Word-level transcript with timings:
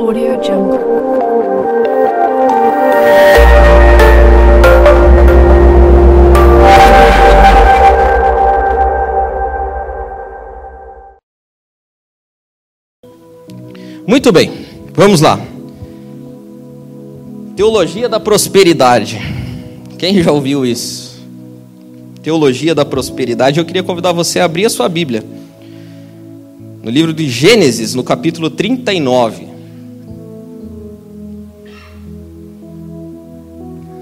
Audio 0.00 0.42
Jungle. 0.42 0.80
Muito 14.06 14.32
bem, 14.32 14.50
vamos 14.94 15.20
lá. 15.20 15.38
Teologia 17.54 18.08
da 18.08 18.18
prosperidade. 18.18 19.20
Quem 19.98 20.22
já 20.22 20.32
ouviu 20.32 20.64
isso? 20.64 21.20
Teologia 22.22 22.74
da 22.74 22.86
prosperidade. 22.86 23.60
Eu 23.60 23.66
queria 23.66 23.82
convidar 23.82 24.12
você 24.12 24.40
a 24.40 24.46
abrir 24.46 24.64
a 24.64 24.70
sua 24.70 24.88
Bíblia. 24.88 25.22
No 26.82 26.90
livro 26.90 27.12
de 27.12 27.28
Gênesis, 27.28 27.94
no 27.94 28.02
capítulo 28.02 28.48
39. 28.48 29.49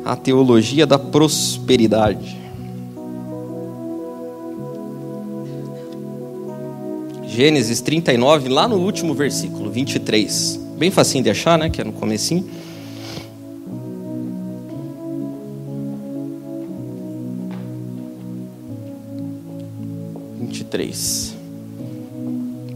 A 0.08 0.16
teologia 0.16 0.86
da 0.86 0.98
prosperidade. 0.98 2.34
Gênesis 7.26 7.82
39, 7.82 8.48
lá 8.48 8.66
no 8.66 8.76
último 8.78 9.12
versículo, 9.12 9.70
23. 9.70 10.58
Bem 10.78 10.90
facinho 10.90 11.22
de 11.22 11.28
achar, 11.28 11.58
né? 11.58 11.68
Que 11.68 11.82
é 11.82 11.84
no 11.84 11.92
comecinho. 11.92 12.48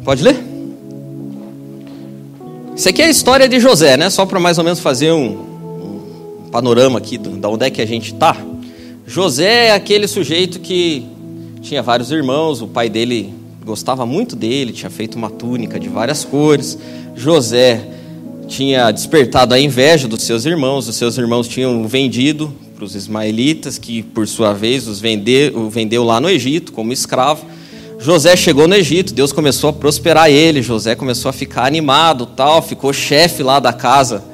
Pode 0.05 0.23
ler? 0.23 0.37
Isso 2.77 2.89
aqui 2.91 3.01
é 3.01 3.07
a 3.07 3.11
história 3.11 3.49
de 3.49 3.59
José, 3.59 3.97
né? 3.97 4.11
Só 4.11 4.27
para 4.27 4.39
mais 4.39 4.59
ou 4.59 4.65
menos 4.65 4.79
fazer 4.79 5.13
um 5.13 5.52
panorama 6.53 6.99
aqui 6.99 7.17
da 7.17 7.49
onde 7.49 7.65
é 7.65 7.71
que 7.71 7.81
a 7.81 7.87
gente 7.87 8.13
está. 8.13 8.37
José 9.07 9.69
é 9.69 9.73
aquele 9.73 10.07
sujeito 10.07 10.61
que 10.61 11.05
tinha 11.63 11.83
vários 11.83 12.13
irmãos, 12.13 12.61
o 12.61 12.69
pai 12.69 12.91
dele 12.91 13.33
gostava 13.65 14.05
muito 14.05 14.37
dele, 14.37 14.71
tinha 14.73 14.91
feito 14.91 15.17
uma 15.17 15.31
túnica 15.31 15.81
de 15.81 15.89
várias 15.89 16.25
cores. 16.25 16.79
José 17.17 17.83
tinha 18.47 18.91
despertado 18.91 19.55
a 19.55 19.59
inveja 19.59 20.07
dos 20.07 20.23
seus 20.25 20.45
irmãos, 20.45 20.87
os 20.87 20.97
seus 20.97 21.17
irmãos 21.17 21.49
tinham 21.49 21.89
vendido 21.89 22.53
para 22.77 22.85
os 22.85 22.95
ismaelitas, 22.95 23.79
que 23.79 24.03
por 24.03 24.29
sua 24.29 24.53
vez 24.53 24.87
os 24.87 25.01
vende, 25.01 25.51
o 25.55 25.71
vendeu 25.71 26.05
lá 26.05 26.21
no 26.21 26.29
Egito 26.29 26.73
como 26.73 26.93
escravo. 26.93 27.47
José 27.99 28.37
chegou 28.37 28.69
no 28.69 28.75
Egito, 28.75 29.15
Deus 29.15 29.33
começou 29.33 29.71
a 29.71 29.73
prosperar 29.73 30.29
ele, 30.29 30.61
José 30.61 30.95
começou 30.95 31.31
a 31.31 31.33
ficar 31.33 31.65
animado, 31.65 32.27
tal, 32.27 32.61
ficou 32.61 32.93
chefe 32.93 33.43
lá 33.43 33.59
da 33.59 33.73
casa 33.73 34.32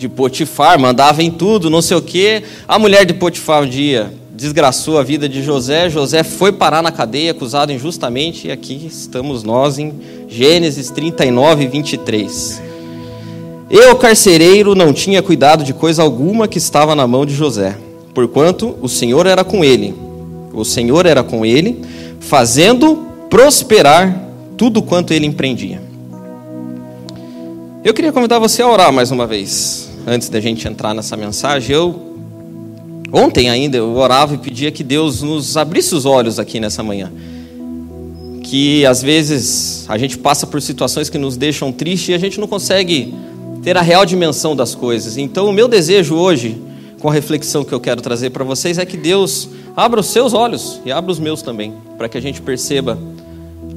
de 0.00 0.08
Potifar, 0.08 0.80
mandava 0.80 1.22
em 1.22 1.30
tudo, 1.30 1.68
não 1.68 1.82
sei 1.82 1.94
o 1.94 2.00
quê. 2.00 2.42
A 2.66 2.78
mulher 2.78 3.04
de 3.04 3.12
Potifar 3.12 3.62
um 3.64 3.68
dia 3.68 4.10
desgraçou 4.32 4.98
a 4.98 5.02
vida 5.02 5.28
de 5.28 5.42
José. 5.42 5.90
José 5.90 6.22
foi 6.22 6.50
parar 6.52 6.82
na 6.82 6.90
cadeia, 6.90 7.32
acusado 7.32 7.70
injustamente, 7.70 8.48
e 8.48 8.50
aqui 8.50 8.86
estamos 8.86 9.42
nós 9.42 9.78
em 9.78 9.92
Gênesis 10.26 10.88
39, 10.88 11.66
23. 11.66 12.62
Eu, 13.70 13.94
carcereiro, 13.96 14.74
não 14.74 14.90
tinha 14.90 15.20
cuidado 15.20 15.62
de 15.62 15.74
coisa 15.74 16.02
alguma 16.02 16.48
que 16.48 16.56
estava 16.56 16.94
na 16.94 17.06
mão 17.06 17.26
de 17.26 17.34
José, 17.34 17.76
porquanto 18.14 18.78
o 18.80 18.88
Senhor 18.88 19.26
era 19.26 19.44
com 19.44 19.62
ele. 19.62 19.94
O 20.54 20.64
Senhor 20.64 21.04
era 21.04 21.22
com 21.22 21.44
ele, 21.44 21.78
fazendo 22.20 23.06
prosperar 23.28 24.18
tudo 24.56 24.80
quanto 24.80 25.12
ele 25.12 25.26
empreendia. 25.26 25.90
Eu 27.84 27.92
queria 27.92 28.12
convidar 28.12 28.38
você 28.38 28.62
a 28.62 28.68
orar 28.68 28.90
mais 28.90 29.10
uma 29.10 29.26
vez, 29.26 29.89
antes 30.06 30.28
da 30.28 30.40
gente 30.40 30.66
entrar 30.66 30.94
nessa 30.94 31.16
mensagem. 31.16 31.74
Eu 31.74 32.10
Ontem 33.12 33.50
ainda 33.50 33.76
eu 33.76 33.96
orava 33.96 34.34
e 34.34 34.38
pedia 34.38 34.70
que 34.70 34.84
Deus 34.84 35.20
nos 35.20 35.56
abrisse 35.56 35.94
os 35.94 36.04
olhos 36.04 36.38
aqui 36.38 36.60
nessa 36.60 36.82
manhã. 36.82 37.10
Que 38.44 38.86
às 38.86 39.02
vezes 39.02 39.84
a 39.88 39.98
gente 39.98 40.16
passa 40.16 40.46
por 40.46 40.62
situações 40.62 41.10
que 41.10 41.18
nos 41.18 41.36
deixam 41.36 41.72
tristes 41.72 42.10
e 42.10 42.14
a 42.14 42.18
gente 42.18 42.38
não 42.38 42.46
consegue 42.46 43.12
ter 43.62 43.76
a 43.76 43.82
real 43.82 44.06
dimensão 44.06 44.54
das 44.54 44.76
coisas. 44.76 45.16
Então, 45.16 45.48
o 45.48 45.52
meu 45.52 45.66
desejo 45.66 46.14
hoje, 46.14 46.60
com 47.00 47.08
a 47.08 47.12
reflexão 47.12 47.64
que 47.64 47.72
eu 47.72 47.80
quero 47.80 48.00
trazer 48.00 48.30
para 48.30 48.44
vocês, 48.44 48.78
é 48.78 48.86
que 48.86 48.96
Deus 48.96 49.48
abra 49.76 50.00
os 50.00 50.06
seus 50.06 50.32
olhos 50.32 50.80
e 50.84 50.92
abra 50.92 51.10
os 51.10 51.18
meus 51.18 51.42
também, 51.42 51.74
para 51.98 52.08
que 52.08 52.16
a 52.16 52.22
gente 52.22 52.40
perceba 52.40 52.96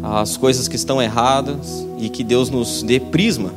as 0.04 0.38
coisas 0.38 0.68
que 0.68 0.76
estão 0.76 1.02
erradas 1.02 1.86
e 2.00 2.08
que 2.08 2.24
Deus 2.24 2.50
nos 2.50 2.84
dê 2.84 3.00
prisma, 3.00 3.52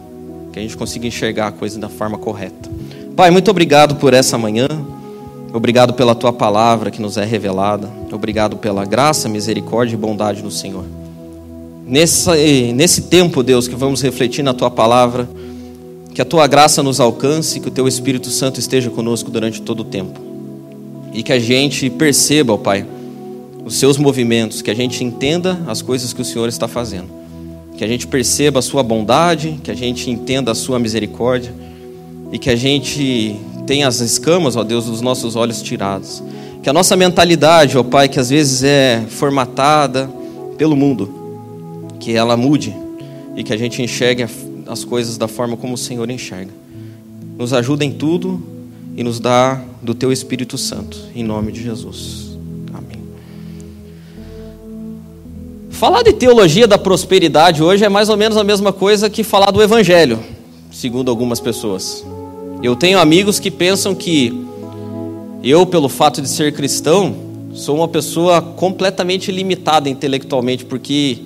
que 0.57 0.61
a 0.61 0.63
gente 0.63 0.75
consiga 0.75 1.07
enxergar 1.07 1.49
a 1.49 1.53
coisa 1.53 1.79
da 1.79 1.91
forma 1.91 2.17
correta. 2.17 2.71
Pai, 3.15 3.31
muito 3.31 3.51
obrigado 3.51 3.97
por 3.97 4.15
essa 4.15 4.39
manhã. 4.39 4.67
Obrigado 5.53 5.93
pela 5.93 6.15
tua 6.15 6.33
palavra 6.33 6.91
que 6.91 6.99
nos 6.99 7.19
é 7.19 7.27
revelada. 7.27 7.91
Obrigado 8.11 8.57
pela 8.57 8.83
graça, 8.87 9.29
misericórdia 9.29 9.93
e 9.93 9.99
bondade 9.99 10.41
do 10.41 10.51
Senhor. 10.51 10.87
Nesse, 11.87 12.73
nesse 12.73 13.03
tempo, 13.03 13.43
Deus, 13.43 13.69
que 13.69 13.75
vamos 13.75 14.01
refletir 14.01 14.43
na 14.43 14.55
tua 14.55 14.71
palavra, 14.71 15.29
que 16.15 16.23
a 16.23 16.25
tua 16.25 16.47
graça 16.47 16.83
nos 16.83 17.01
alcance, 17.01 17.61
que 17.61 17.69
o 17.69 17.71
teu 17.71 17.87
Espírito 17.87 18.31
Santo 18.31 18.59
esteja 18.59 18.89
conosco 18.89 19.31
durante 19.31 19.61
todo 19.61 19.81
o 19.81 19.85
tempo. 19.85 20.19
E 21.13 21.23
que 21.23 21.35
a 21.35 21.39
gente 21.39 21.91
perceba, 21.91 22.55
ó 22.55 22.57
Pai, 22.57 22.87
os 23.63 23.77
seus 23.77 23.99
movimentos, 23.99 24.63
que 24.63 24.71
a 24.71 24.75
gente 24.75 25.05
entenda 25.05 25.61
as 25.67 25.83
coisas 25.83 26.15
que 26.15 26.23
o 26.23 26.25
Senhor 26.25 26.49
está 26.49 26.67
fazendo. 26.67 27.26
Que 27.77 27.85
a 27.85 27.89
gente 27.89 28.07
perceba 28.07 28.61
a 28.61 28.63
sua 28.63 28.83
bondade, 28.83 29.61
que 29.63 29.71
a 29.71 29.75
gente 29.75 30.11
entenda 30.11 30.53
a 30.53 30.55
sua 30.55 30.79
misericórdia 30.79 31.53
e 32.33 32.39
que 32.39 32.51
a 32.51 32.57
gente 32.57 33.37
tem 33.67 33.85
as 33.85 34.01
escamas, 34.01 34.57
ó 34.57 34.65
Deus, 34.65 34.87
dos 34.87 35.01
nossos 35.01 35.37
olhos 35.37 35.61
tirados. 35.61 36.23
Que 36.63 36.71
a 36.71 36.73
nossa 36.73 36.97
mentalidade, 36.97 37.77
ó 37.77 37.83
Pai, 37.83 38.09
que 38.09 38.19
às 38.19 38.31
vezes 38.31 38.63
é 38.63 39.05
formatada 39.09 40.09
pelo 40.57 40.75
mundo, 40.75 41.93
que 42.01 42.13
ela 42.13 42.37
mude 42.37 42.75
e 43.37 43.45
que 43.45 43.53
a 43.53 43.57
gente 43.57 43.83
enxergue 43.83 44.27
as 44.67 44.85
coisas 44.85 45.19
da 45.19 45.29
forma 45.29 45.57
como 45.57 45.75
o 45.75 45.79
Senhor 45.79 46.11
enxerga. 46.11 46.51
Nos 47.39 47.53
ajuda 47.53 47.85
em 47.85 47.93
tudo 47.93 48.43
e 48.97 49.03
nos 49.05 49.21
dá 49.21 49.63
do 49.83 49.95
Teu 49.95 50.11
Espírito 50.11 50.57
Santo, 50.57 50.99
em 51.15 51.23
nome 51.23 51.53
de 51.53 51.63
Jesus. 51.63 52.26
Falar 55.77 56.03
de 56.03 56.15
teologia 56.15 56.67
da 56.67 56.79
prosperidade 56.79 57.63
hoje 57.63 57.85
é 57.85 57.89
mais 57.91 58.09
ou 58.09 58.17
menos 58.17 58.39
a 58.39 58.43
mesma 58.43 58.73
coisa 58.73 59.11
que 59.11 59.23
falar 59.23 59.51
do 59.51 59.63
Evangelho, 59.63 60.19
segundo 60.73 61.11
algumas 61.11 61.39
pessoas. 61.39 62.03
Eu 62.63 62.75
tenho 62.75 62.99
amigos 62.99 63.39
que 63.39 63.51
pensam 63.51 63.95
que 63.95 64.33
eu, 65.45 65.67
pelo 65.67 65.91
fato 65.91 66.23
de 66.23 66.31
ser 66.31 66.55
cristão, 66.55 67.15
sou 67.53 67.77
uma 67.77 67.89
pessoa 67.89 68.41
completamente 68.41 69.31
limitada 69.31 69.87
intelectualmente, 69.91 70.65
porque 70.65 71.19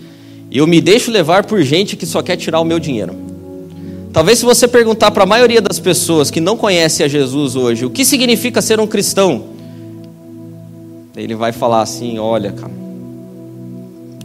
eu 0.51 0.67
me 0.67 0.81
deixo 0.81 1.13
levar 1.13 1.45
por 1.45 1.63
gente 1.63 1.97
que 1.97 2.05
só 2.05 2.21
quer 2.21 2.37
tirar 2.37 2.59
o 2.59 2.65
meu 2.65 2.81
dinheiro. 2.81 3.15
Talvez 4.13 4.41
se 4.41 4.45
você 4.45 4.67
perguntar 4.67 5.13
para 5.13 5.23
a 5.23 5.27
maioria 5.27 5.63
das 5.63 5.79
pessoas 5.79 6.29
que 6.29 6.41
não 6.41 6.57
conhece 6.57 7.05
a 7.05 7.09
Jesus 7.09 7.55
hoje, 7.55 7.87
o 7.87 7.91
que 7.91 8.05
significa 8.05 8.61
ser 8.61 8.81
um 8.81 8.87
cristão? 8.89 9.45
Ele 11.17 11.37
vai 11.37 11.53
falar 11.53 11.83
assim, 11.83 12.19
olha, 12.19 12.51
cara, 12.51 12.80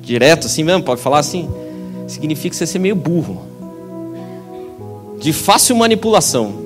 direto 0.06 0.46
assim 0.46 0.64
mesmo, 0.64 0.84
pode 0.84 1.02
falar 1.02 1.20
assim, 1.20 1.50
significa 2.08 2.56
você 2.56 2.68
ser 2.68 2.80
meio 2.80 2.96
burro, 2.96 3.42
de 5.20 5.34
fácil 5.34 5.76
manipulação. 5.76 6.64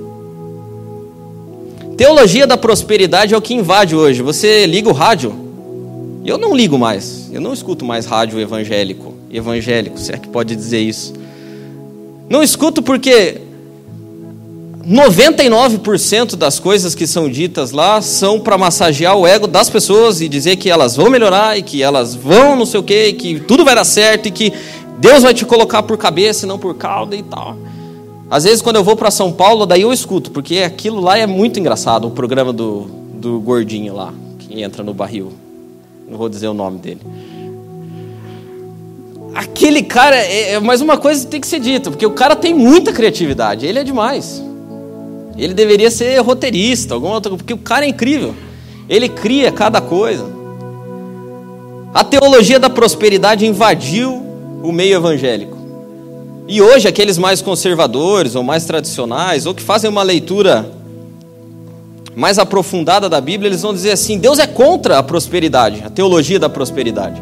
Teologia 1.96 2.46
da 2.46 2.58
prosperidade 2.58 3.34
é 3.34 3.38
o 3.38 3.42
que 3.42 3.54
invade 3.54 3.96
hoje. 3.96 4.22
Você 4.22 4.66
liga 4.66 4.90
o 4.90 4.94
rádio? 4.94 5.34
Eu 6.26 6.38
não 6.38 6.56
ligo 6.56 6.78
mais. 6.78 7.30
Eu 7.32 7.42
não 7.42 7.54
escuto 7.54 7.84
mais 7.84 8.06
rádio 8.06 8.40
evangélico. 8.40 9.14
Evangélico, 9.32 9.98
se 9.98 10.14
é 10.14 10.18
que 10.18 10.28
pode 10.28 10.56
dizer 10.56 10.80
isso. 10.80 11.14
Não 12.30 12.42
escuto 12.42 12.82
porque 12.82 13.42
99% 14.86 16.36
das 16.36 16.60
coisas 16.60 16.96
que 16.96 17.06
são 17.06 17.30
ditas 17.30 17.72
lá 17.72 18.02
são 18.02 18.40
para 18.40 18.58
massagear 18.58 19.16
o 19.16 19.28
ego 19.28 19.46
das 19.46 19.70
pessoas 19.70 20.22
e 20.22 20.30
dizer 20.30 20.56
que 20.56 20.70
elas 20.70 20.96
vão 20.96 21.10
melhorar 21.10 21.58
e 21.58 21.62
que 21.62 21.84
elas 21.84 22.16
vão 22.16 22.56
não 22.56 22.66
sei 22.66 22.80
o 22.80 22.84
quê, 22.84 23.08
e 23.08 23.14
que 23.14 23.40
tudo 23.42 23.66
vai 23.66 23.76
dar 23.76 23.84
certo 23.84 24.28
e 24.28 24.32
que 24.32 24.54
Deus 25.00 25.24
vai 25.24 25.34
te 25.34 25.46
colocar 25.46 25.84
por 25.84 25.98
cabeça 25.98 26.46
e 26.46 26.48
não 26.48 26.58
por 26.58 26.76
cauda 26.76 27.16
e 27.16 27.24
tal. 27.24 27.58
Às 28.30 28.44
vezes, 28.44 28.62
quando 28.62 28.76
eu 28.76 28.84
vou 28.84 28.96
para 28.96 29.10
São 29.10 29.32
Paulo, 29.32 29.66
daí 29.66 29.82
eu 29.82 29.92
escuto, 29.92 30.30
porque 30.32 30.60
aquilo 30.60 31.02
lá 31.02 31.18
é 31.18 31.26
muito 31.26 31.60
engraçado, 31.60 32.08
o 32.08 32.12
programa 32.12 32.54
do, 32.54 32.82
do 33.14 33.40
gordinho 33.40 33.96
lá, 33.96 34.14
que 34.38 34.62
entra 34.62 34.84
no 34.84 34.94
barril. 34.94 35.34
Não 36.08 36.18
vou 36.18 36.30
dizer 36.30 36.48
o 36.48 36.54
nome 36.54 36.78
dele. 36.80 37.02
Aquele 39.34 39.82
cara, 39.84 40.16
é, 40.16 40.54
é 40.54 40.60
mais 40.60 40.80
uma 40.80 40.98
coisa 40.98 41.24
que 41.26 41.32
tem 41.32 41.42
que 41.42 41.48
ser 41.48 41.60
dita, 41.60 41.90
porque 41.90 42.06
o 42.06 42.12
cara 42.12 42.36
tem 42.36 42.54
muita 42.54 42.94
criatividade, 42.94 43.66
ele 43.66 43.80
é 43.80 43.84
demais. 43.84 44.49
Ele 45.40 45.54
deveria 45.54 45.90
ser 45.90 46.20
roteirista, 46.20 46.94
alguma 46.94 47.16
outra, 47.16 47.32
porque 47.32 47.54
o 47.54 47.58
cara 47.58 47.86
é 47.86 47.90
incrível. 47.90 48.36
Ele 48.90 49.08
cria 49.08 49.52
cada 49.52 49.80
coisa. 49.80 50.26
A 51.94 52.04
teologia 52.04 52.60
da 52.60 52.70
prosperidade 52.70 53.46
invadiu 53.46 54.22
o 54.62 54.72
meio 54.72 54.96
evangélico. 54.96 55.58
E 56.48 56.62
hoje, 56.62 56.88
aqueles 56.88 57.18
mais 57.18 57.42
conservadores 57.42 58.36
ou 58.36 58.44
mais 58.44 58.66
tradicionais, 58.66 59.46
ou 59.46 59.54
que 59.54 59.62
fazem 59.62 59.90
uma 59.90 60.04
leitura 60.04 60.70
mais 62.16 62.38
aprofundada 62.38 63.08
da 63.08 63.22
Bíblia, 63.22 63.50
eles 63.50 63.62
vão 63.62 63.74
dizer 63.74 63.92
assim: 63.92 64.18
Deus 64.18 64.40
é 64.40 64.48
contra 64.48 64.98
a 64.98 65.04
prosperidade, 65.04 65.84
a 65.86 65.90
teologia 65.90 66.40
da 66.40 66.50
prosperidade. 66.50 67.22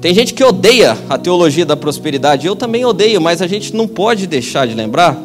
Tem 0.00 0.14
gente 0.14 0.34
que 0.34 0.44
odeia 0.44 0.96
a 1.08 1.16
teologia 1.16 1.64
da 1.64 1.76
prosperidade, 1.76 2.46
eu 2.46 2.54
também 2.54 2.84
odeio, 2.84 3.20
mas 3.20 3.40
a 3.40 3.46
gente 3.46 3.74
não 3.74 3.88
pode 3.88 4.26
deixar 4.26 4.66
de 4.66 4.74
lembrar 4.74 5.16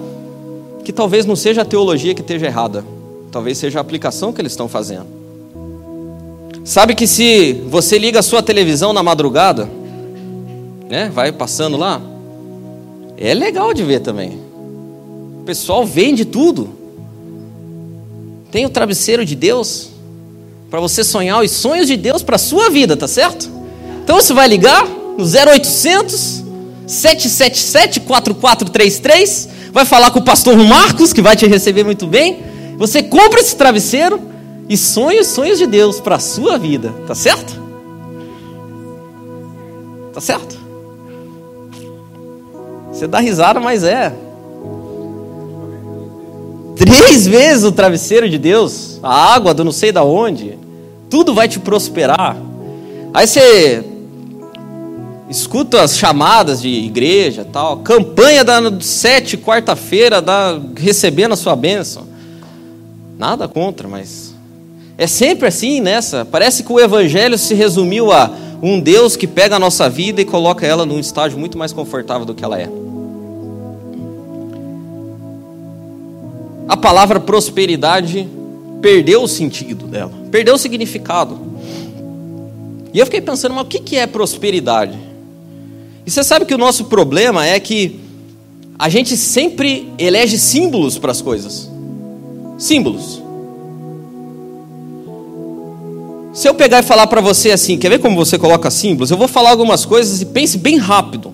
que 0.87 0.93
talvez 0.93 1.25
não 1.25 1.35
seja 1.35 1.63
a 1.63 1.65
teologia 1.65 2.15
que 2.15 2.21
esteja 2.21 2.45
errada, 2.45 2.81
talvez 3.29 3.57
seja 3.57 3.77
a 3.77 3.81
aplicação 3.81 4.31
que 4.31 4.39
eles 4.39 4.53
estão 4.53 4.69
fazendo. 4.69 5.05
Sabe 6.63 6.95
que 6.95 7.05
se 7.05 7.61
você 7.67 7.97
liga 7.97 8.19
a 8.19 8.23
sua 8.23 8.41
televisão 8.41 8.93
na 8.93 9.03
madrugada, 9.03 9.69
né, 10.89 11.11
vai 11.13 11.33
passando 11.33 11.75
lá, 11.75 12.01
é 13.17 13.33
legal 13.33 13.73
de 13.73 13.83
ver 13.83 13.99
também. 13.99 14.39
O 15.41 15.43
pessoal 15.45 15.85
vende 15.85 16.23
tudo. 16.23 16.69
Tem 18.49 18.65
o 18.65 18.69
travesseiro 18.69 19.25
de 19.25 19.35
Deus 19.35 19.89
para 20.69 20.79
você 20.79 21.03
sonhar 21.03 21.43
os 21.43 21.51
sonhos 21.51 21.87
de 21.87 21.97
Deus 21.97 22.23
para 22.23 22.37
sua 22.37 22.69
vida, 22.69 22.95
tá 22.95 23.09
certo? 23.09 23.51
Então 24.05 24.21
você 24.21 24.33
vai 24.33 24.47
ligar 24.47 24.87
no 24.87 25.25
0800 25.25 26.45
777 26.87 27.99
4433, 27.99 29.56
vai 29.77 29.85
falar 29.85 30.09
com 30.09 30.17
o 30.17 30.23
pastor 30.23 30.57
Marcos, 30.57 31.13
que 31.13 31.21
vai 31.21 31.35
te 31.35 31.45
receber 31.45 31.83
muito 31.83 32.07
bem. 32.07 32.41
Você 32.79 33.03
compra 33.03 33.39
esse 33.39 33.55
travesseiro 33.55 34.19
e 34.67 34.75
sonha 34.75 35.21
os 35.21 35.27
sonhos 35.27 35.59
de 35.59 35.67
Deus 35.67 35.99
para 35.99 36.15
a 36.15 36.19
sua 36.19 36.57
vida, 36.57 36.91
tá 37.05 37.13
certo? 37.13 37.61
Tá 40.11 40.19
certo? 40.19 40.57
Você 42.91 43.05
dá 43.05 43.19
risada, 43.19 43.59
mas 43.59 43.83
é. 43.83 44.11
Três 46.75 47.27
vezes 47.27 47.63
o 47.63 47.71
travesseiro 47.71 48.27
de 48.27 48.39
Deus, 48.39 48.99
a 49.03 49.35
água 49.35 49.53
do 49.53 49.63
não 49.63 49.71
sei 49.71 49.91
da 49.91 50.03
onde, 50.03 50.57
tudo 51.07 51.35
vai 51.35 51.47
te 51.47 51.59
prosperar. 51.59 52.35
Aí 53.13 53.27
você 53.27 53.85
escuta 55.29 55.81
as 55.81 55.97
chamadas 55.97 56.61
de 56.61 56.69
igreja, 56.69 57.45
tal, 57.45 57.77
campanha 57.77 58.43
da 58.43 58.61
sete 58.81 59.37
quarta-feira, 59.37 60.21
da 60.21 60.59
recebendo 60.75 61.33
a 61.33 61.37
sua 61.37 61.55
bênção. 61.55 62.07
Nada 63.17 63.47
contra, 63.47 63.87
mas 63.87 64.33
é 64.97 65.07
sempre 65.07 65.47
assim 65.47 65.81
nessa. 65.81 66.25
Parece 66.25 66.63
que 66.63 66.71
o 66.71 66.79
evangelho 66.79 67.37
se 67.37 67.53
resumiu 67.53 68.11
a 68.11 68.31
um 68.61 68.79
Deus 68.79 69.15
que 69.15 69.27
pega 69.27 69.55
a 69.55 69.59
nossa 69.59 69.89
vida 69.89 70.21
e 70.21 70.25
coloca 70.25 70.65
ela 70.65 70.85
num 70.85 70.99
estágio 70.99 71.37
muito 71.37 71.57
mais 71.57 71.73
confortável 71.73 72.25
do 72.25 72.33
que 72.33 72.43
ela 72.43 72.59
é. 72.59 72.69
a 76.67 76.75
palavra 76.75 77.19
prosperidade 77.19 78.27
perdeu 78.81 79.23
o 79.23 79.27
sentido 79.27 79.87
dela, 79.87 80.11
perdeu 80.29 80.55
o 80.55 80.57
significado. 80.57 81.39
E 82.93 82.99
eu 82.99 83.05
fiquei 83.05 83.21
pensando, 83.21 83.55
mas 83.55 83.63
o 83.63 83.67
que 83.67 83.95
é 83.95 84.05
prosperidade? 84.05 84.97
E 86.07 86.09
você 86.09 86.23
sabe 86.23 86.45
que 86.45 86.55
o 86.55 86.57
nosso 86.57 86.85
problema 86.85 87.45
é 87.45 87.59
que 87.59 87.99
a 88.79 88.87
gente 88.87 89.17
sempre 89.17 89.91
elege 89.97 90.37
símbolos 90.37 90.97
para 90.97 91.11
as 91.11 91.21
coisas. 91.21 91.69
Símbolos. 92.57 93.21
Se 96.31 96.47
eu 96.47 96.53
pegar 96.53 96.79
e 96.79 96.83
falar 96.83 97.07
para 97.07 97.19
você 97.19 97.51
assim, 97.51 97.77
quer 97.77 97.89
ver 97.89 97.99
como 97.99 98.15
você 98.15 98.39
coloca 98.39 98.71
símbolos? 98.71 99.11
Eu 99.11 99.17
vou 99.17 99.27
falar 99.27 99.49
algumas 99.49 99.83
coisas 99.83 100.21
e 100.21 100.25
pense 100.27 100.57
bem 100.57 100.77
rápido. 100.77 101.33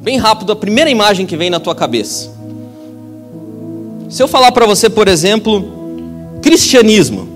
Bem 0.00 0.16
rápido, 0.16 0.50
a 0.50 0.56
primeira 0.56 0.88
imagem 0.88 1.26
que 1.26 1.36
vem 1.36 1.50
na 1.50 1.60
tua 1.60 1.74
cabeça. 1.74 2.30
Se 4.08 4.22
eu 4.22 4.26
falar 4.26 4.50
para 4.52 4.64
você, 4.64 4.88
por 4.88 5.08
exemplo, 5.08 5.62
cristianismo. 6.40 7.28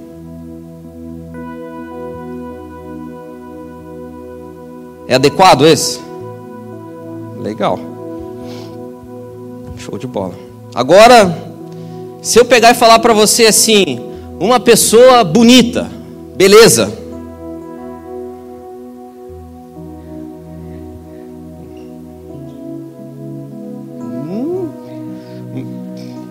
É 5.07 5.17
adequado 5.17 5.67
esse? 5.67 6.14
Legal. 7.45 7.79
Show 9.77 9.99
de 9.99 10.07
bola. 10.07 10.35
Agora, 10.75 11.37
se 12.23 12.39
eu 12.39 12.45
pegar 12.47 12.71
e 12.71 12.75
falar 12.75 12.99
para 13.01 13.13
você 13.13 13.45
assim, 13.45 14.01
uma 14.41 14.59
pessoa 14.59 15.23
bonita, 15.23 15.91
beleza. 16.35 16.91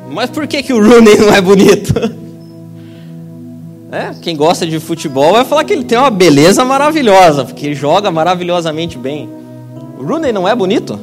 Mas 0.09 0.31
por 0.31 0.47
que, 0.47 0.63
que 0.63 0.73
o 0.73 0.83
Rooney 0.83 1.17
não 1.17 1.33
é 1.33 1.39
bonito? 1.39 1.93
É, 3.93 4.11
quem 4.23 4.35
gosta 4.35 4.65
de 4.65 4.79
futebol 4.79 5.33
vai 5.33 5.45
falar 5.45 5.63
que 5.63 5.71
ele 5.71 5.83
tem 5.83 5.95
uma 5.95 6.09
beleza 6.09 6.65
maravilhosa, 6.65 7.45
porque 7.45 7.75
joga 7.75 8.09
maravilhosamente 8.09 8.97
bem. 8.97 9.29
Rooney 10.03 10.31
não 10.31 10.47
é 10.47 10.55
bonito? 10.55 10.99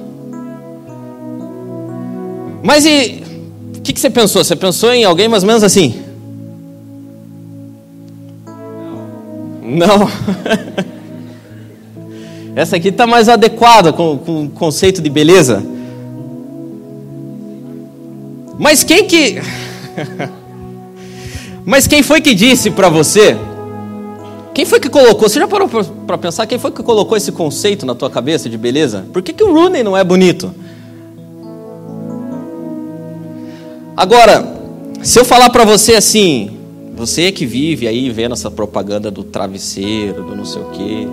Mas 2.62 2.84
e 2.84 3.22
o 3.76 3.80
que, 3.80 3.92
que 3.92 4.00
você 4.00 4.10
pensou? 4.10 4.44
Você 4.44 4.54
pensou 4.54 4.92
em 4.92 5.04
alguém 5.04 5.28
mais 5.28 5.42
ou 5.42 5.46
menos 5.46 5.64
assim? 5.64 6.02
Não. 9.62 10.08
Essa 12.54 12.76
aqui 12.76 12.88
está 12.88 13.06
mais 13.06 13.28
adequada 13.28 13.92
com, 13.92 14.18
com 14.18 14.44
o 14.44 14.50
conceito 14.50 15.00
de 15.00 15.08
beleza. 15.08 15.62
Mas 18.58 18.84
quem 18.84 19.06
que. 19.06 19.40
Mas 21.64 21.86
quem 21.86 22.02
foi 22.02 22.20
que 22.20 22.34
disse 22.34 22.70
para 22.70 22.88
você? 22.88 23.36
Quem 24.52 24.64
foi 24.64 24.80
que 24.80 24.88
colocou? 24.88 25.28
Você 25.28 25.38
já 25.38 25.46
parou 25.46 25.68
para 25.68 26.18
pensar 26.18 26.46
quem 26.46 26.58
foi 26.58 26.72
que 26.72 26.82
colocou 26.82 27.16
esse 27.16 27.30
conceito 27.30 27.86
na 27.86 27.94
tua 27.94 28.10
cabeça 28.10 28.48
de 28.48 28.58
beleza? 28.58 29.06
Por 29.12 29.22
que, 29.22 29.32
que 29.32 29.44
o 29.44 29.52
Rooney 29.52 29.82
não 29.82 29.96
é 29.96 30.02
bonito? 30.02 30.52
Agora, 33.96 34.60
se 35.02 35.18
eu 35.18 35.24
falar 35.24 35.50
para 35.50 35.64
você 35.64 35.94
assim, 35.94 36.58
você 36.94 37.30
que 37.30 37.46
vive 37.46 37.86
aí 37.86 38.10
vendo 38.10 38.32
essa 38.32 38.50
propaganda 38.50 39.10
do 39.10 39.22
travesseiro, 39.22 40.24
do 40.24 40.34
não 40.34 40.44
sei 40.44 40.62
o 40.62 40.70
quê, 40.70 41.08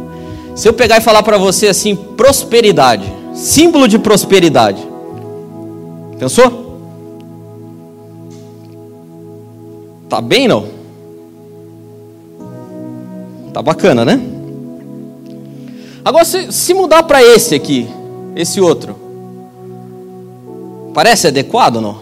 se 0.56 0.68
eu 0.68 0.74
pegar 0.74 0.98
e 0.98 1.01
falar 1.01 1.22
para 1.22 1.38
você 1.38 1.68
assim, 1.68 1.95
prosperidade, 1.95 3.06
símbolo 3.34 3.88
de 3.88 4.00
prosperidade, 4.00 4.81
pensou? 6.18 6.66
Tá 10.10 10.22
bem 10.22 10.48
não? 10.48 10.76
Tá 13.57 13.63
bacana, 13.63 14.05
né? 14.05 14.21
Agora, 16.05 16.23
se, 16.23 16.51
se 16.51 16.75
mudar 16.75 17.01
para 17.01 17.23
esse 17.23 17.55
aqui, 17.55 17.87
esse 18.35 18.61
outro, 18.61 18.95
parece 20.93 21.25
adequado 21.25 21.77
ou 21.77 21.81
não? 21.81 21.97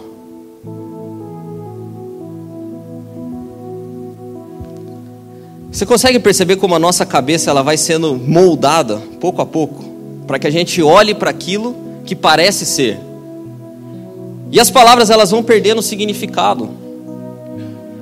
Você 5.72 5.86
consegue 5.86 6.18
perceber 6.18 6.56
como 6.56 6.74
a 6.74 6.78
nossa 6.78 7.06
cabeça 7.06 7.48
ela 7.48 7.62
vai 7.62 7.78
sendo 7.78 8.16
moldada 8.16 9.00
pouco 9.18 9.40
a 9.40 9.46
pouco, 9.46 9.82
para 10.26 10.38
que 10.38 10.46
a 10.46 10.50
gente 10.50 10.82
olhe 10.82 11.14
para 11.14 11.30
aquilo 11.30 11.74
que 12.04 12.14
parece 12.14 12.66
ser. 12.66 13.00
E 14.52 14.60
as 14.60 14.70
palavras 14.70 15.08
elas 15.08 15.30
vão 15.30 15.42
perdendo 15.42 15.80
significado. 15.80 16.68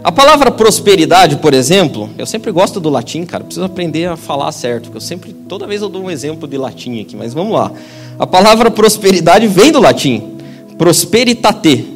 A 0.04 0.12
palavra 0.12 0.50
prosperidade, 0.50 1.36
por 1.36 1.54
exemplo, 1.54 2.10
eu 2.18 2.26
sempre 2.26 2.52
gosto 2.52 2.78
do 2.78 2.90
latim, 2.90 3.24
cara, 3.24 3.42
preciso 3.42 3.64
aprender 3.64 4.06
a 4.06 4.18
falar 4.18 4.52
certo, 4.52 4.82
porque 4.82 4.98
eu 4.98 5.00
sempre, 5.00 5.32
toda 5.32 5.66
vez 5.66 5.80
eu 5.80 5.88
dou 5.88 6.02
um 6.02 6.10
exemplo 6.10 6.46
de 6.46 6.58
latim 6.58 7.00
aqui, 7.00 7.16
mas 7.16 7.32
vamos 7.32 7.54
lá. 7.54 7.72
A 8.18 8.26
palavra 8.26 8.70
prosperidade 8.70 9.46
vem 9.46 9.72
do 9.72 9.80
latim, 9.80 10.36
prosperitate. 10.76 11.86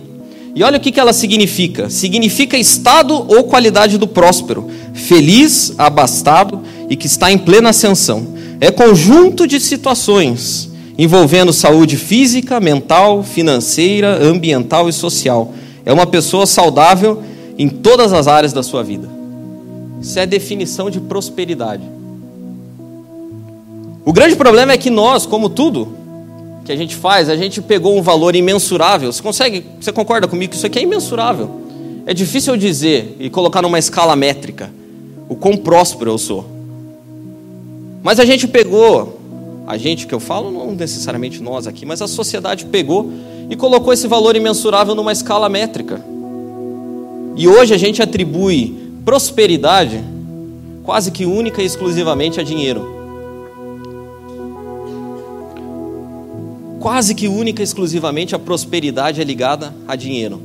E 0.54 0.62
olha 0.62 0.78
o 0.78 0.80
que, 0.80 0.90
que 0.90 0.98
ela 0.98 1.12
significa: 1.12 1.90
significa 1.90 2.56
estado 2.56 3.12
ou 3.12 3.44
qualidade 3.44 3.98
do 3.98 4.08
próspero, 4.08 4.70
feliz, 4.94 5.74
abastado 5.76 6.62
e 6.88 6.96
que 6.96 7.06
está 7.06 7.30
em 7.30 7.36
plena 7.36 7.68
ascensão. 7.68 8.26
É 8.58 8.70
conjunto 8.70 9.46
de 9.46 9.60
situações 9.60 10.70
envolvendo 10.96 11.52
saúde 11.52 11.98
física, 11.98 12.58
mental, 12.58 13.22
financeira, 13.22 14.18
ambiental 14.24 14.88
e 14.88 14.94
social. 14.94 15.52
É 15.84 15.92
uma 15.92 16.06
pessoa 16.06 16.46
saudável 16.46 17.22
em 17.58 17.68
todas 17.68 18.12
as 18.12 18.28
áreas 18.28 18.52
da 18.52 18.62
sua 18.62 18.82
vida. 18.84 19.08
Isso 20.00 20.18
é 20.18 20.24
definição 20.24 20.88
de 20.88 21.00
prosperidade. 21.00 21.82
O 24.04 24.12
grande 24.12 24.36
problema 24.36 24.72
é 24.72 24.78
que 24.78 24.88
nós, 24.88 25.26
como 25.26 25.48
tudo 25.48 25.88
que 26.64 26.70
a 26.70 26.76
gente 26.76 26.94
faz, 26.94 27.28
a 27.28 27.36
gente 27.36 27.60
pegou 27.60 27.98
um 27.98 28.02
valor 28.02 28.36
imensurável. 28.36 29.12
Você 29.12 29.20
consegue, 29.20 29.64
você 29.80 29.90
concorda 29.90 30.28
comigo 30.28 30.52
que 30.52 30.56
isso 30.56 30.66
aqui 30.66 30.78
é 30.78 30.82
imensurável? 30.82 31.50
É 32.06 32.14
difícil 32.14 32.56
dizer 32.56 33.16
e 33.18 33.28
colocar 33.28 33.60
numa 33.60 33.78
escala 33.78 34.14
métrica 34.14 34.70
o 35.28 35.34
quão 35.34 35.56
próspero 35.56 36.12
eu 36.12 36.18
sou. 36.18 36.46
Mas 38.02 38.20
a 38.20 38.24
gente 38.24 38.46
pegou 38.46 39.18
A 39.68 39.76
gente 39.76 40.06
que 40.06 40.14
eu 40.14 40.20
falo, 40.20 40.50
não 40.50 40.72
necessariamente 40.72 41.42
nós 41.42 41.66
aqui, 41.66 41.84
mas 41.84 42.00
a 42.00 42.08
sociedade 42.08 42.64
pegou 42.64 43.12
e 43.50 43.54
colocou 43.54 43.92
esse 43.92 44.06
valor 44.08 44.34
imensurável 44.34 44.94
numa 44.94 45.12
escala 45.12 45.46
métrica. 45.46 46.02
E 47.38 47.46
hoje 47.46 47.72
a 47.72 47.78
gente 47.78 48.02
atribui 48.02 48.76
prosperidade 49.04 50.02
quase 50.82 51.12
que 51.12 51.24
única 51.24 51.62
e 51.62 51.64
exclusivamente 51.64 52.40
a 52.40 52.42
dinheiro. 52.42 52.98
Quase 56.80 57.14
que 57.14 57.28
única 57.28 57.62
e 57.62 57.64
exclusivamente 57.64 58.34
a 58.34 58.40
prosperidade 58.40 59.20
é 59.20 59.24
ligada 59.24 59.72
a 59.86 59.94
dinheiro. 59.94 60.42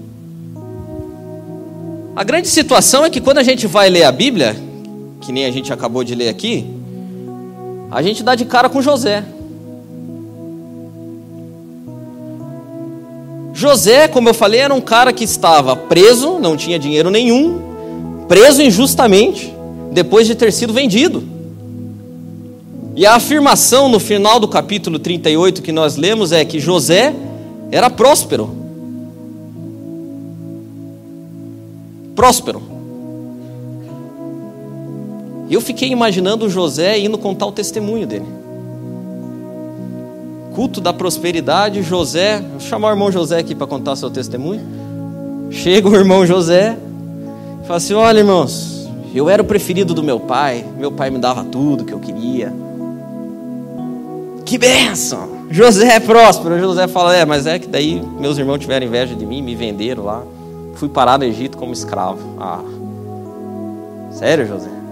A 2.15 2.23
grande 2.23 2.47
situação 2.47 3.03
é 3.03 3.09
que 3.09 3.19
quando 3.19 3.39
a 3.39 3.43
gente 3.43 3.65
vai 3.65 3.89
ler 3.89 4.03
a 4.03 4.11
Bíblia, 4.11 4.55
que 5.19 5.31
nem 5.31 5.45
a 5.45 5.51
gente 5.51 5.73
acabou 5.73 6.03
de 6.03 6.13
ler 6.13 6.29
aqui, 6.29 6.63
a 7.89 8.03
gente 8.03 8.21
dá 8.21 8.35
de 8.35 8.45
cara 8.45 8.69
com 8.69 8.83
José. 8.83 9.23
José, 13.63 14.09
como 14.09 14.27
eu 14.27 14.33
falei, 14.33 14.59
era 14.59 14.73
um 14.73 14.81
cara 14.81 15.13
que 15.13 15.23
estava 15.23 15.73
preso, 15.73 16.37
não 16.37 16.57
tinha 16.57 16.77
dinheiro 16.77 17.09
nenhum, 17.09 18.25
preso 18.27 18.61
injustamente, 18.61 19.53
depois 19.89 20.27
de 20.27 20.35
ter 20.35 20.51
sido 20.51 20.73
vendido. 20.73 21.23
E 22.93 23.05
a 23.05 23.15
afirmação 23.15 23.87
no 23.87 24.01
final 24.01 24.37
do 24.37 24.49
capítulo 24.49 24.99
38 24.99 25.61
que 25.61 25.71
nós 25.71 25.95
lemos 25.95 26.33
é 26.33 26.43
que 26.43 26.59
José 26.59 27.15
era 27.71 27.89
próspero. 27.89 28.49
Próspero. 32.13 32.61
Eu 35.49 35.61
fiquei 35.61 35.87
imaginando 35.89 36.49
José 36.49 36.99
indo 36.99 37.17
contar 37.17 37.45
o 37.45 37.51
testemunho 37.53 38.05
dele. 38.05 38.42
Culto 40.53 40.79
da 40.79 40.93
prosperidade, 40.93 41.81
José, 41.81 42.39
vou 42.39 42.59
chamar 42.59 42.89
o 42.89 42.91
irmão 42.91 43.11
José 43.11 43.39
aqui 43.39 43.55
para 43.55 43.65
contar 43.65 43.95
seu 43.95 44.09
testemunho. 44.09 44.61
Chega 45.49 45.89
o 45.89 45.95
irmão 45.95 46.25
José, 46.25 46.77
fala 47.63 47.77
assim: 47.77 47.93
Olha, 47.93 48.19
irmãos, 48.19 48.87
eu 49.15 49.29
era 49.29 49.41
o 49.41 49.45
preferido 49.45 49.93
do 49.93 50.03
meu 50.03 50.19
pai, 50.19 50.63
meu 50.77 50.91
pai 50.91 51.09
me 51.09 51.17
dava 51.17 51.43
tudo 51.43 51.85
que 51.85 51.93
eu 51.93 51.99
queria. 51.99 52.53
Que 54.45 54.57
benção! 54.57 55.47
José 55.49 55.95
é 55.95 55.99
próspero. 55.99 56.59
José 56.59 56.87
fala: 56.87 57.15
É, 57.15 57.25
mas 57.25 57.47
é 57.47 57.57
que 57.57 57.67
daí 57.67 58.01
meus 58.19 58.37
irmãos 58.37 58.59
tiveram 58.59 58.85
inveja 58.85 59.15
de 59.15 59.25
mim, 59.25 59.41
me 59.41 59.55
venderam 59.55 60.03
lá. 60.03 60.23
Fui 60.75 60.89
parar 60.89 61.17
no 61.17 61.25
Egito 61.25 61.57
como 61.57 61.73
escravo. 61.73 62.19
Ah, 62.39 62.61
sério, 64.11 64.47
José? 64.47 64.82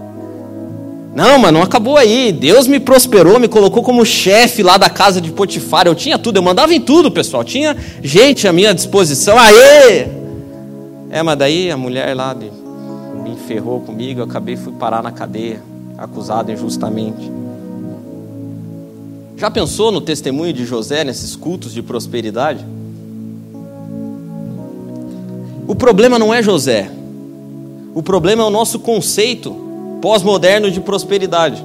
Não, 1.13 1.37
mas 1.37 1.51
não 1.51 1.61
acabou 1.61 1.97
aí. 1.97 2.31
Deus 2.31 2.67
me 2.67 2.79
prosperou, 2.79 3.37
me 3.39 3.47
colocou 3.47 3.83
como 3.83 4.05
chefe 4.05 4.63
lá 4.63 4.77
da 4.77 4.89
casa 4.89 5.19
de 5.19 5.31
Potifar. 5.31 5.85
Eu 5.85 5.95
tinha 5.95 6.17
tudo, 6.17 6.37
eu 6.37 6.43
mandava 6.43 6.73
em 6.73 6.79
tudo, 6.79 7.11
pessoal. 7.11 7.43
Tinha 7.43 7.75
gente 8.01 8.47
à 8.47 8.53
minha 8.53 8.73
disposição. 8.73 9.37
Aê! 9.37 10.07
É, 11.09 11.21
mas 11.21 11.37
daí 11.37 11.69
a 11.69 11.75
mulher 11.75 12.15
lá 12.15 12.33
me 12.33 13.31
enferrou 13.31 13.81
comigo, 13.81 14.21
eu 14.21 14.23
acabei 14.23 14.55
fui 14.55 14.71
parar 14.71 15.03
na 15.03 15.11
cadeia, 15.11 15.61
acusado 15.97 16.51
injustamente. 16.51 17.29
Já 19.35 19.51
pensou 19.51 19.91
no 19.91 19.99
testemunho 19.99 20.53
de 20.53 20.65
José 20.65 21.03
nesses 21.03 21.35
cultos 21.35 21.73
de 21.73 21.81
prosperidade? 21.81 22.65
O 25.67 25.75
problema 25.75 26.17
não 26.17 26.33
é 26.33 26.41
José. 26.41 26.89
O 27.93 28.01
problema 28.01 28.43
é 28.43 28.45
o 28.45 28.49
nosso 28.49 28.79
conceito 28.79 29.70
pós-moderno 30.01 30.71
de 30.71 30.81
prosperidade, 30.81 31.63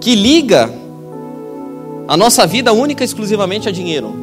que 0.00 0.14
liga 0.14 0.72
a 2.08 2.16
nossa 2.16 2.46
vida 2.46 2.72
única 2.72 3.02
e 3.02 3.06
exclusivamente 3.06 3.68
a 3.68 3.72
dinheiro. 3.72 4.14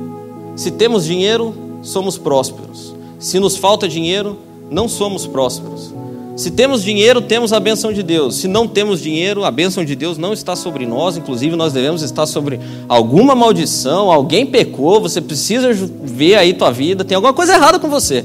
Se 0.55 0.71
temos 0.71 1.05
dinheiro, 1.05 1.53
somos 1.81 2.17
prósperos. 2.17 2.93
Se 3.19 3.39
nos 3.39 3.57
falta 3.57 3.87
dinheiro, 3.87 4.37
não 4.69 4.87
somos 4.87 5.27
prósperos. 5.27 5.93
Se 6.35 6.51
temos 6.51 6.81
dinheiro, 6.81 7.21
temos 7.21 7.51
a 7.51 7.59
bênção 7.59 7.91
de 7.91 8.01
Deus. 8.01 8.35
Se 8.35 8.47
não 8.47 8.65
temos 8.65 9.01
dinheiro, 9.01 9.43
a 9.43 9.51
bênção 9.51 9.83
de 9.83 9.93
Deus 9.93 10.17
não 10.17 10.31
está 10.31 10.55
sobre 10.55 10.85
nós. 10.85 11.17
Inclusive, 11.17 11.53
nós 11.57 11.73
devemos 11.73 12.01
estar 12.01 12.25
sobre 12.25 12.61
alguma 12.87 13.35
maldição. 13.35 14.09
Alguém 14.09 14.45
pecou, 14.45 15.01
você 15.01 15.19
precisa 15.19 15.73
ver 15.73 16.35
aí 16.35 16.53
tua 16.53 16.71
vida. 16.71 17.03
Tem 17.03 17.15
alguma 17.15 17.33
coisa 17.33 17.55
errada 17.55 17.77
com 17.77 17.89
você. 17.89 18.23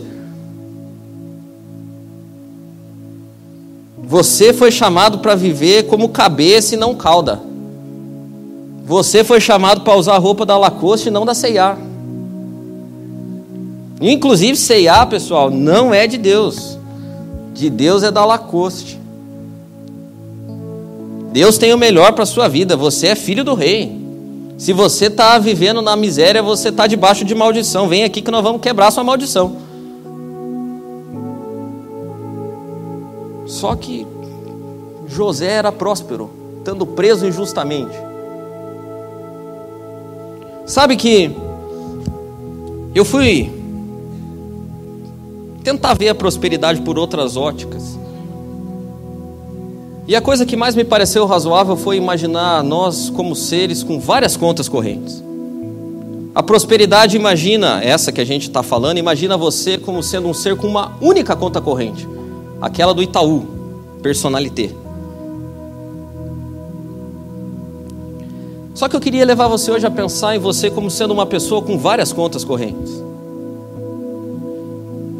Você 4.14 4.52
foi 4.52 4.70
chamado 4.70 5.18
para 5.18 5.34
viver 5.34 5.88
como 5.88 6.08
cabeça 6.08 6.76
e 6.76 6.78
não 6.78 6.94
cauda. 6.94 7.40
Você 8.84 9.24
foi 9.24 9.40
chamado 9.40 9.80
para 9.80 9.96
usar 9.96 10.14
a 10.14 10.18
roupa 10.18 10.46
da 10.46 10.56
Lacoste 10.56 11.08
e 11.08 11.10
não 11.10 11.26
da 11.26 11.34
C&A. 11.34 11.76
Inclusive 14.00 14.56
C&A, 14.56 15.04
pessoal, 15.04 15.50
não 15.50 15.92
é 15.92 16.06
de 16.06 16.16
Deus. 16.16 16.78
De 17.52 17.68
Deus 17.68 18.04
é 18.04 18.12
da 18.12 18.24
Lacoste. 18.24 19.00
Deus 21.32 21.58
tem 21.58 21.74
o 21.74 21.78
melhor 21.78 22.12
para 22.12 22.22
a 22.22 22.26
sua 22.26 22.46
vida. 22.46 22.76
Você 22.76 23.08
é 23.08 23.16
filho 23.16 23.42
do 23.42 23.54
rei. 23.54 24.00
Se 24.56 24.72
você 24.72 25.06
está 25.06 25.36
vivendo 25.40 25.82
na 25.82 25.96
miséria, 25.96 26.40
você 26.40 26.68
está 26.68 26.86
debaixo 26.86 27.24
de 27.24 27.34
maldição. 27.34 27.88
Vem 27.88 28.04
aqui 28.04 28.22
que 28.22 28.30
nós 28.30 28.44
vamos 28.44 28.60
quebrar 28.60 28.92
sua 28.92 29.02
maldição. 29.02 29.63
Só 33.46 33.76
que 33.76 34.06
José 35.06 35.50
era 35.50 35.70
próspero, 35.70 36.30
estando 36.58 36.86
preso 36.86 37.26
injustamente. 37.26 37.94
Sabe 40.66 40.96
que 40.96 41.30
eu 42.94 43.04
fui 43.04 43.52
tentar 45.62 45.94
ver 45.94 46.08
a 46.08 46.14
prosperidade 46.14 46.80
por 46.80 46.98
outras 46.98 47.36
óticas. 47.36 47.98
E 50.06 50.14
a 50.14 50.20
coisa 50.20 50.44
que 50.44 50.56
mais 50.56 50.74
me 50.74 50.84
pareceu 50.84 51.24
razoável 51.26 51.76
foi 51.76 51.96
imaginar 51.96 52.62
nós 52.62 53.08
como 53.10 53.34
seres 53.34 53.82
com 53.82 53.98
várias 53.98 54.36
contas 54.36 54.68
correntes. 54.68 55.22
A 56.34 56.42
prosperidade, 56.42 57.16
imagina, 57.16 57.82
essa 57.82 58.10
que 58.10 58.20
a 58.20 58.24
gente 58.24 58.48
está 58.48 58.62
falando, 58.62 58.98
imagina 58.98 59.36
você 59.36 59.78
como 59.78 60.02
sendo 60.02 60.28
um 60.28 60.34
ser 60.34 60.56
com 60.56 60.66
uma 60.66 60.92
única 61.00 61.36
conta 61.36 61.60
corrente 61.60 62.06
aquela 62.64 62.94
do 62.94 63.02
Itaú, 63.02 63.44
personalité. 64.02 64.70
Só 68.72 68.88
que 68.88 68.96
eu 68.96 69.00
queria 69.00 69.24
levar 69.24 69.48
você 69.48 69.70
hoje 69.70 69.86
a 69.86 69.90
pensar 69.90 70.34
em 70.34 70.38
você 70.38 70.70
como 70.70 70.90
sendo 70.90 71.12
uma 71.12 71.26
pessoa 71.26 71.60
com 71.60 71.78
várias 71.78 72.10
contas 72.12 72.42
correntes. 72.42 73.02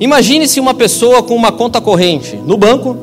Imagine-se 0.00 0.58
uma 0.58 0.72
pessoa 0.74 1.22
com 1.22 1.36
uma 1.36 1.52
conta 1.52 1.80
corrente 1.80 2.34
no 2.34 2.56
banco. 2.56 2.96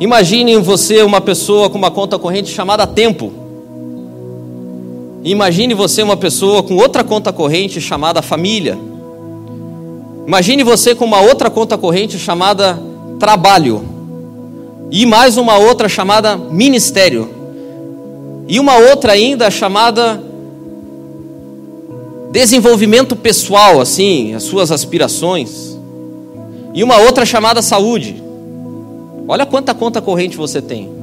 Imagine 0.00 0.58
você 0.58 1.02
uma 1.02 1.20
pessoa 1.20 1.70
com 1.70 1.78
uma 1.78 1.90
conta 1.90 2.18
corrente 2.18 2.50
chamada 2.50 2.86
tempo. 2.86 3.32
Imagine 5.24 5.74
você 5.74 6.02
uma 6.02 6.16
pessoa 6.16 6.62
com 6.62 6.74
outra 6.76 7.02
conta 7.02 7.32
corrente 7.32 7.80
chamada 7.80 8.20
família. 8.20 8.76
Imagine 10.26 10.64
você 10.64 10.92
com 10.94 11.04
uma 11.04 11.20
outra 11.20 11.48
conta 11.48 11.78
corrente 11.78 12.18
chamada 12.18 12.78
trabalho, 13.18 13.82
e 14.90 15.04
mais 15.06 15.36
uma 15.36 15.58
outra 15.58 15.88
chamada 15.88 16.36
ministério, 16.36 17.28
e 18.48 18.60
uma 18.60 18.76
outra 18.76 19.12
ainda 19.12 19.50
chamada 19.50 20.22
desenvolvimento 22.30 23.16
pessoal, 23.16 23.80
assim, 23.80 24.34
as 24.34 24.42
suas 24.42 24.70
aspirações, 24.70 25.76
e 26.74 26.84
uma 26.84 26.98
outra 26.98 27.24
chamada 27.24 27.62
saúde. 27.62 28.22
Olha 29.26 29.46
quanta 29.46 29.74
conta 29.74 30.00
corrente 30.00 30.36
você 30.36 30.60
tem. 30.60 30.96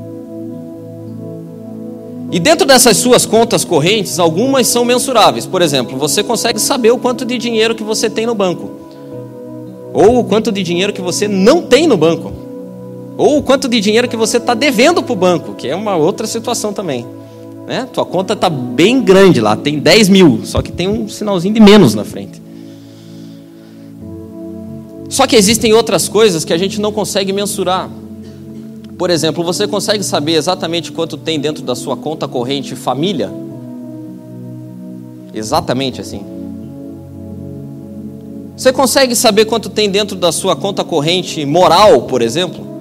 E 2.32 2.40
dentro 2.40 2.66
dessas 2.66 2.98
suas 2.98 3.26
contas 3.26 3.64
correntes, 3.64 4.18
algumas 4.18 4.68
são 4.68 4.84
mensuráveis. 4.84 5.46
Por 5.46 5.62
exemplo, 5.62 5.98
você 6.00 6.24
consegue 6.24 6.60
saber 6.60 6.92
o 6.92 6.98
quanto 6.98 7.26
de 7.26 7.38
dinheiro 7.38 7.76
que 7.76 7.84
você 7.84 8.10
tem 8.10 8.26
no 8.26 8.34
banco. 8.34 8.83
Ou 9.94 10.20
o 10.20 10.24
quanto 10.24 10.52
de 10.52 10.64
dinheiro 10.64 10.92
que 10.92 11.02
você 11.02 11.28
não 11.28 11.62
tem 11.62 11.86
no 11.86 11.96
banco. 11.96 12.34
Ou 13.16 13.38
o 13.38 13.44
quanto 13.44 13.70
de 13.70 13.80
dinheiro 13.80 14.08
que 14.08 14.18
você 14.18 14.38
está 14.38 14.54
devendo 14.54 15.04
para 15.04 15.14
o 15.14 15.16
banco, 15.16 15.54
que 15.54 15.68
é 15.68 15.76
uma 15.76 15.96
outra 15.96 16.26
situação 16.26 16.74
também. 16.74 17.06
Né? 17.68 17.88
Tua 17.94 18.06
conta 18.06 18.34
está 18.34 18.50
bem 18.50 19.02
grande 19.02 19.40
lá, 19.40 19.56
tem 19.56 19.80
10 19.80 20.10
mil, 20.10 20.42
só 20.44 20.62
que 20.62 20.72
tem 20.72 20.88
um 20.88 21.08
sinalzinho 21.08 21.54
de 21.54 21.60
menos 21.60 21.94
na 21.94 22.04
frente. 22.04 22.42
Só 25.10 25.28
que 25.28 25.36
existem 25.36 25.74
outras 25.74 26.10
coisas 26.10 26.44
que 26.44 26.52
a 26.52 26.58
gente 26.58 26.82
não 26.82 26.92
consegue 26.92 27.32
mensurar. 27.32 27.88
Por 28.98 29.12
exemplo, 29.12 29.44
você 29.44 29.68
consegue 29.68 30.04
saber 30.04 30.34
exatamente 30.34 30.92
quanto 30.92 31.18
tem 31.18 31.40
dentro 31.40 31.64
da 31.64 31.76
sua 31.76 31.96
conta 31.96 32.28
corrente 32.28 32.76
família? 32.76 33.32
Exatamente 35.32 36.02
assim. 36.02 36.33
Você 38.56 38.72
consegue 38.72 39.16
saber 39.16 39.46
quanto 39.46 39.70
tem 39.70 39.90
dentro 39.90 40.16
da 40.16 40.32
sua 40.32 40.56
conta 40.56 40.84
corrente 40.84 41.44
moral, 41.46 42.04
por 42.04 42.22
exemplo? 42.22 42.74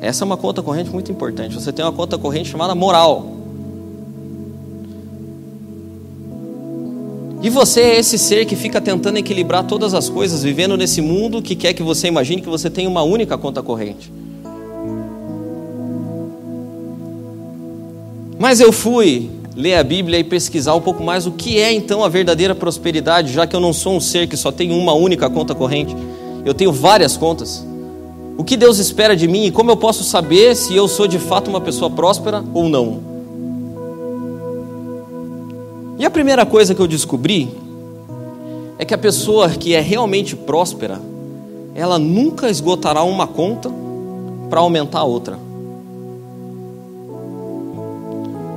Essa 0.00 0.22
é 0.22 0.26
uma 0.26 0.36
conta 0.36 0.62
corrente 0.62 0.90
muito 0.90 1.10
importante. 1.10 1.54
Você 1.54 1.72
tem 1.72 1.84
uma 1.84 1.92
conta 1.92 2.16
corrente 2.16 2.50
chamada 2.50 2.74
moral. 2.74 3.38
E 7.42 7.50
você 7.50 7.80
é 7.80 7.98
esse 7.98 8.16
ser 8.16 8.46
que 8.46 8.54
fica 8.54 8.80
tentando 8.80 9.18
equilibrar 9.18 9.64
todas 9.64 9.94
as 9.94 10.08
coisas, 10.08 10.42
vivendo 10.42 10.76
nesse 10.76 11.00
mundo 11.00 11.42
que 11.42 11.54
quer 11.56 11.72
que 11.72 11.82
você 11.82 12.06
imagine 12.06 12.40
que 12.40 12.48
você 12.48 12.70
tem 12.70 12.86
uma 12.86 13.02
única 13.02 13.36
conta 13.36 13.62
corrente. 13.62 14.12
Mas 18.38 18.60
eu 18.60 18.72
fui 18.72 19.30
ler 19.58 19.74
a 19.74 19.82
Bíblia 19.82 20.20
e 20.20 20.22
pesquisar 20.22 20.76
um 20.76 20.80
pouco 20.80 21.02
mais 21.02 21.26
o 21.26 21.32
que 21.32 21.58
é 21.58 21.72
então 21.72 22.04
a 22.04 22.08
verdadeira 22.08 22.54
prosperidade, 22.54 23.32
já 23.32 23.44
que 23.44 23.56
eu 23.56 23.58
não 23.58 23.72
sou 23.72 23.96
um 23.96 24.00
ser 24.00 24.28
que 24.28 24.36
só 24.36 24.52
tem 24.52 24.70
uma 24.70 24.92
única 24.92 25.28
conta 25.28 25.52
corrente, 25.52 25.96
eu 26.44 26.54
tenho 26.54 26.72
várias 26.72 27.16
contas. 27.16 27.66
O 28.36 28.44
que 28.44 28.56
Deus 28.56 28.78
espera 28.78 29.16
de 29.16 29.26
mim 29.26 29.46
e 29.46 29.50
como 29.50 29.68
eu 29.68 29.76
posso 29.76 30.04
saber 30.04 30.54
se 30.54 30.76
eu 30.76 30.86
sou 30.86 31.08
de 31.08 31.18
fato 31.18 31.50
uma 31.50 31.60
pessoa 31.60 31.90
próspera 31.90 32.44
ou 32.54 32.68
não? 32.68 33.00
E 35.98 36.04
a 36.04 36.10
primeira 36.10 36.46
coisa 36.46 36.72
que 36.72 36.80
eu 36.80 36.86
descobri 36.86 37.50
é 38.78 38.84
que 38.84 38.94
a 38.94 38.98
pessoa 38.98 39.48
que 39.48 39.74
é 39.74 39.80
realmente 39.80 40.36
próspera, 40.36 41.00
ela 41.74 41.98
nunca 41.98 42.48
esgotará 42.48 43.02
uma 43.02 43.26
conta 43.26 43.68
para 44.48 44.60
aumentar 44.60 45.00
a 45.00 45.04
outra. 45.04 45.36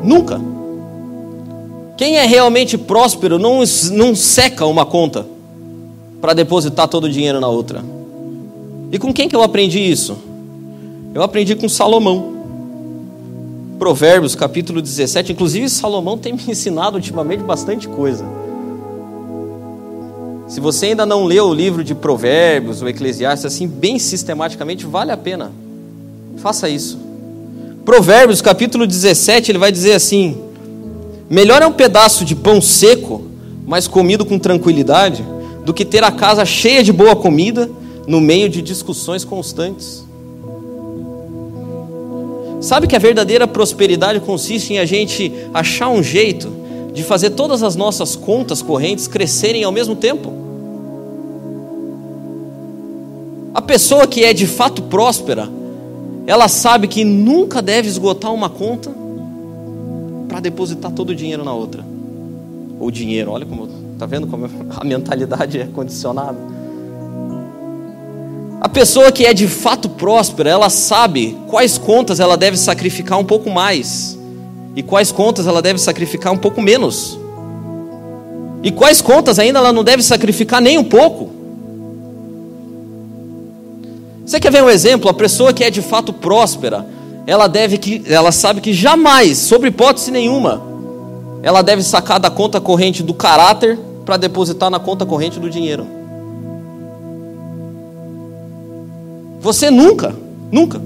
Nunca. 0.03 0.50
Quem 1.97 2.17
é 2.17 2.25
realmente 2.25 2.77
próspero 2.77 3.37
não, 3.37 3.63
não 3.91 4.15
seca 4.15 4.65
uma 4.65 4.85
conta 4.85 5.25
para 6.19 6.33
depositar 6.33 6.87
todo 6.87 7.05
o 7.05 7.09
dinheiro 7.09 7.39
na 7.39 7.47
outra. 7.47 7.83
E 8.91 8.99
com 8.99 9.13
quem 9.13 9.29
que 9.29 9.35
eu 9.35 9.43
aprendi 9.43 9.79
isso? 9.79 10.17
Eu 11.13 11.23
aprendi 11.23 11.55
com 11.55 11.67
Salomão. 11.67 12.31
Provérbios, 13.79 14.35
capítulo 14.35 14.81
17. 14.81 15.31
Inclusive, 15.31 15.67
Salomão 15.69 16.17
tem 16.17 16.33
me 16.33 16.43
ensinado 16.47 16.97
ultimamente 16.97 17.41
bastante 17.41 17.87
coisa. 17.87 18.25
Se 20.47 20.59
você 20.59 20.87
ainda 20.87 21.05
não 21.05 21.23
leu 21.23 21.45
o 21.45 21.53
livro 21.53 21.83
de 21.83 21.95
Provérbios, 21.95 22.81
o 22.81 22.87
Eclesiastes, 22.87 23.45
assim, 23.45 23.67
bem 23.67 23.97
sistematicamente, 23.97 24.85
vale 24.85 25.11
a 25.11 25.17
pena. 25.17 25.51
Faça 26.37 26.67
isso. 26.67 26.99
Provérbios, 27.85 28.41
capítulo 28.41 28.85
17, 28.85 29.51
ele 29.51 29.57
vai 29.57 29.71
dizer 29.71 29.93
assim: 29.93 30.37
Melhor 31.31 31.61
é 31.61 31.65
um 31.65 31.71
pedaço 31.71 32.25
de 32.25 32.35
pão 32.35 32.59
seco, 32.59 33.21
mas 33.65 33.87
comido 33.87 34.25
com 34.25 34.37
tranquilidade, 34.37 35.23
do 35.63 35.73
que 35.73 35.85
ter 35.85 36.03
a 36.03 36.11
casa 36.11 36.43
cheia 36.43 36.83
de 36.83 36.91
boa 36.91 37.15
comida 37.15 37.71
no 38.05 38.19
meio 38.19 38.49
de 38.49 38.61
discussões 38.61 39.23
constantes. 39.23 40.03
Sabe 42.59 42.85
que 42.85 42.97
a 42.97 42.99
verdadeira 42.99 43.47
prosperidade 43.47 44.19
consiste 44.19 44.73
em 44.73 44.79
a 44.79 44.83
gente 44.83 45.31
achar 45.53 45.87
um 45.87 46.03
jeito 46.03 46.51
de 46.93 47.01
fazer 47.01 47.29
todas 47.29 47.63
as 47.63 47.77
nossas 47.77 48.17
contas 48.17 48.61
correntes 48.61 49.07
crescerem 49.07 49.63
ao 49.63 49.71
mesmo 49.71 49.95
tempo? 49.95 50.33
A 53.53 53.61
pessoa 53.61 54.05
que 54.05 54.25
é 54.25 54.33
de 54.33 54.47
fato 54.47 54.81
próspera, 54.83 55.47
ela 56.27 56.49
sabe 56.49 56.89
que 56.89 57.05
nunca 57.05 57.61
deve 57.61 57.87
esgotar 57.87 58.33
uma 58.33 58.49
conta 58.49 59.00
para 60.31 60.39
depositar 60.39 60.89
todo 60.93 61.09
o 61.09 61.15
dinheiro 61.15 61.43
na 61.43 61.53
outra. 61.53 61.85
Ou 62.79 62.89
dinheiro, 62.89 63.31
olha 63.31 63.45
como, 63.45 63.67
tá 63.99 64.05
vendo 64.05 64.27
como 64.27 64.49
a 64.77 64.83
mentalidade 64.85 65.59
é 65.59 65.65
condicionada. 65.65 66.37
A 68.61 68.69
pessoa 68.69 69.11
que 69.11 69.25
é 69.25 69.33
de 69.33 69.49
fato 69.49 69.89
próspera, 69.89 70.49
ela 70.49 70.69
sabe 70.69 71.37
quais 71.49 71.77
contas 71.77 72.21
ela 72.21 72.37
deve 72.37 72.55
sacrificar 72.55 73.19
um 73.19 73.25
pouco 73.25 73.49
mais 73.49 74.17
e 74.73 74.81
quais 74.81 75.11
contas 75.11 75.47
ela 75.47 75.61
deve 75.61 75.79
sacrificar 75.79 76.31
um 76.31 76.37
pouco 76.37 76.61
menos. 76.61 77.19
E 78.63 78.71
quais 78.71 79.01
contas 79.01 79.37
ainda 79.37 79.59
ela 79.59 79.73
não 79.73 79.83
deve 79.83 80.01
sacrificar 80.01 80.61
nem 80.61 80.77
um 80.77 80.83
pouco. 80.83 81.29
Você 84.25 84.39
quer 84.39 84.51
ver 84.51 84.63
um 84.63 84.69
exemplo? 84.69 85.09
A 85.09 85.13
pessoa 85.13 85.51
que 85.51 85.63
é 85.63 85.69
de 85.69 85.81
fato 85.81 86.13
próspera, 86.13 86.85
ela 87.25 87.47
deve 87.47 87.77
que, 87.77 88.03
ela 88.07 88.31
sabe 88.31 88.61
que 88.61 88.73
jamais, 88.73 89.37
sobre 89.37 89.69
hipótese 89.69 90.11
nenhuma, 90.11 90.61
ela 91.43 91.61
deve 91.61 91.83
sacar 91.83 92.19
da 92.19 92.29
conta 92.29 92.59
corrente 92.59 93.03
do 93.03 93.13
caráter 93.13 93.77
para 94.05 94.17
depositar 94.17 94.69
na 94.69 94.79
conta 94.79 95.05
corrente 95.05 95.39
do 95.39 95.49
dinheiro. 95.49 95.85
Você 99.39 99.71
nunca, 99.71 100.15
nunca. 100.51 100.81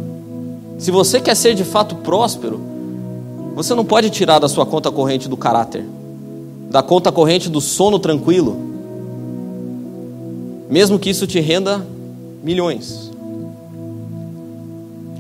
Se 0.78 0.92
você 0.92 1.20
quer 1.20 1.36
ser 1.36 1.56
de 1.56 1.64
fato 1.64 1.96
próspero, 1.96 2.60
você 3.56 3.74
não 3.74 3.86
pode 3.86 4.10
tirar 4.10 4.40
da 4.40 4.48
sua 4.48 4.66
conta 4.66 4.92
corrente 4.92 5.30
do 5.30 5.38
caráter, 5.38 5.86
da 6.70 6.84
conta 6.84 7.12
corrente 7.12 7.50
do 7.50 7.62
sono 7.62 7.98
tranquilo, 8.00 8.58
mesmo 10.70 11.00
que 11.00 11.10
isso 11.10 11.26
te 11.26 11.40
renda 11.40 11.86
milhões. 12.44 13.05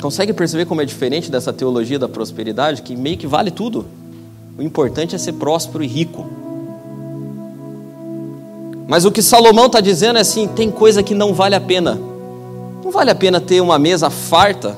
Consegue 0.06 0.34
perceber 0.34 0.66
como 0.66 0.84
é 0.84 0.86
diferente 0.86 1.32
dessa 1.32 1.52
teologia 1.52 1.98
da 1.98 2.08
prosperidade, 2.08 2.84
que 2.84 2.96
meio 2.96 3.18
que 3.18 3.26
vale 3.26 3.50
tudo? 3.50 3.88
O 4.56 4.62
importante 4.62 5.16
é 5.16 5.18
ser 5.18 5.34
próspero 5.34 5.84
e 5.84 5.88
rico. 5.88 6.28
Mas 8.88 9.04
o 9.04 9.12
que 9.12 9.24
Salomão 9.24 9.66
está 9.66 9.82
dizendo 9.82 10.20
é 10.20 10.22
assim: 10.22 10.48
tem 10.48 10.70
coisa 10.70 11.02
que 11.02 11.16
não 11.16 11.34
vale 11.34 11.56
a 11.56 11.60
pena. 11.60 12.00
Não 12.84 12.92
vale 12.92 13.10
a 13.10 13.16
pena 13.16 13.42
ter 13.42 13.62
uma 13.62 13.80
mesa 13.80 14.12
farta 14.12 14.78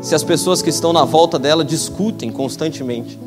se 0.00 0.14
as 0.14 0.22
pessoas 0.22 0.62
que 0.62 0.70
estão 0.70 0.92
na 0.92 1.04
volta 1.04 1.40
dela 1.40 1.64
discutem 1.64 2.30
constantemente. 2.30 3.18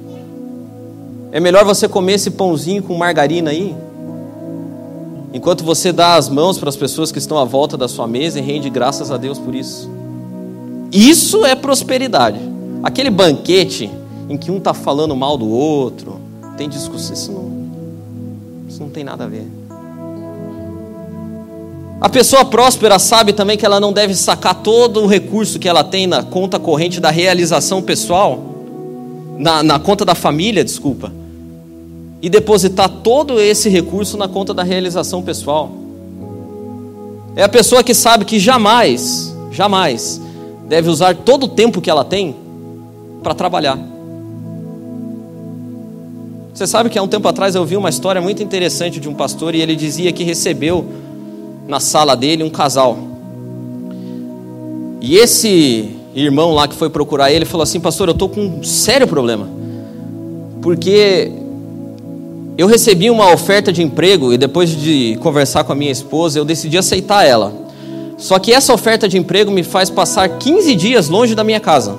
É 1.33 1.41
melhor 1.41 1.65
você 1.65 1.85
comer 1.85 2.13
esse 2.13 2.31
pãozinho 2.31 2.81
com 2.81 2.95
margarina 2.95 3.51
aí, 3.51 3.75
enquanto 5.33 5.65
você 5.65 5.91
dá 5.91 6.15
as 6.15 6.29
mãos 6.29 6.57
para 6.57 6.69
as 6.69 6.77
pessoas 6.77 7.11
que 7.11 7.19
estão 7.19 7.37
à 7.37 7.43
volta 7.43 7.75
da 7.75 7.89
sua 7.89 8.07
mesa 8.07 8.39
e 8.39 8.41
rende 8.41 8.69
graças 8.69 9.11
a 9.11 9.17
Deus 9.17 9.37
por 9.37 9.53
isso. 9.53 9.94
Isso 10.95 11.45
é 11.45 11.53
prosperidade. 11.55 12.39
Aquele 12.81 13.09
banquete 13.09 13.91
em 14.29 14.37
que 14.37 14.49
um 14.49 14.59
está 14.59 14.73
falando 14.73 15.13
mal 15.13 15.37
do 15.37 15.49
outro, 15.49 16.21
tem 16.57 16.69
discussão, 16.69 17.13
isso 17.13 17.31
não, 17.33 18.65
isso 18.69 18.81
não 18.81 18.89
tem 18.89 19.03
nada 19.03 19.25
a 19.25 19.27
ver. 19.27 19.45
A 21.99 22.07
pessoa 22.07 22.45
próspera 22.45 22.97
sabe 22.97 23.33
também 23.33 23.57
que 23.57 23.65
ela 23.65 23.77
não 23.77 23.91
deve 23.91 24.15
sacar 24.15 24.55
todo 24.55 25.01
o 25.01 25.07
recurso 25.07 25.59
que 25.59 25.67
ela 25.67 25.83
tem 25.83 26.07
na 26.07 26.23
conta 26.23 26.57
corrente 26.57 27.01
da 27.01 27.11
realização 27.11 27.81
pessoal, 27.81 28.39
na, 29.37 29.61
na 29.61 29.77
conta 29.77 30.05
da 30.05 30.15
família, 30.15 30.63
desculpa, 30.63 31.11
e 32.21 32.29
depositar 32.29 32.87
todo 32.87 33.41
esse 33.41 33.67
recurso 33.67 34.15
na 34.15 34.29
conta 34.29 34.53
da 34.53 34.63
realização 34.63 35.21
pessoal. 35.21 35.71
É 37.35 37.43
a 37.43 37.49
pessoa 37.49 37.83
que 37.83 37.93
sabe 37.93 38.23
que 38.23 38.39
jamais, 38.39 39.35
jamais 39.51 40.23
deve 40.67 40.89
usar 40.89 41.15
todo 41.15 41.43
o 41.43 41.47
tempo 41.47 41.81
que 41.81 41.89
ela 41.89 42.03
tem 42.03 42.35
para 43.21 43.33
trabalhar. 43.33 43.77
Você 46.53 46.65
sabe 46.65 46.89
que 46.89 46.97
há 46.97 47.03
um 47.03 47.07
tempo 47.07 47.27
atrás 47.27 47.53
eu 47.53 47.65
vi 47.65 47.75
uma 47.75 47.89
história 47.89 48.21
muito 48.21 48.41
interessante 48.41 48.99
de 48.99 49.09
um 49.09 49.13
pastor 49.13 49.53
e 49.53 49.61
ele 49.61 49.75
dizia 49.75 50.11
que 50.13 50.23
recebeu 50.23 50.85
na 51.67 51.79
sala 51.79 52.15
dele 52.15 52.43
um 52.43 52.49
casal. 52.49 52.97
E 55.01 55.17
esse 55.17 55.89
irmão 56.15 56.53
lá 56.53 56.67
que 56.67 56.75
foi 56.75 56.89
procurar 56.89 57.31
ele 57.31 57.43
falou 57.43 57.63
assim: 57.63 57.79
Pastor, 57.79 58.07
eu 58.07 58.13
estou 58.13 58.29
com 58.29 58.41
um 58.41 58.63
sério 58.63 59.07
problema. 59.07 59.49
Porque 60.61 61.31
eu 62.57 62.67
recebi 62.67 63.09
uma 63.09 63.33
oferta 63.33 63.73
de 63.73 63.83
emprego 63.83 64.31
e 64.31 64.37
depois 64.37 64.69
de 64.69 65.17
conversar 65.21 65.65
com 65.65 65.73
a 65.73 65.75
minha 65.75 65.91
esposa, 65.91 66.39
eu 66.39 66.45
decidi 66.45 66.77
aceitar 66.77 67.25
ela. 67.25 67.64
Só 68.17 68.39
que 68.39 68.53
essa 68.53 68.73
oferta 68.73 69.07
de 69.07 69.17
emprego 69.17 69.51
me 69.51 69.63
faz 69.63 69.89
passar 69.89 70.29
15 70.29 70.75
dias 70.75 71.09
longe 71.09 71.35
da 71.35 71.43
minha 71.43 71.59
casa. 71.59 71.97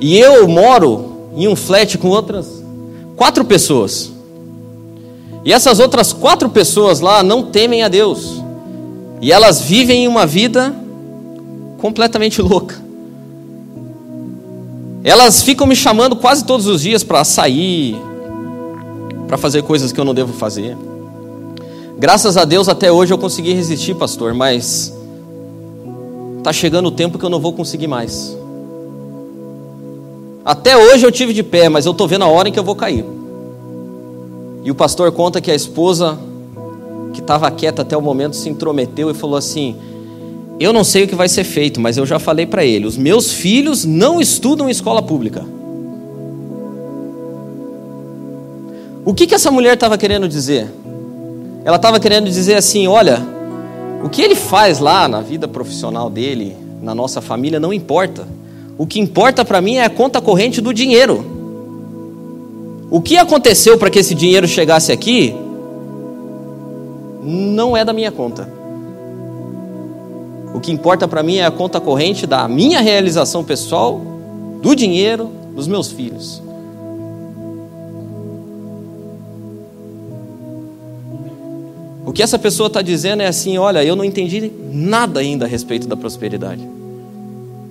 E 0.00 0.18
eu 0.18 0.48
moro 0.48 1.30
em 1.36 1.46
um 1.46 1.54
flat 1.54 1.96
com 1.96 2.08
outras 2.08 2.62
quatro 3.16 3.44
pessoas. 3.44 4.10
E 5.44 5.52
essas 5.52 5.78
outras 5.78 6.12
quatro 6.12 6.48
pessoas 6.48 7.00
lá 7.00 7.22
não 7.22 7.44
temem 7.44 7.82
a 7.82 7.88
Deus. 7.88 8.42
E 9.20 9.32
elas 9.32 9.60
vivem 9.60 10.08
uma 10.08 10.26
vida 10.26 10.74
completamente 11.78 12.42
louca. 12.42 12.82
Elas 15.04 15.42
ficam 15.42 15.66
me 15.66 15.74
chamando 15.74 16.14
quase 16.14 16.44
todos 16.44 16.66
os 16.66 16.82
dias 16.82 17.02
para 17.02 17.24
sair, 17.24 17.96
para 19.26 19.36
fazer 19.36 19.62
coisas 19.62 19.90
que 19.90 19.98
eu 19.98 20.04
não 20.04 20.14
devo 20.14 20.32
fazer. 20.32 20.76
Graças 21.98 22.36
a 22.36 22.44
Deus 22.44 22.68
até 22.68 22.90
hoje 22.90 23.12
eu 23.12 23.18
consegui 23.18 23.52
resistir, 23.52 23.94
pastor, 23.94 24.34
mas 24.34 24.92
tá 26.42 26.52
chegando 26.52 26.86
o 26.86 26.90
tempo 26.90 27.18
que 27.18 27.24
eu 27.24 27.30
não 27.30 27.40
vou 27.40 27.52
conseguir 27.52 27.86
mais. 27.86 28.36
Até 30.44 30.76
hoje 30.76 31.06
eu 31.06 31.12
tive 31.12 31.32
de 31.32 31.42
pé, 31.42 31.68
mas 31.68 31.86
eu 31.86 31.94
tô 31.94 32.06
vendo 32.06 32.24
a 32.24 32.28
hora 32.28 32.48
em 32.48 32.52
que 32.52 32.58
eu 32.58 32.64
vou 32.64 32.74
cair. 32.74 33.04
E 34.64 34.70
o 34.70 34.74
pastor 34.74 35.12
conta 35.12 35.40
que 35.40 35.50
a 35.50 35.54
esposa 35.54 36.18
que 37.12 37.20
estava 37.20 37.50
quieta 37.50 37.82
até 37.82 37.96
o 37.96 38.02
momento 38.02 38.34
se 38.34 38.48
intrometeu 38.48 39.10
e 39.10 39.14
falou 39.14 39.36
assim: 39.36 39.76
eu 40.58 40.72
não 40.72 40.84
sei 40.84 41.04
o 41.04 41.08
que 41.08 41.14
vai 41.14 41.28
ser 41.28 41.44
feito, 41.44 41.80
mas 41.80 41.96
eu 41.96 42.06
já 42.06 42.18
falei 42.18 42.46
para 42.46 42.64
ele: 42.64 42.86
os 42.86 42.96
meus 42.96 43.32
filhos 43.32 43.84
não 43.84 44.20
estudam 44.20 44.68
em 44.68 44.72
escola 44.72 45.02
pública. 45.02 45.44
O 49.04 49.12
que, 49.12 49.26
que 49.26 49.34
essa 49.34 49.50
mulher 49.50 49.74
estava 49.74 49.98
querendo 49.98 50.28
dizer? 50.28 50.70
Ela 51.64 51.76
estava 51.76 52.00
querendo 52.00 52.26
dizer 52.26 52.56
assim: 52.56 52.86
olha, 52.86 53.22
o 54.02 54.08
que 54.08 54.20
ele 54.20 54.34
faz 54.34 54.78
lá 54.78 55.06
na 55.06 55.20
vida 55.20 55.46
profissional 55.46 56.10
dele, 56.10 56.56
na 56.82 56.94
nossa 56.94 57.20
família, 57.20 57.60
não 57.60 57.72
importa. 57.72 58.26
O 58.76 58.86
que 58.86 58.98
importa 58.98 59.44
para 59.44 59.60
mim 59.60 59.76
é 59.76 59.84
a 59.84 59.90
conta 59.90 60.20
corrente 60.20 60.60
do 60.60 60.74
dinheiro. 60.74 61.24
O 62.90 63.00
que 63.00 63.16
aconteceu 63.16 63.78
para 63.78 63.90
que 63.90 64.00
esse 64.00 64.14
dinheiro 64.14 64.46
chegasse 64.48 64.92
aqui 64.92 65.34
não 67.22 67.76
é 67.76 67.84
da 67.84 67.92
minha 67.92 68.10
conta. 68.10 68.48
O 70.54 70.60
que 70.60 70.72
importa 70.72 71.08
para 71.08 71.22
mim 71.22 71.36
é 71.36 71.46
a 71.46 71.50
conta 71.50 71.80
corrente 71.80 72.26
da 72.26 72.46
minha 72.48 72.80
realização 72.80 73.42
pessoal, 73.42 74.00
do 74.60 74.74
dinheiro, 74.74 75.30
dos 75.54 75.66
meus 75.66 75.90
filhos. 75.90 76.42
O 82.12 82.14
que 82.14 82.22
essa 82.22 82.38
pessoa 82.38 82.66
está 82.66 82.82
dizendo 82.82 83.22
é 83.22 83.26
assim: 83.26 83.56
olha, 83.56 83.82
eu 83.82 83.96
não 83.96 84.04
entendi 84.04 84.52
nada 84.70 85.20
ainda 85.20 85.46
a 85.46 85.48
respeito 85.48 85.88
da 85.88 85.96
prosperidade. 85.96 86.60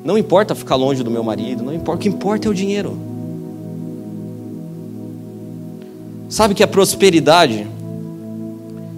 Não 0.04 0.18
importa 0.18 0.56
ficar 0.56 0.76
longe 0.78 1.04
do 1.04 1.12
meu 1.12 1.24
marido, 1.24 1.62
não 1.62 1.72
importa, 1.72 2.00
o 2.00 2.02
que 2.02 2.10
importa 2.10 2.48
é 2.48 2.50
o 2.50 2.54
dinheiro. 2.54 2.98
Sabe 6.28 6.56
que 6.56 6.64
a 6.64 6.68
prosperidade 6.68 7.68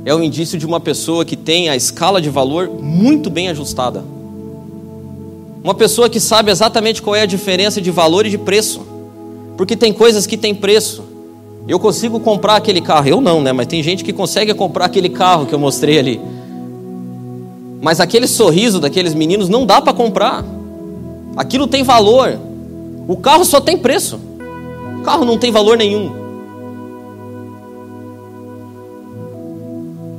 é 0.06 0.16
o 0.16 0.24
indício 0.24 0.58
de 0.58 0.66
uma 0.66 0.80
pessoa 0.80 1.26
que 1.26 1.36
tem 1.36 1.68
a 1.68 1.76
escala 1.76 2.22
de 2.22 2.30
valor 2.30 2.70
muito 2.70 3.30
bem 3.30 3.50
ajustada. 3.50 4.02
Uma 5.62 5.74
pessoa 5.74 6.10
que 6.10 6.22
sabe 6.22 6.52
exatamente 6.52 7.02
qual 7.02 7.18
é 7.18 7.22
a 7.22 7.26
diferença 7.26 7.82
de 7.82 7.92
valor 7.92 8.26
e 8.26 8.30
de 8.30 8.38
preço. 8.38 8.88
Porque 9.58 9.76
tem 9.76 9.92
coisas 9.92 10.26
que 10.26 10.38
têm 10.38 10.56
preço. 10.56 11.04
Eu 11.68 11.80
consigo 11.80 12.20
comprar 12.20 12.58
aquele 12.58 12.82
carro, 12.82 13.08
eu 13.08 13.22
não, 13.22 13.42
né? 13.42 13.54
Mas 13.54 13.68
tem 13.68 13.82
gente 13.82 14.04
que 14.04 14.12
consegue 14.12 14.54
comprar 14.54 14.86
aquele 14.86 15.10
carro 15.10 15.46
que 15.46 15.54
eu 15.54 15.60
mostrei 15.60 15.98
ali. 15.98 16.22
Mas 17.82 18.00
aquele 18.00 18.28
sorriso 18.28 18.80
daqueles 18.80 19.14
meninos 19.14 19.48
não 19.48 19.66
dá 19.66 19.82
para 19.82 19.94
comprar. 19.94 20.44
Aquilo 21.38 21.68
tem 21.68 21.84
valor. 21.84 22.38
O 23.08 23.16
carro 23.16 23.46
só 23.46 23.62
tem 23.62 23.78
preço. 23.78 24.20
O 25.00 25.04
carro 25.04 25.24
não 25.26 25.38
tem 25.38 25.52
valor 25.52 25.78
nenhum. 25.78 26.12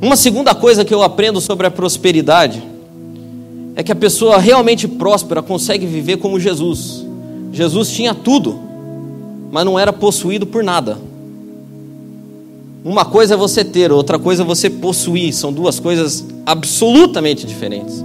Uma 0.01 0.17
segunda 0.17 0.55
coisa 0.55 0.85
que 0.85 0.93
eu 0.93 1.03
aprendo 1.03 1.41
sobre 1.41 1.67
a 1.67 1.71
prosperidade 1.71 2.63
é 3.77 3.83
que 3.83 3.93
a 3.93 3.97
pessoa 3.97 4.39
realmente 4.39 4.87
próspera 4.87 5.43
consegue 5.43 5.87
viver 5.87 6.19
como 6.19 6.39
Jesus. 6.39 7.05
Jesus 7.53 7.91
tinha 7.91 8.15
tudo, 8.15 8.59
mas 9.51 9.65
não 9.65 9.79
era 9.79 9.93
possuído 9.93 10.47
por 10.47 10.63
nada. 10.63 10.99
Uma 12.85 13.07
coisa 13.07 13.33
é 13.33 13.37
você 13.37 13.65
ter, 13.65 13.91
outra 13.91 14.19
coisa 14.19 14.43
é 14.43 14.45
você 14.45 14.69
possuir. 14.69 15.33
São 15.33 15.51
duas 15.51 15.81
coisas 15.81 16.23
absolutamente 16.45 17.47
diferentes. 17.47 18.05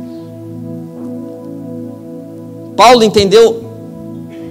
Paulo 2.77 3.03
entendeu 3.03 3.61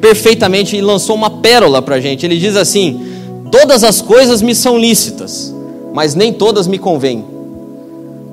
perfeitamente 0.03 0.77
e 0.77 0.83
lançou 0.83 1.17
uma 1.17 1.31
pérola 1.31 1.81
para 1.81 1.95
a 1.95 2.01
gente. 2.01 2.27
Ele 2.27 2.37
diz 2.37 2.57
assim: 2.57 3.01
Todas 3.51 3.83
as 3.83 4.03
coisas 4.03 4.43
me 4.43 4.55
são 4.55 4.77
lícitas, 4.77 5.55
mas 5.95 6.15
nem 6.15 6.31
todas 6.31 6.67
me 6.67 6.79
convêm. 6.79 7.25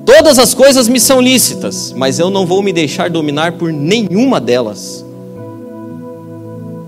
Todas 0.05 0.37
as 0.37 0.53
coisas 0.53 0.89
me 0.89 0.99
são 0.99 1.21
lícitas, 1.21 1.93
mas 1.95 2.19
eu 2.19 2.29
não 2.29 2.45
vou 2.45 2.61
me 2.61 2.73
deixar 2.73 3.09
dominar 3.09 3.53
por 3.53 3.71
nenhuma 3.71 4.41
delas. 4.41 5.05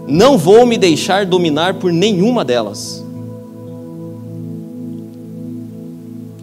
Não 0.05 0.37
vou 0.37 0.65
me 0.65 0.77
deixar 0.77 1.25
dominar 1.25 1.75
por 1.75 1.93
nenhuma 1.93 2.43
delas. 2.43 3.06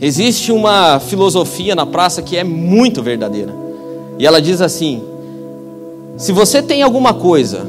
Existe 0.04 0.52
uma 0.52 1.00
filosofia 1.00 1.74
na 1.74 1.86
praça 1.86 2.20
que 2.20 2.36
é 2.36 2.44
muito 2.44 3.02
verdadeira. 3.02 3.54
E 4.18 4.26
ela 4.26 4.38
diz 4.38 4.60
assim: 4.60 5.02
se 6.18 6.30
você 6.30 6.62
tem 6.62 6.82
alguma 6.82 7.14
coisa 7.14 7.66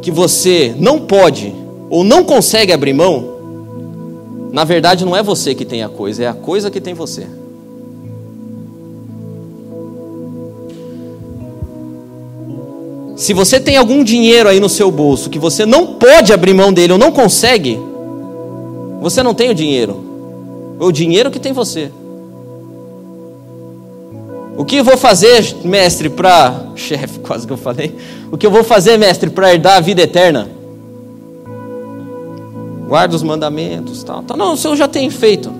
que 0.00 0.08
você 0.08 0.72
não 0.78 1.00
pode 1.00 1.52
ou 1.90 2.04
não 2.04 2.22
consegue 2.22 2.72
abrir 2.72 2.92
mão, 2.92 3.24
na 4.52 4.62
verdade 4.62 5.04
não 5.04 5.16
é 5.16 5.22
você 5.22 5.52
que 5.52 5.64
tem 5.64 5.82
a 5.82 5.88
coisa, 5.88 6.22
é 6.22 6.28
a 6.28 6.32
coisa 6.32 6.70
que 6.70 6.80
tem 6.80 6.94
você. 6.94 7.26
Se 13.16 13.34
você 13.34 13.58
tem 13.58 13.76
algum 13.76 14.04
dinheiro 14.04 14.48
aí 14.48 14.60
no 14.60 14.68
seu 14.68 14.92
bolso 14.92 15.28
que 15.28 15.40
você 15.40 15.66
não 15.66 15.94
pode 15.94 16.32
abrir 16.32 16.54
mão 16.54 16.72
dele 16.72 16.92
ou 16.92 16.98
não 17.00 17.10
consegue, 17.10 17.80
você 19.00 19.24
não 19.24 19.34
tem 19.34 19.50
o 19.50 19.54
dinheiro. 19.56 20.03
O 20.84 20.92
dinheiro 20.92 21.30
que 21.30 21.40
tem 21.40 21.52
você. 21.52 21.90
O 24.56 24.64
que 24.64 24.76
eu 24.76 24.84
vou 24.84 24.98
fazer, 24.98 25.56
mestre, 25.64 26.10
para. 26.10 26.72
Chefe, 26.76 27.20
quase 27.20 27.46
que 27.46 27.52
eu 27.52 27.56
falei. 27.56 27.96
O 28.30 28.36
que 28.36 28.46
eu 28.46 28.50
vou 28.50 28.62
fazer, 28.62 28.98
mestre, 28.98 29.30
para 29.30 29.52
herdar 29.52 29.78
a 29.78 29.80
vida 29.80 30.02
eterna? 30.02 30.48
Guarda 32.86 33.16
os 33.16 33.22
mandamentos, 33.22 34.04
tal, 34.04 34.22
tal. 34.22 34.36
Não, 34.36 34.52
o 34.52 34.56
senhor 34.56 34.76
já 34.76 34.86
tem 34.86 35.08
feito. 35.08 35.50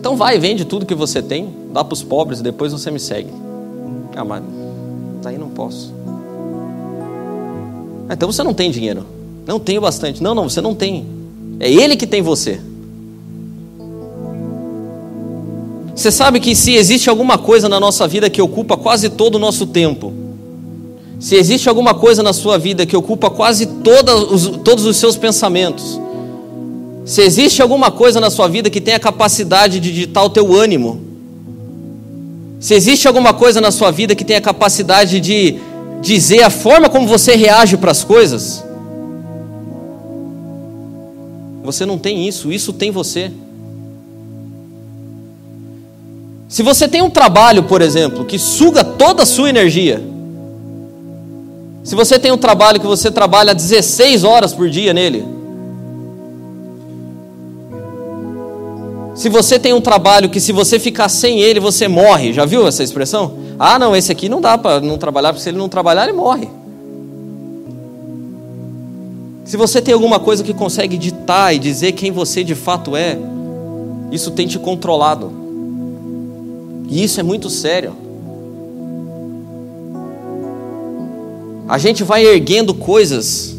Então 0.00 0.16
vai, 0.16 0.36
vende 0.36 0.64
tudo 0.64 0.84
que 0.84 0.96
você 0.96 1.22
tem, 1.22 1.48
dá 1.72 1.84
para 1.84 1.94
os 1.94 2.02
pobres 2.02 2.40
e 2.40 2.42
depois 2.42 2.72
você 2.72 2.90
me 2.90 2.98
segue. 2.98 3.30
Ah, 4.16 4.24
mas 4.24 4.42
daí 5.22 5.38
não 5.38 5.48
posso. 5.48 5.94
Ah, 8.08 8.14
então 8.14 8.30
você 8.30 8.42
não 8.42 8.52
tem 8.52 8.68
dinheiro. 8.68 9.06
Não 9.46 9.60
tenho 9.60 9.80
bastante. 9.80 10.20
Não, 10.20 10.34
não, 10.34 10.50
você 10.50 10.60
não 10.60 10.74
tem. 10.74 11.06
É 11.60 11.70
Ele 11.70 11.96
que 11.96 12.06
tem 12.06 12.20
você. 12.20 12.60
Você 16.02 16.10
sabe 16.10 16.40
que 16.40 16.56
se 16.56 16.74
existe 16.74 17.08
alguma 17.08 17.38
coisa 17.38 17.68
na 17.68 17.78
nossa 17.78 18.08
vida 18.08 18.28
que 18.28 18.42
ocupa 18.42 18.76
quase 18.76 19.08
todo 19.08 19.36
o 19.36 19.38
nosso 19.38 19.68
tempo, 19.68 20.12
se 21.20 21.36
existe 21.36 21.68
alguma 21.68 21.94
coisa 21.94 22.24
na 22.24 22.32
sua 22.32 22.58
vida 22.58 22.84
que 22.84 22.96
ocupa 22.96 23.30
quase 23.30 23.68
os, 24.28 24.48
todos 24.64 24.84
os 24.84 24.96
seus 24.96 25.16
pensamentos, 25.16 26.00
se 27.04 27.22
existe 27.22 27.62
alguma 27.62 27.88
coisa 27.92 28.18
na 28.18 28.30
sua 28.30 28.48
vida 28.48 28.68
que 28.68 28.80
tem 28.80 28.94
a 28.94 28.98
capacidade 28.98 29.78
de 29.78 29.92
ditar 29.92 30.24
o 30.24 30.30
teu 30.30 30.52
ânimo, 30.52 31.00
se 32.58 32.74
existe 32.74 33.06
alguma 33.06 33.32
coisa 33.32 33.60
na 33.60 33.70
sua 33.70 33.92
vida 33.92 34.16
que 34.16 34.24
tem 34.24 34.34
a 34.34 34.40
capacidade 34.40 35.20
de 35.20 35.56
dizer 36.00 36.42
a 36.42 36.50
forma 36.50 36.88
como 36.88 37.06
você 37.06 37.36
reage 37.36 37.76
para 37.76 37.92
as 37.92 38.02
coisas. 38.02 38.64
Você 41.62 41.86
não 41.86 41.96
tem 41.96 42.26
isso, 42.26 42.50
isso 42.50 42.72
tem 42.72 42.90
você. 42.90 43.30
Se 46.52 46.62
você 46.62 46.86
tem 46.86 47.00
um 47.00 47.08
trabalho, 47.08 47.62
por 47.62 47.80
exemplo, 47.80 48.26
que 48.26 48.38
suga 48.38 48.84
toda 48.84 49.22
a 49.22 49.26
sua 49.26 49.48
energia, 49.48 50.02
se 51.82 51.94
você 51.94 52.18
tem 52.18 52.30
um 52.30 52.36
trabalho 52.36 52.78
que 52.78 52.86
você 52.86 53.10
trabalha 53.10 53.54
16 53.54 54.22
horas 54.22 54.52
por 54.52 54.68
dia 54.68 54.92
nele, 54.92 55.24
se 59.14 59.30
você 59.30 59.58
tem 59.58 59.72
um 59.72 59.80
trabalho 59.80 60.28
que 60.28 60.38
se 60.38 60.52
você 60.52 60.78
ficar 60.78 61.08
sem 61.08 61.40
ele, 61.40 61.58
você 61.58 61.88
morre, 61.88 62.34
já 62.34 62.44
viu 62.44 62.68
essa 62.68 62.82
expressão? 62.82 63.32
Ah, 63.58 63.78
não, 63.78 63.96
esse 63.96 64.12
aqui 64.12 64.28
não 64.28 64.42
dá 64.42 64.58
para 64.58 64.78
não 64.78 64.98
trabalhar, 64.98 65.30
porque 65.32 65.42
se 65.42 65.48
ele 65.48 65.56
não 65.56 65.70
trabalhar, 65.70 66.04
ele 66.04 66.12
morre. 66.12 66.50
Se 69.46 69.56
você 69.56 69.80
tem 69.80 69.94
alguma 69.94 70.20
coisa 70.20 70.44
que 70.44 70.52
consegue 70.52 70.98
ditar 70.98 71.54
e 71.54 71.58
dizer 71.58 71.92
quem 71.92 72.10
você 72.10 72.44
de 72.44 72.54
fato 72.54 72.94
é, 72.94 73.16
isso 74.10 74.32
tem 74.32 74.46
te 74.46 74.58
controlado. 74.58 75.40
E 76.92 77.02
isso 77.02 77.18
é 77.18 77.22
muito 77.22 77.48
sério. 77.48 77.94
A 81.66 81.78
gente 81.78 82.04
vai 82.04 82.22
erguendo 82.22 82.74
coisas 82.74 83.56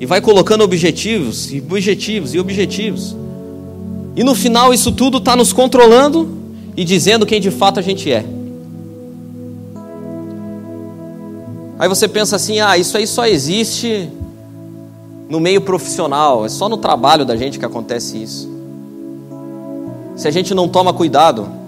e 0.00 0.04
vai 0.04 0.20
colocando 0.20 0.64
objetivos, 0.64 1.52
e 1.52 1.60
objetivos, 1.60 2.34
e 2.34 2.40
objetivos. 2.40 3.14
E 4.16 4.24
no 4.24 4.34
final 4.34 4.74
isso 4.74 4.90
tudo 4.90 5.18
está 5.18 5.36
nos 5.36 5.52
controlando 5.52 6.28
e 6.76 6.82
dizendo 6.82 7.24
quem 7.24 7.40
de 7.40 7.52
fato 7.52 7.78
a 7.78 7.82
gente 7.82 8.10
é. 8.10 8.24
Aí 11.78 11.88
você 11.88 12.08
pensa 12.08 12.34
assim: 12.34 12.58
ah, 12.58 12.76
isso 12.76 12.96
aí 12.96 13.06
só 13.06 13.28
existe 13.28 14.10
no 15.28 15.38
meio 15.38 15.60
profissional, 15.60 16.44
é 16.44 16.48
só 16.48 16.68
no 16.68 16.78
trabalho 16.78 17.24
da 17.24 17.36
gente 17.36 17.60
que 17.60 17.64
acontece 17.64 18.20
isso. 18.20 18.50
Se 20.16 20.26
a 20.26 20.32
gente 20.32 20.52
não 20.52 20.68
toma 20.68 20.92
cuidado, 20.92 21.61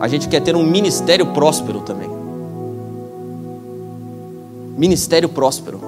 a 0.00 0.08
gente 0.08 0.28
quer 0.28 0.40
ter 0.40 0.56
um 0.56 0.62
ministério 0.64 1.26
próspero 1.26 1.80
também. 1.80 2.08
Ministério 4.78 5.28
próspero. 5.28 5.78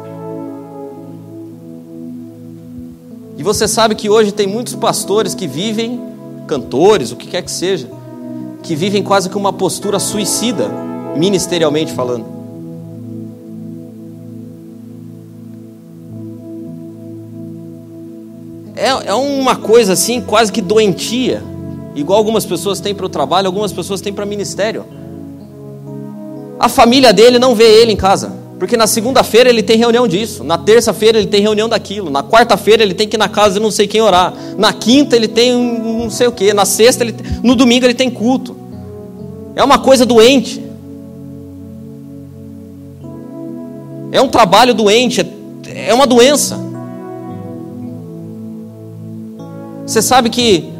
E 3.38 3.42
você 3.42 3.66
sabe 3.66 3.94
que 3.94 4.10
hoje 4.10 4.30
tem 4.30 4.46
muitos 4.46 4.74
pastores 4.74 5.34
que 5.34 5.46
vivem, 5.46 5.98
cantores, 6.46 7.10
o 7.10 7.16
que 7.16 7.26
quer 7.26 7.40
que 7.40 7.50
seja, 7.50 7.88
que 8.62 8.76
vivem 8.76 9.02
quase 9.02 9.30
que 9.30 9.36
uma 9.36 9.52
postura 9.52 9.98
suicida 9.98 10.68
ministerialmente 11.16 11.90
falando. 11.92 12.26
É, 18.76 18.88
é 19.08 19.14
uma 19.14 19.56
coisa 19.56 19.94
assim, 19.94 20.20
quase 20.20 20.52
que 20.52 20.60
doentia. 20.60 21.51
Igual 21.94 22.18
algumas 22.18 22.46
pessoas 22.46 22.80
têm 22.80 22.94
para 22.94 23.06
o 23.06 23.08
trabalho, 23.08 23.46
algumas 23.46 23.72
pessoas 23.72 24.00
têm 24.00 24.12
para 24.12 24.24
ministério. 24.24 24.84
A 26.58 26.68
família 26.68 27.12
dele 27.12 27.38
não 27.38 27.54
vê 27.54 27.82
ele 27.82 27.92
em 27.92 27.96
casa. 27.96 28.42
Porque 28.62 28.76
na 28.76 28.86
segunda-feira 28.86 29.50
ele 29.50 29.60
tem 29.60 29.76
reunião 29.76 30.06
disso, 30.06 30.44
na 30.44 30.56
terça-feira 30.56 31.18
ele 31.18 31.26
tem 31.26 31.40
reunião 31.40 31.68
daquilo, 31.68 32.08
na 32.08 32.22
quarta-feira 32.22 32.80
ele 32.80 32.94
tem 32.94 33.08
que 33.08 33.16
ir 33.16 33.18
na 33.18 33.28
casa 33.28 33.54
de 33.54 33.60
não 33.60 33.72
sei 33.72 33.88
quem 33.88 34.00
orar, 34.00 34.32
na 34.56 34.72
quinta 34.72 35.16
ele 35.16 35.26
tem 35.26 35.52
um 35.52 36.04
não 36.04 36.10
sei 36.10 36.28
o 36.28 36.32
que, 36.32 36.54
na 36.54 36.64
sexta 36.64 37.02
ele 37.02 37.12
no 37.42 37.56
domingo 37.56 37.84
ele 37.84 37.92
tem 37.92 38.08
culto. 38.08 38.56
É 39.56 39.64
uma 39.64 39.80
coisa 39.80 40.06
doente. 40.06 40.64
É 44.12 44.22
um 44.22 44.28
trabalho 44.28 44.72
doente, 44.74 45.20
é, 45.66 45.88
é 45.88 45.92
uma 45.92 46.06
doença. 46.06 46.56
Você 49.84 50.00
sabe 50.00 50.30
que 50.30 50.71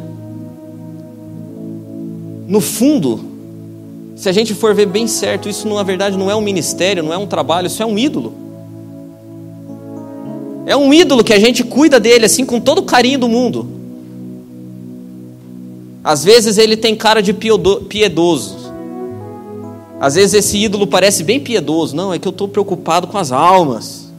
no 2.47 2.61
fundo 2.61 3.33
se 4.15 4.29
a 4.29 4.31
gente 4.31 4.53
for 4.53 4.73
ver 4.73 4.85
bem 4.85 5.07
certo, 5.07 5.49
isso 5.49 5.67
na 5.67 5.83
verdade 5.83 6.17
não 6.17 6.29
é 6.29 6.35
um 6.35 6.41
ministério, 6.41 7.03
não 7.03 7.11
é 7.11 7.17
um 7.17 7.25
trabalho, 7.25 7.67
isso 7.67 7.81
é 7.81 7.85
um 7.85 7.97
ídolo. 7.97 8.33
É 10.65 10.77
um 10.77 10.93
ídolo 10.93 11.23
que 11.23 11.33
a 11.33 11.39
gente 11.39 11.63
cuida 11.63 11.99
dele 11.99 12.25
assim 12.25 12.45
com 12.45 12.59
todo 12.59 12.79
o 12.79 12.83
carinho 12.83 13.19
do 13.19 13.27
mundo. 13.27 13.67
Às 16.03 16.23
vezes 16.23 16.57
ele 16.57 16.77
tem 16.77 16.95
cara 16.95 17.21
de 17.21 17.33
piedoso. 17.33 18.71
Às 19.99 20.15
vezes 20.15 20.33
esse 20.33 20.57
ídolo 20.57 20.85
parece 20.85 21.23
bem 21.23 21.39
piedoso. 21.39 21.95
Não, 21.95 22.13
é 22.13 22.19
que 22.19 22.27
eu 22.27 22.31
estou 22.31 22.47
preocupado 22.47 23.07
com 23.07 23.17
as 23.17 23.31
almas. 23.31 24.09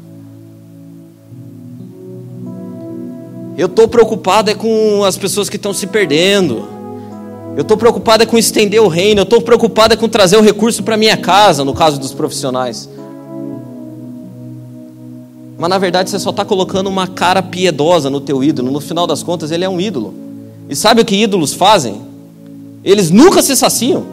Eu 3.56 3.66
estou 3.66 3.86
preocupado 3.86 4.50
é 4.50 4.54
com 4.54 5.04
as 5.04 5.16
pessoas 5.16 5.48
que 5.48 5.56
estão 5.56 5.72
se 5.72 5.86
perdendo. 5.86 6.73
Eu 7.56 7.62
estou 7.62 7.76
preocupada 7.76 8.26
com 8.26 8.36
estender 8.36 8.82
o 8.82 8.88
reino, 8.88 9.20
eu 9.20 9.24
estou 9.24 9.40
preocupada 9.40 9.96
com 9.96 10.08
trazer 10.08 10.36
o 10.36 10.40
recurso 10.40 10.82
para 10.82 10.96
minha 10.96 11.16
casa, 11.16 11.64
no 11.64 11.72
caso 11.72 12.00
dos 12.00 12.12
profissionais. 12.12 12.88
Mas 15.56 15.70
na 15.70 15.78
verdade 15.78 16.10
você 16.10 16.18
só 16.18 16.30
está 16.30 16.44
colocando 16.44 16.88
uma 16.88 17.06
cara 17.06 17.40
piedosa 17.40 18.10
no 18.10 18.20
teu 18.20 18.42
ídolo. 18.42 18.72
No 18.72 18.80
final 18.80 19.06
das 19.06 19.22
contas, 19.22 19.52
ele 19.52 19.64
é 19.64 19.68
um 19.68 19.80
ídolo. 19.80 20.12
E 20.68 20.74
sabe 20.74 21.00
o 21.00 21.04
que 21.04 21.14
ídolos 21.14 21.52
fazem? 21.52 22.02
Eles 22.82 23.10
nunca 23.10 23.40
se 23.40 23.54
saciam. 23.54 24.04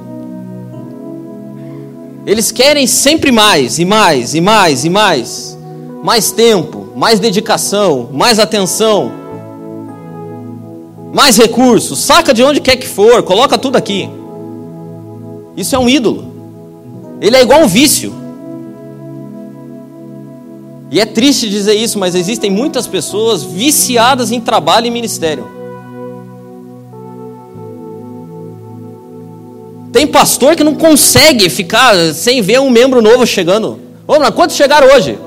Eles 2.27 2.51
querem 2.51 2.85
sempre 2.85 3.31
mais, 3.31 3.79
e 3.79 3.85
mais, 3.85 4.35
e 4.35 4.41
mais, 4.41 4.85
e 4.85 4.89
mais. 4.89 5.57
Mais 6.03 6.31
tempo, 6.31 6.89
mais 6.95 7.19
dedicação, 7.19 8.09
mais 8.13 8.37
atenção 8.37 9.20
mais 11.13 11.37
recursos, 11.37 11.99
saca 11.99 12.33
de 12.33 12.43
onde 12.43 12.61
quer 12.61 12.77
que 12.77 12.87
for, 12.87 13.21
coloca 13.23 13.57
tudo 13.57 13.75
aqui. 13.75 14.09
Isso 15.55 15.75
é 15.75 15.79
um 15.79 15.89
ídolo. 15.89 16.31
Ele 17.19 17.35
é 17.35 17.41
igual 17.41 17.61
um 17.61 17.67
vício. 17.67 18.13
E 20.89 20.99
é 20.99 21.05
triste 21.05 21.49
dizer 21.49 21.75
isso, 21.75 21.99
mas 21.99 22.15
existem 22.15 22.49
muitas 22.49 22.87
pessoas 22.87 23.43
viciadas 23.43 24.31
em 24.31 24.41
trabalho 24.41 24.87
e 24.87 24.91
ministério. 24.91 25.47
Tem 29.91 30.07
pastor 30.07 30.55
que 30.55 30.63
não 30.63 30.75
consegue 30.75 31.49
ficar 31.49 31.95
sem 32.13 32.41
ver 32.41 32.59
um 32.59 32.69
membro 32.69 33.01
novo 33.01 33.25
chegando. 33.25 33.79
Ô, 34.07 34.17
mas 34.19 34.29
quantos 34.31 34.55
chegaram 34.55 34.87
hoje? 34.95 35.17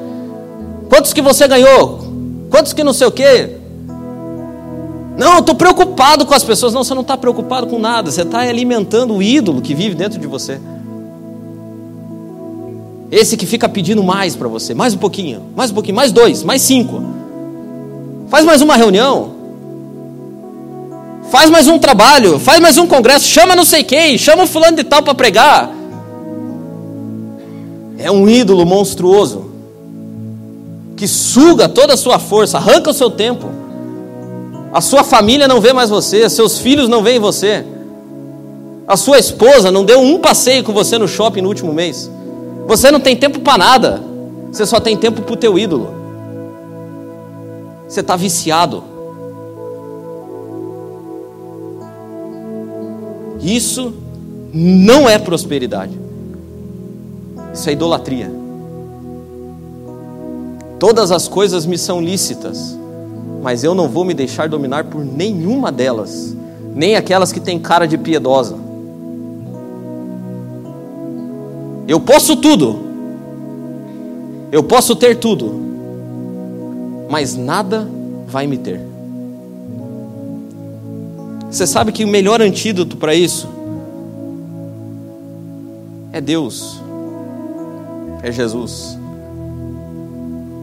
Quantos 0.88 1.12
que 1.12 1.20
você 1.20 1.46
ganhou? 1.46 2.02
Quantos 2.50 2.72
que 2.72 2.82
não 2.82 2.92
sei 2.92 3.06
o 3.06 3.12
quê? 3.12 3.50
Não, 5.16 5.34
eu 5.34 5.38
estou 5.40 5.54
preocupado 5.54 6.26
com 6.26 6.34
as 6.34 6.42
pessoas. 6.42 6.72
Não, 6.72 6.82
você 6.82 6.94
não 6.94 7.02
está 7.02 7.16
preocupado 7.16 7.66
com 7.66 7.78
nada. 7.78 8.10
Você 8.10 8.22
está 8.22 8.40
alimentando 8.40 9.14
o 9.14 9.22
ídolo 9.22 9.60
que 9.60 9.74
vive 9.74 9.94
dentro 9.94 10.18
de 10.18 10.26
você. 10.26 10.60
Esse 13.10 13.36
que 13.36 13.46
fica 13.46 13.68
pedindo 13.68 14.02
mais 14.02 14.34
para 14.34 14.48
você, 14.48 14.74
mais 14.74 14.92
um 14.94 14.98
pouquinho, 14.98 15.42
mais 15.54 15.70
um 15.70 15.74
pouquinho, 15.74 15.94
mais 15.94 16.10
dois, 16.10 16.42
mais 16.42 16.62
cinco. 16.62 17.00
Faz 18.28 18.44
mais 18.44 18.60
uma 18.60 18.74
reunião. 18.74 19.34
Faz 21.30 21.48
mais 21.48 21.68
um 21.68 21.78
trabalho, 21.78 22.38
faz 22.38 22.60
mais 22.60 22.76
um 22.76 22.86
congresso, 22.86 23.26
chama 23.26 23.56
não 23.56 23.64
sei 23.64 23.82
quem, 23.82 24.18
chama 24.18 24.44
o 24.44 24.46
fulano 24.46 24.76
de 24.76 24.84
tal 24.84 25.02
para 25.02 25.14
pregar. 25.14 25.70
É 27.98 28.10
um 28.10 28.28
ídolo 28.28 28.66
monstruoso 28.66 29.50
que 30.96 31.06
suga 31.06 31.68
toda 31.68 31.94
a 31.94 31.96
sua 31.96 32.18
força, 32.18 32.58
arranca 32.58 32.90
o 32.90 32.94
seu 32.94 33.10
tempo. 33.10 33.48
A 34.74 34.80
sua 34.80 35.04
família 35.04 35.46
não 35.46 35.60
vê 35.60 35.72
mais 35.72 35.88
você, 35.88 36.28
seus 36.28 36.58
filhos 36.58 36.88
não 36.88 37.00
veem 37.00 37.20
você. 37.20 37.64
A 38.88 38.96
sua 38.96 39.20
esposa 39.20 39.70
não 39.70 39.84
deu 39.84 40.00
um 40.00 40.18
passeio 40.18 40.64
com 40.64 40.72
você 40.72 40.98
no 40.98 41.06
shopping 41.06 41.42
no 41.42 41.48
último 41.48 41.72
mês. 41.72 42.10
Você 42.66 42.90
não 42.90 42.98
tem 42.98 43.14
tempo 43.14 43.38
para 43.38 43.56
nada. 43.56 44.02
Você 44.50 44.66
só 44.66 44.80
tem 44.80 44.96
tempo 44.96 45.22
para 45.22 45.32
o 45.32 45.36
teu 45.36 45.56
ídolo. 45.56 45.94
Você 47.86 48.00
está 48.00 48.16
viciado. 48.16 48.82
Isso 53.40 53.94
não 54.52 55.08
é 55.08 55.18
prosperidade. 55.20 55.96
Isso 57.52 57.70
é 57.70 57.72
idolatria. 57.72 58.28
Todas 60.80 61.12
as 61.12 61.28
coisas 61.28 61.64
me 61.64 61.78
são 61.78 62.00
lícitas, 62.00 62.76
mas 63.44 63.62
eu 63.62 63.74
não 63.74 63.90
vou 63.90 64.06
me 64.06 64.14
deixar 64.14 64.48
dominar 64.48 64.84
por 64.84 65.04
nenhuma 65.04 65.70
delas, 65.70 66.34
nem 66.74 66.96
aquelas 66.96 67.30
que 67.30 67.38
têm 67.38 67.58
cara 67.58 67.86
de 67.86 67.98
piedosa. 67.98 68.56
Eu 71.86 72.00
posso 72.00 72.36
tudo, 72.36 72.80
eu 74.50 74.62
posso 74.62 74.96
ter 74.96 75.16
tudo, 75.16 75.60
mas 77.10 77.36
nada 77.36 77.86
vai 78.26 78.46
me 78.46 78.56
ter. 78.56 78.80
Você 81.50 81.66
sabe 81.66 81.92
que 81.92 82.02
o 82.02 82.08
melhor 82.08 82.40
antídoto 82.40 82.96
para 82.96 83.14
isso 83.14 83.46
é 86.14 86.18
Deus, 86.18 86.80
é 88.22 88.32
Jesus. 88.32 89.03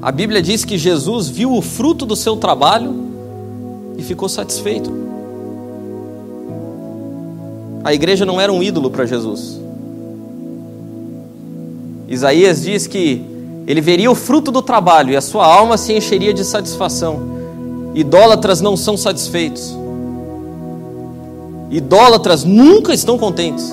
A 0.02 0.12
Bíblia 0.12 0.42
diz 0.42 0.66
que 0.66 0.80
Jesus 0.80 1.30
viu 1.30 1.54
o 1.54 1.62
fruto 1.62 2.08
do 2.08 2.16
seu 2.16 2.36
trabalho 2.36 2.96
e 3.98 4.02
ficou 4.02 4.28
satisfeito. 4.28 4.92
A 7.84 7.94
igreja 7.94 8.26
não 8.26 8.42
era 8.42 8.52
um 8.52 8.64
ídolo 8.64 8.90
para 8.90 9.06
Jesus. 9.06 9.60
Isaías 12.08 12.64
diz 12.64 12.88
que 12.88 13.24
ele 13.68 13.80
veria 13.80 14.10
o 14.10 14.16
fruto 14.16 14.52
do 14.52 14.62
trabalho 14.62 15.12
e 15.12 15.16
a 15.16 15.22
sua 15.22 15.46
alma 15.46 15.78
se 15.78 15.94
encheria 15.94 16.34
de 16.34 16.44
satisfação. 16.44 17.20
Idólatras 17.94 18.60
não 18.60 18.76
são 18.76 18.98
satisfeitos. 18.98 19.78
Idólatras 21.70 22.44
nunca 22.44 22.92
estão 22.92 23.20
contentes. 23.20 23.72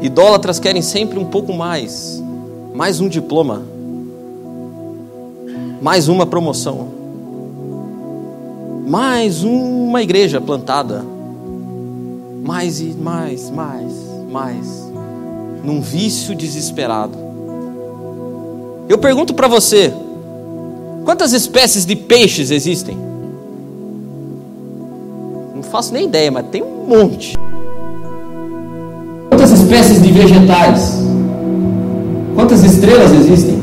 Idólatras 0.00 0.60
querem 0.60 0.80
sempre 0.80 1.18
um 1.18 1.24
pouco 1.24 1.52
mais, 1.52 2.22
mais 2.74 3.00
um 3.00 3.08
diploma, 3.08 3.62
mais 5.80 6.08
uma 6.08 6.26
promoção, 6.26 6.88
mais 8.86 9.42
uma 9.42 10.02
igreja 10.02 10.38
plantada, 10.40 11.02
mais 12.44 12.80
e 12.80 12.94
mais, 13.00 13.48
mais, 13.50 13.92
mais, 14.30 14.92
num 15.64 15.80
vício 15.80 16.34
desesperado. 16.34 17.16
Eu 18.88 18.98
pergunto 18.98 19.32
para 19.32 19.48
você: 19.48 19.92
quantas 21.04 21.32
espécies 21.32 21.86
de 21.86 21.96
peixes 21.96 22.50
existem? 22.50 22.98
Não 25.54 25.62
faço 25.62 25.94
nem 25.94 26.04
ideia, 26.06 26.30
mas 26.30 26.46
tem 26.48 26.62
um 26.62 26.86
monte. 26.86 27.38
Quantas 29.30 29.52
espécies 29.52 30.02
de 30.02 30.12
vegetais? 30.12 30.98
Quantas 32.34 32.64
estrelas 32.64 33.12
existem? 33.12 33.59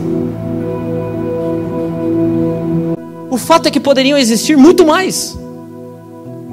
O 3.38 3.39
fato 3.39 3.67
é 3.67 3.71
que 3.71 3.80
poderiam 3.80 4.17
existir 4.17 4.58
muito 4.58 4.84
mais. 4.84 5.38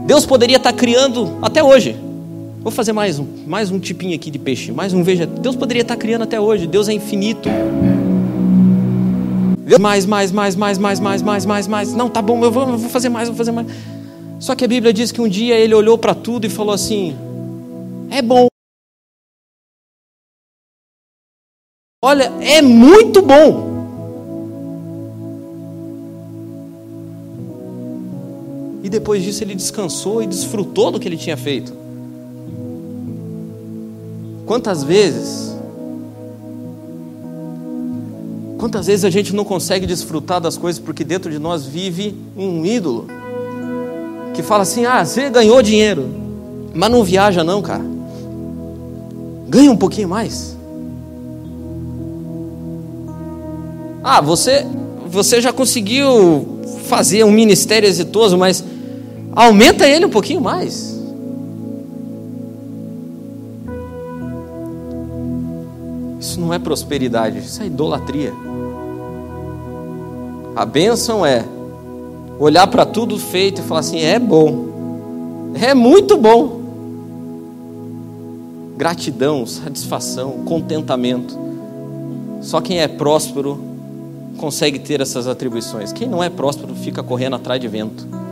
Deus 0.06 0.26
poderia 0.26 0.58
estar 0.58 0.74
criando 0.74 1.38
até 1.40 1.64
hoje. 1.64 1.96
Vou 2.60 2.70
fazer 2.70 2.92
mais 2.92 3.18
um, 3.18 3.26
mais 3.46 3.70
um 3.70 3.80
tipinho 3.80 4.14
aqui 4.14 4.30
de 4.30 4.38
peixe, 4.38 4.70
mais 4.70 4.92
um 4.92 5.02
vegetal. 5.02 5.38
Deus 5.38 5.56
poderia 5.56 5.80
estar 5.80 5.96
criando 5.96 6.24
até 6.24 6.38
hoje. 6.38 6.66
Deus 6.66 6.86
é 6.86 6.92
infinito. 6.92 7.48
Mais, 9.80 10.04
mais, 10.04 10.30
mais, 10.30 10.54
mais, 10.54 10.76
mais, 10.76 11.00
mais, 11.00 11.22
mais, 11.22 11.46
mais, 11.46 11.66
mais. 11.66 11.94
Não, 11.94 12.10
tá 12.10 12.20
bom, 12.20 12.44
eu 12.44 12.50
vou, 12.52 12.68
eu 12.68 12.76
vou 12.76 12.90
fazer 12.90 13.08
mais, 13.08 13.28
vou 13.30 13.36
fazer 13.36 13.50
mais. 13.50 13.66
Só 14.38 14.54
que 14.54 14.62
a 14.62 14.68
Bíblia 14.68 14.92
diz 14.92 15.10
que 15.10 15.22
um 15.22 15.28
dia 15.28 15.54
ele 15.54 15.74
olhou 15.74 15.96
para 15.96 16.14
tudo 16.14 16.44
e 16.44 16.50
falou 16.50 16.74
assim: 16.74 17.16
é 18.10 18.20
bom. 18.20 18.46
Olha, 22.02 22.30
é 22.42 22.60
muito 22.60 23.22
bom. 23.22 23.73
E 28.84 28.88
depois 28.90 29.22
disso 29.22 29.42
ele 29.42 29.54
descansou 29.54 30.22
e 30.22 30.26
desfrutou 30.26 30.90
do 30.90 31.00
que 31.00 31.08
ele 31.08 31.16
tinha 31.16 31.38
feito. 31.38 31.72
Quantas 34.44 34.84
vezes 34.84 35.54
Quantas 38.58 38.86
vezes 38.86 39.04
a 39.04 39.10
gente 39.10 39.34
não 39.34 39.44
consegue 39.44 39.86
desfrutar 39.86 40.40
das 40.40 40.56
coisas 40.56 40.80
porque 40.80 41.02
dentro 41.02 41.30
de 41.30 41.38
nós 41.38 41.66
vive 41.66 42.14
um 42.36 42.64
ídolo 42.64 43.06
que 44.34 44.42
fala 44.42 44.62
assim: 44.62 44.84
ah, 44.84 45.04
você 45.04 45.28
ganhou 45.28 45.60
dinheiro, 45.62 46.08
mas 46.74 46.90
não 46.90 47.02
viaja, 47.02 47.42
não, 47.44 47.60
cara. 47.60 47.84
Ganha 49.48 49.70
um 49.70 49.76
pouquinho 49.76 50.08
mais. 50.08 50.56
Ah, 54.02 54.20
você, 54.20 54.66
você 55.06 55.40
já 55.40 55.52
conseguiu 55.52 56.60
fazer 56.86 57.24
um 57.24 57.30
ministério 57.30 57.88
exitoso, 57.88 58.38
mas 58.38 58.64
aumenta 59.34 59.86
ele 59.88 60.06
um 60.06 60.10
pouquinho 60.10 60.40
mais. 60.40 60.94
Isso 66.20 66.40
não 66.40 66.54
é 66.54 66.58
prosperidade, 66.58 67.38
isso 67.38 67.62
é 67.62 67.66
idolatria. 67.66 68.32
A 70.56 70.64
bênção 70.64 71.26
é 71.26 71.44
olhar 72.38 72.66
para 72.66 72.86
tudo 72.86 73.18
feito 73.18 73.60
e 73.60 73.64
falar 73.64 73.80
assim: 73.80 74.00
é 74.00 74.18
bom, 74.18 75.52
é 75.60 75.74
muito 75.74 76.16
bom. 76.16 76.62
Gratidão, 78.76 79.46
satisfação, 79.46 80.44
contentamento. 80.44 81.38
Só 82.40 82.60
quem 82.60 82.80
é 82.80 82.88
próspero 82.88 83.60
consegue 84.36 84.78
ter 84.78 85.00
essas 85.00 85.28
atribuições. 85.28 85.92
Quem 85.92 86.08
não 86.08 86.22
é 86.22 86.28
próspero 86.28 86.74
fica 86.74 87.02
correndo 87.02 87.36
atrás 87.36 87.60
de 87.60 87.68
vento. 87.68 88.23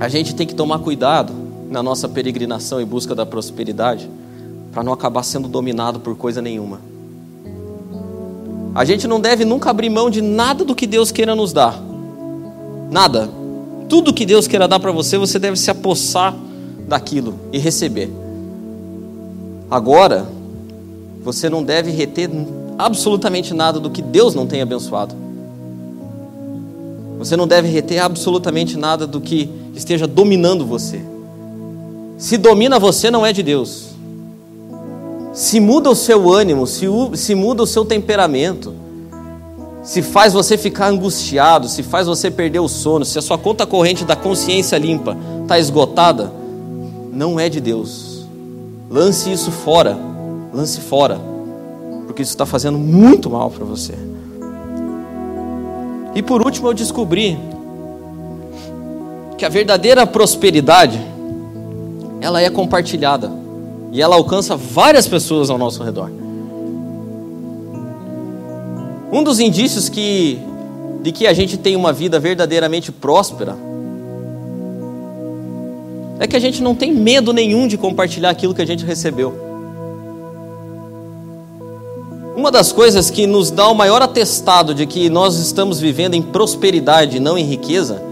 A 0.00 0.08
gente 0.08 0.34
tem 0.34 0.46
que 0.46 0.54
tomar 0.54 0.78
cuidado 0.78 1.32
na 1.68 1.82
nossa 1.82 2.08
peregrinação 2.08 2.80
em 2.80 2.86
busca 2.86 3.14
da 3.14 3.26
prosperidade 3.26 4.08
para 4.72 4.82
não 4.82 4.92
acabar 4.92 5.22
sendo 5.24 5.48
dominado 5.48 5.98
por 5.98 6.16
coisa 6.16 6.40
nenhuma. 6.40 6.80
A 8.74 8.84
gente 8.84 9.08
não 9.08 9.20
deve 9.20 9.44
nunca 9.44 9.70
abrir 9.70 9.90
mão 9.90 10.08
de 10.08 10.22
nada 10.22 10.64
do 10.64 10.74
que 10.74 10.86
Deus 10.86 11.10
queira 11.10 11.34
nos 11.34 11.52
dar. 11.52 11.82
Nada. 12.90 13.28
Tudo 13.88 14.12
que 14.12 14.24
Deus 14.24 14.46
queira 14.46 14.68
dar 14.68 14.78
para 14.78 14.92
você, 14.92 15.18
você 15.18 15.38
deve 15.38 15.56
se 15.56 15.70
apossar 15.70 16.34
daquilo 16.86 17.34
e 17.52 17.58
receber. 17.58 18.08
Agora, 19.70 20.26
você 21.24 21.50
não 21.50 21.62
deve 21.62 21.90
reter 21.90 22.30
absolutamente 22.78 23.52
nada 23.52 23.80
do 23.80 23.90
que 23.90 24.00
Deus 24.00 24.34
não 24.34 24.46
tem 24.46 24.62
abençoado. 24.62 25.14
Você 27.18 27.36
não 27.36 27.48
deve 27.48 27.66
reter 27.68 27.98
absolutamente 27.98 28.78
nada 28.78 29.06
do 29.06 29.20
que 29.20 29.50
esteja 29.78 30.06
dominando 30.06 30.66
você. 30.66 31.00
Se 32.16 32.36
domina 32.36 32.78
você, 32.78 33.10
não 33.10 33.24
é 33.24 33.32
de 33.32 33.42
Deus 33.42 33.88
se 35.38 35.60
muda 35.60 35.88
o 35.88 35.94
seu 35.94 36.28
ânimo, 36.32 36.66
se, 36.66 36.86
se 37.14 37.32
muda 37.32 37.62
o 37.62 37.66
seu 37.66 37.84
temperamento, 37.84 38.74
se 39.84 40.02
faz 40.02 40.32
você 40.32 40.58
ficar 40.58 40.88
angustiado, 40.88 41.68
se 41.68 41.84
faz 41.84 42.08
você 42.08 42.28
perder 42.28 42.58
o 42.58 42.68
sono, 42.68 43.04
se 43.04 43.16
a 43.20 43.22
sua 43.22 43.38
conta 43.38 43.64
corrente 43.64 44.04
da 44.04 44.16
consciência 44.16 44.76
limpa 44.76 45.16
está 45.42 45.56
esgotada, 45.56 46.32
não 47.12 47.38
é 47.38 47.48
de 47.48 47.60
Deus. 47.60 48.26
Lance 48.90 49.30
isso 49.30 49.52
fora, 49.52 49.96
lance 50.52 50.80
fora, 50.80 51.20
porque 52.06 52.22
isso 52.22 52.32
está 52.32 52.44
fazendo 52.44 52.76
muito 52.76 53.30
mal 53.30 53.48
para 53.48 53.64
você. 53.64 53.94
E 56.16 56.22
por 56.22 56.44
último, 56.44 56.66
eu 56.66 56.74
descobri 56.74 57.38
que 59.38 59.44
a 59.44 59.48
verdadeira 59.48 60.04
prosperidade 60.04 61.00
ela 62.20 62.42
é 62.42 62.50
compartilhada. 62.50 63.30
E 63.92 64.02
ela 64.02 64.16
alcança 64.16 64.56
várias 64.56 65.06
pessoas 65.06 65.48
ao 65.48 65.56
nosso 65.56 65.82
redor. 65.82 66.10
Um 69.10 69.22
dos 69.22 69.38
indícios 69.38 69.88
que, 69.88 70.38
de 71.02 71.12
que 71.12 71.26
a 71.26 71.32
gente 71.32 71.56
tem 71.56 71.76
uma 71.76 71.92
vida 71.92 72.18
verdadeiramente 72.18 72.92
próspera 72.92 73.56
é 76.18 76.26
que 76.26 76.36
a 76.36 76.40
gente 76.40 76.60
não 76.60 76.74
tem 76.74 76.92
medo 76.92 77.32
nenhum 77.32 77.68
de 77.68 77.78
compartilhar 77.78 78.30
aquilo 78.30 78.52
que 78.52 78.60
a 78.60 78.66
gente 78.66 78.84
recebeu. 78.84 79.46
Uma 82.36 82.50
das 82.50 82.72
coisas 82.72 83.08
que 83.08 83.26
nos 83.26 83.50
dá 83.50 83.68
o 83.68 83.74
maior 83.74 84.02
atestado 84.02 84.74
de 84.74 84.84
que 84.84 85.08
nós 85.08 85.36
estamos 85.36 85.80
vivendo 85.80 86.14
em 86.14 86.22
prosperidade, 86.22 87.20
não 87.20 87.38
em 87.38 87.44
riqueza, 87.44 88.07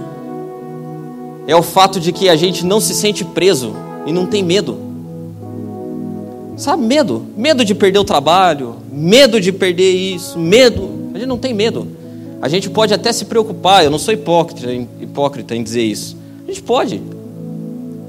é 1.46 1.54
o 1.54 1.62
fato 1.62 2.00
de 2.00 2.12
que 2.12 2.28
a 2.28 2.36
gente 2.36 2.64
não 2.64 2.80
se 2.80 2.94
sente 2.94 3.24
preso 3.24 3.74
e 4.04 4.12
não 4.12 4.26
tem 4.26 4.42
medo. 4.42 4.78
Sabe, 6.56 6.84
medo. 6.84 7.26
Medo 7.36 7.64
de 7.64 7.74
perder 7.74 7.98
o 7.98 8.04
trabalho, 8.04 8.76
medo 8.90 9.40
de 9.40 9.52
perder 9.52 9.92
isso, 9.92 10.38
medo. 10.38 11.10
A 11.14 11.18
gente 11.18 11.28
não 11.28 11.38
tem 11.38 11.52
medo. 11.54 11.86
A 12.40 12.48
gente 12.48 12.68
pode 12.68 12.92
até 12.92 13.12
se 13.12 13.24
preocupar, 13.24 13.84
eu 13.84 13.90
não 13.90 13.98
sou 13.98 14.12
hipócrita, 14.12 14.72
hipócrita 14.72 15.54
em 15.54 15.62
dizer 15.62 15.82
isso. 15.82 16.16
A 16.44 16.48
gente 16.48 16.62
pode. 16.62 17.00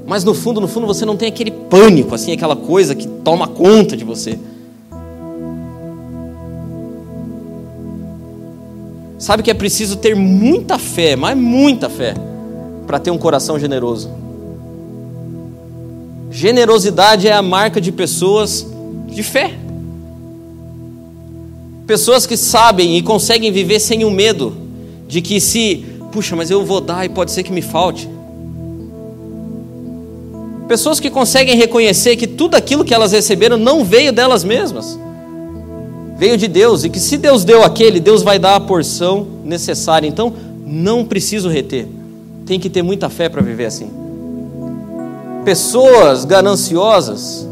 Mas 0.06 0.24
no 0.24 0.34
fundo, 0.34 0.60
no 0.60 0.68
fundo, 0.68 0.86
você 0.86 1.04
não 1.04 1.16
tem 1.16 1.28
aquele 1.28 1.50
pânico, 1.50 2.14
assim, 2.14 2.32
aquela 2.32 2.56
coisa 2.56 2.94
que 2.94 3.06
toma 3.06 3.46
conta 3.46 3.96
de 3.96 4.04
você. 4.04 4.38
Sabe 9.18 9.42
que 9.42 9.50
é 9.50 9.54
preciso 9.54 9.96
ter 9.96 10.14
muita 10.14 10.78
fé, 10.78 11.16
mas 11.16 11.36
muita 11.36 11.90
fé, 11.90 12.14
para 12.88 12.98
ter 12.98 13.10
um 13.10 13.18
coração 13.18 13.58
generoso. 13.58 14.10
Generosidade 16.30 17.28
é 17.28 17.32
a 17.34 17.42
marca 17.42 17.82
de 17.82 17.92
pessoas 17.92 18.66
de 19.06 19.22
fé. 19.22 19.54
Pessoas 21.86 22.24
que 22.24 22.34
sabem 22.34 22.96
e 22.96 23.02
conseguem 23.02 23.52
viver 23.52 23.78
sem 23.78 24.06
o 24.06 24.10
medo 24.10 24.56
de 25.06 25.20
que 25.20 25.38
se, 25.38 25.84
puxa, 26.10 26.34
mas 26.34 26.50
eu 26.50 26.64
vou 26.64 26.80
dar 26.80 27.04
e 27.04 27.10
pode 27.10 27.30
ser 27.30 27.42
que 27.42 27.52
me 27.52 27.60
falte. 27.60 28.08
Pessoas 30.66 30.98
que 30.98 31.10
conseguem 31.10 31.56
reconhecer 31.56 32.16
que 32.16 32.26
tudo 32.26 32.54
aquilo 32.54 32.86
que 32.86 32.94
elas 32.94 33.12
receberam 33.12 33.58
não 33.58 33.84
veio 33.84 34.14
delas 34.14 34.44
mesmas, 34.44 34.98
veio 36.16 36.38
de 36.38 36.48
Deus, 36.48 36.84
e 36.84 36.88
que 36.88 36.98
se 36.98 37.18
Deus 37.18 37.44
deu 37.44 37.62
aquele, 37.62 38.00
Deus 38.00 38.22
vai 38.22 38.38
dar 38.38 38.54
a 38.54 38.60
porção 38.60 39.26
necessária. 39.44 40.06
Então, 40.06 40.32
não 40.66 41.04
preciso 41.04 41.50
reter, 41.50 41.86
tem 42.48 42.58
que 42.58 42.70
ter 42.70 42.82
muita 42.82 43.10
fé 43.10 43.28
para 43.28 43.42
viver 43.42 43.66
assim. 43.66 43.90
Pessoas 45.44 46.24
gananciosas 46.24 47.46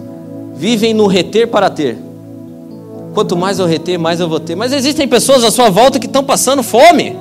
vivem 0.54 0.94
no 0.94 1.06
reter 1.06 1.48
para 1.48 1.68
ter. 1.68 1.98
Quanto 3.12 3.36
mais 3.36 3.58
eu 3.58 3.66
reter, 3.66 3.98
mais 3.98 4.20
eu 4.20 4.28
vou 4.28 4.40
ter. 4.40 4.54
Mas 4.54 4.72
existem 4.72 5.06
pessoas 5.06 5.44
à 5.44 5.50
sua 5.50 5.68
volta 5.68 5.98
que 5.98 6.06
estão 6.06 6.24
passando 6.24 6.62
fome. 6.62 7.14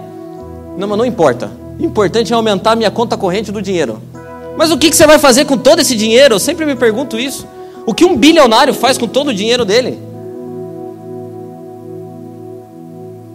Não, 0.77 0.87
mas 0.87 0.97
não 0.97 1.05
importa. 1.05 1.51
O 1.77 1.83
importante 1.83 2.31
é 2.31 2.35
aumentar 2.35 2.71
a 2.71 2.75
minha 2.77 2.89
conta 2.89 3.17
corrente 3.17 3.51
do 3.51 3.61
dinheiro. 3.61 4.01
Mas 4.57 4.71
o 4.71 4.77
que 4.77 4.95
você 4.95 5.05
vai 5.05 5.19
fazer 5.19 5.43
com 5.43 5.57
todo 5.57 5.81
esse 5.81 5.97
dinheiro? 5.97 6.35
Eu 6.35 6.39
sempre 6.39 6.65
me 6.65 6.77
pergunto 6.77 7.19
isso. 7.19 7.45
O 7.85 7.93
que 7.93 8.05
um 8.05 8.15
bilionário 8.15 8.73
faz 8.73 8.97
com 8.97 9.05
todo 9.05 9.29
o 9.29 9.33
dinheiro 9.33 9.65
dele? 9.65 9.99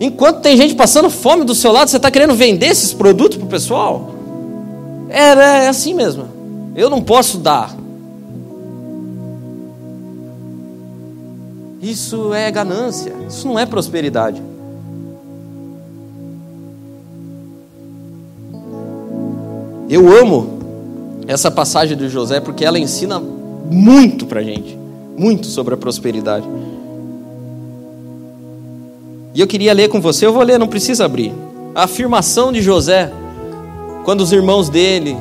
Enquanto 0.00 0.40
tem 0.40 0.57
gente 0.57 0.74
passando 0.74 1.11
fome 1.11 1.44
do 1.44 1.55
seu 1.55 1.70
lado, 1.70 1.90
você 1.90 1.98
está 1.98 2.11
querendo 2.11 2.35
vender 2.35 2.68
esses 2.68 2.94
produtos 2.94 3.37
para 3.37 3.46
o 3.46 3.50
pessoal? 3.50 4.10
É, 5.11 5.64
é 5.64 5.68
assim 5.68 5.92
mesmo. 5.92 6.73
Eu 6.77 6.88
não 6.88 7.03
posso 7.03 7.38
dar. 7.38 7.77
Isso 11.83 12.33
é 12.33 12.50
ganância, 12.50 13.13
isso 13.29 13.48
não 13.48 13.58
é 13.58 13.67
prosperidade. 13.67 14.40
Eu 19.88 20.08
amo 20.08 20.61
essa 21.27 21.50
passagem 21.50 21.96
de 21.96 22.08
José 22.08 22.38
porque 22.38 22.65
ela 22.65 22.79
ensina 22.79 23.19
muito 23.19 24.27
para 24.27 24.42
gente, 24.42 24.79
muito 25.17 25.46
sobre 25.46 25.75
a 25.75 25.77
prosperidade. 25.77 26.46
E 29.35 29.40
eu 29.40 29.46
queria 29.46 29.73
ler 29.73 29.88
com 29.88 30.00
você, 30.00 30.27
eu 30.27 30.33
vou 30.33 30.42
ler, 30.42 30.58
não 30.58 30.69
precisa 30.69 31.04
abrir. 31.04 31.33
A 31.75 31.85
afirmação 31.85 32.52
de 32.52 32.61
José, 32.61 33.13
quando 34.05 34.21
os 34.21 34.33
irmãos 34.33 34.69
dele 34.69 35.17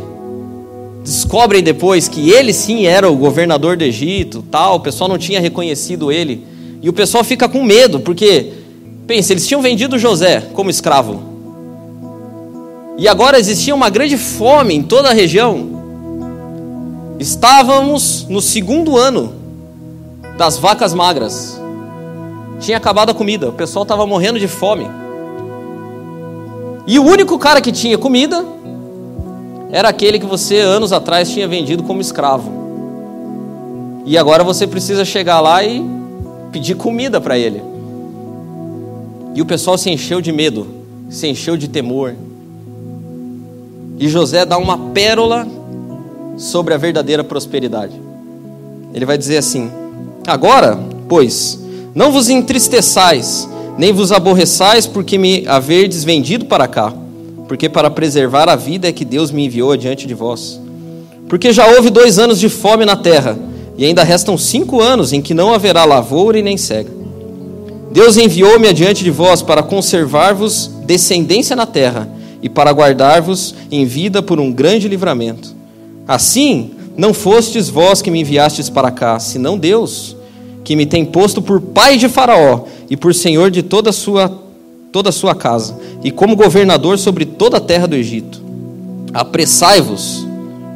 descobrem 1.04 1.64
depois 1.64 2.08
que 2.08 2.30
ele 2.30 2.54
sim 2.54 2.86
era 2.86 3.10
o 3.10 3.16
governador 3.16 3.76
do 3.76 3.84
Egito, 3.84 4.44
tal, 4.50 4.76
o 4.76 4.80
pessoal 4.80 5.10
não 5.10 5.18
tinha 5.18 5.40
reconhecido 5.40 6.12
ele. 6.12 6.46
E 6.82 6.90
o 6.90 6.94
pessoal 6.94 7.24
fica 7.24 7.50
com 7.50 7.64
medo, 7.64 8.00
porque 8.00 8.54
pensa, 9.06 9.34
eles 9.34 9.48
tinham 9.48 9.62
vendido 9.62 9.98
José 9.98 10.42
como 10.54 10.70
escravo. 10.70 11.22
E 12.98 13.08
agora 13.08 13.40
existia 13.40 13.74
uma 13.74 13.90
grande 13.90 14.18
fome 14.18 14.76
em 14.76 14.84
toda 14.84 15.10
a 15.10 15.14
região. 15.14 15.80
Estávamos 17.18 18.26
no 18.30 18.42
segundo 18.42 18.98
ano 18.98 19.34
das 20.38 20.58
vacas 20.58 20.94
magras. 20.94 21.60
Tinha 22.60 22.78
acabado 22.78 23.10
a 23.10 23.14
comida, 23.14 23.50
o 23.50 23.54
pessoal 23.54 23.84
estava 23.84 24.06
morrendo 24.06 24.40
de 24.40 24.48
fome. 24.48 24.88
E 26.86 26.98
o 26.98 27.04
único 27.04 27.38
cara 27.38 27.62
que 27.62 27.72
tinha 27.72 27.98
comida 27.98 28.46
era 29.72 29.89
aquele 29.89 30.20
que 30.20 30.26
você 30.26 30.57
anos 30.57 30.91
atrás 30.91 31.30
tinha 31.30 31.47
vendido 31.47 31.84
como 31.84 32.01
escravo. 32.01 32.51
E 34.05 34.17
agora 34.17 34.43
você 34.43 34.65
precisa 34.65 35.05
chegar 35.05 35.39
lá 35.39 35.63
e 35.63 35.84
pedir 36.51 36.76
comida 36.76 37.22
para 37.22 37.38
ele. 37.38 37.61
E 39.36 39.41
o 39.41 39.45
pessoal 39.45 39.78
se 39.78 39.89
encheu 39.89 40.22
de 40.22 40.32
medo, 40.32 40.67
se 41.09 41.28
encheu 41.28 41.55
de 41.55 41.67
temor. 41.67 42.15
E 43.99 44.07
José 44.07 44.45
dá 44.45 44.57
uma 44.57 44.78
pérola 44.91 45.47
sobre 46.38 46.74
a 46.74 46.78
verdadeira 46.78 47.24
prosperidade. 47.24 47.93
Ele 48.93 49.05
vai 49.05 49.17
dizer 49.17 49.38
assim: 49.38 49.70
Agora, 50.26 50.80
pois, 51.07 51.59
não 51.93 52.11
vos 52.11 52.30
entristeçais, 52.30 53.47
nem 53.78 53.93
vos 53.93 54.11
aborreçais 54.11 54.88
porque 54.88 55.17
me 55.17 55.47
haverdes 55.47 56.03
vendido 56.03 56.45
para 56.45 56.67
cá, 56.67 56.91
porque 57.50 57.68
para 57.68 57.89
preservar 57.89 58.47
a 58.47 58.56
vida 58.56 58.88
é 58.88 58.91
que 58.91 59.04
Deus 59.04 59.32
me 59.32 59.43
enviou 59.43 59.72
adiante 59.72 60.06
de 60.06 60.14
vós. 60.14 60.62
Porque 61.28 61.52
já 61.52 61.66
houve 61.66 61.89
dois 61.89 62.20
anos 62.20 62.39
de 62.39 62.47
fome 62.47 62.86
na 62.86 62.95
terra, 62.95 63.39
e 63.76 63.84
ainda 63.84 64.04
restam 64.04 64.38
cinco 64.38 64.80
anos 64.80 65.12
em 65.14 65.20
que 65.20 65.34
não 65.34 65.52
haverá 65.52 65.84
lavoura 65.84 66.38
e 66.38 66.43
nem 66.43 66.58
cega. 66.58 66.91
Deus 67.91 68.18
enviou-me 68.18 68.68
adiante 68.68 69.04
de 69.04 69.10
vós 69.10 69.41
para 69.41 69.64
conservar-vos 69.64 70.70
descendência 70.86 71.56
na 71.56 71.66
terra 71.66 72.08
e 72.39 72.47
para 72.47 72.72
guardar-vos 72.72 73.56
em 73.72 73.84
vida 73.84 74.22
por 74.22 74.39
um 74.39 74.52
grande 74.52 74.88
livramento. 74.88 75.56
Assim, 76.08 76.70
não 76.95 77.16
fostes 77.16 77.68
vós 77.68 78.00
que 78.00 78.12
me 78.12 78.22
enviastes 78.22 78.70
para 78.70 78.91
cá, 78.91 79.18
senão 79.18 79.58
Deus, 79.58 80.16
que 80.64 80.76
me 80.76 80.86
tem 80.86 81.04
posto 81.04 81.41
por 81.41 81.60
pai 81.60 81.97
de 81.97 82.08
Faraó 82.08 82.66
e 82.91 82.95
por 82.95 83.16
senhor 83.16 83.50
de 83.50 83.64
toda 83.64 83.89
a 83.89 83.93
sua, 83.93 84.49
toda 84.92 85.10
a 85.10 85.14
sua 85.14 85.36
casa, 85.36 85.76
e 86.04 86.12
como 86.12 86.36
governador 86.36 86.98
sobre 86.98 87.26
toda 87.26 87.58
a 87.58 87.62
terra 87.62 87.88
do 87.88 87.96
Egito. 87.96 88.42
Apressai-vos, 89.14 90.28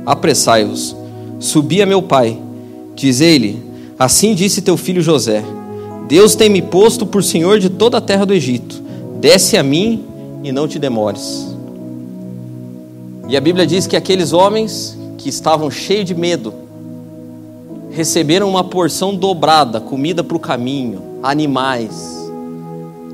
apressai-vos, 0.05 0.95
subi 1.39 1.81
a 1.81 1.85
meu 1.85 2.01
pai 2.01 2.39
Diz-lhe: 2.95 3.61
Assim 3.97 4.35
disse 4.35 4.61
teu 4.61 4.77
filho 4.77 5.01
José: 5.01 5.43
Deus 6.07 6.35
tem 6.35 6.49
me 6.49 6.61
posto 6.61 7.05
por 7.05 7.23
senhor 7.23 7.59
de 7.59 7.69
toda 7.69 7.97
a 7.97 8.01
terra 8.01 8.25
do 8.25 8.33
Egito. 8.33 8.81
Desce 9.19 9.57
a 9.57 9.63
mim 9.63 10.03
e 10.43 10.51
não 10.51 10.67
te 10.67 10.77
demores. 10.77 11.47
E 13.27 13.37
a 13.37 13.41
Bíblia 13.41 13.65
diz 13.65 13.87
que 13.87 13.95
aqueles 13.95 14.33
homens 14.33 14.97
que 15.17 15.29
estavam 15.29 15.71
cheios 15.71 16.05
de 16.05 16.13
medo 16.13 16.53
receberam 17.89 18.49
uma 18.49 18.63
porção 18.63 19.15
dobrada, 19.15 19.79
comida 19.79 20.23
para 20.23 20.35
o 20.35 20.39
caminho, 20.39 21.01
animais, 21.21 22.22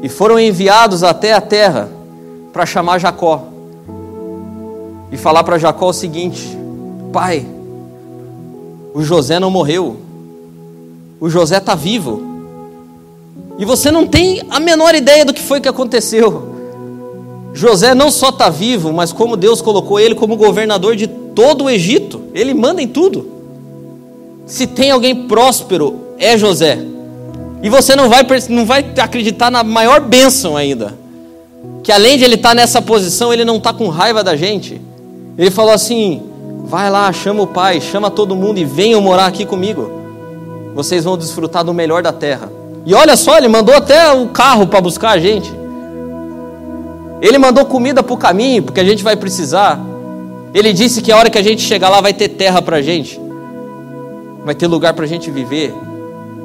e 0.02 0.10
foram 0.10 0.39
enviados 0.39 1.04
até 1.04 1.34
a 1.34 1.41
terra 1.41 1.89
para 2.54 2.66
chamar 2.66 3.00
Jacó 3.00 3.43
e 5.12 5.18
falar 5.18 5.43
para 5.43 5.58
Jacó 5.58 5.89
o 5.89 5.93
seguinte: 5.93 6.58
Pai, 7.12 7.45
o 8.93 9.02
José 9.02 9.39
não 9.39 9.52
morreu. 9.52 9.97
O 11.20 11.30
José 11.30 11.58
está 11.58 11.76
vivo. 11.76 12.22
E 13.58 13.66
você 13.66 13.91
não 13.91 14.08
tem 14.08 14.41
a 14.50 14.60
menor 14.60 14.95
ideia 14.95 15.26
do 15.26 15.34
que 15.34 15.41
foi 15.41 15.60
que 15.60 15.68
aconteceu. 15.68 16.56
José 17.54 17.93
não 17.93 18.10
só 18.10 18.30
está 18.30 18.50
vivo, 18.50 18.93
mas 18.93 19.12
como 19.12 19.36
Deus 19.36 19.62
colocou 19.62 20.00
ele 20.00 20.16
como 20.16 20.38
governador 20.38 20.95
de 20.95 21.08
todo 21.08 21.66
o 21.66 21.70
Egito. 21.70 22.22
Ele 22.34 22.54
manda 22.54 22.82
em 22.82 22.88
tudo. 22.88 23.28
Se 24.45 24.66
tem 24.66 24.91
alguém 24.91 25.28
próspero, 25.28 26.00
é 26.18 26.38
José. 26.38 26.80
E 27.62 27.70
você 27.70 27.95
não 27.95 28.10
vai, 28.10 28.26
não 28.49 28.66
vai 28.66 28.86
acreditar 28.97 29.51
na 29.51 29.64
maior 29.64 29.99
bênção 29.99 30.55
ainda. 30.55 30.97
Que 31.84 31.91
além 31.91 32.18
de 32.18 32.24
ele 32.24 32.36
estar 32.36 32.49
tá 32.49 32.55
nessa 32.55 32.82
posição, 32.82 33.34
ele 33.34 33.43
não 33.43 33.57
está 33.57 33.74
com 33.74 33.88
raiva 33.89 34.24
da 34.24 34.36
gente. 34.36 34.82
Ele 35.38 35.51
falou 35.51 35.74
assim: 35.74 36.22
Vai 36.70 36.88
lá, 36.88 37.12
chama 37.12 37.41
o 37.41 37.47
pai, 37.47 37.82
chama 37.82 38.12
todo 38.12 38.36
mundo 38.36 38.60
e 38.60 38.64
venham 38.64 39.01
morar 39.01 39.26
aqui 39.26 39.43
comigo. 39.43 39.89
Vocês 40.76 41.03
vão 41.03 41.18
desfrutar 41.18 41.64
do 41.64 41.74
melhor 41.74 42.03
da 42.03 42.14
terra. 42.14 42.47
E 42.86 42.93
olha 42.93 43.18
só, 43.18 43.38
ele 43.38 43.47
mandou 43.47 43.74
até 43.74 44.14
o 44.14 44.28
carro 44.28 44.68
para 44.68 44.80
buscar 44.80 45.10
a 45.10 45.18
gente. 45.18 45.51
Ele 47.24 47.39
mandou 47.39 47.66
comida 47.66 48.03
para 48.03 48.14
o 48.14 48.18
caminho, 48.18 48.62
porque 48.62 48.80
a 48.80 48.84
gente 48.84 49.03
vai 49.03 49.16
precisar. 49.16 49.80
Ele 50.53 50.72
disse 50.72 51.01
que 51.01 51.12
a 51.12 51.18
hora 51.18 51.28
que 51.28 51.39
a 51.39 51.41
gente 51.43 51.64
chegar 51.64 51.89
lá 51.89 51.99
vai 52.01 52.14
ter 52.14 52.30
terra 52.30 52.62
para 52.62 52.78
a 52.78 52.82
gente, 52.84 53.20
vai 54.45 54.53
ter 54.53 54.68
lugar 54.68 54.93
para 54.93 55.05
a 55.05 55.07
gente 55.07 55.32
viver. 55.32 55.74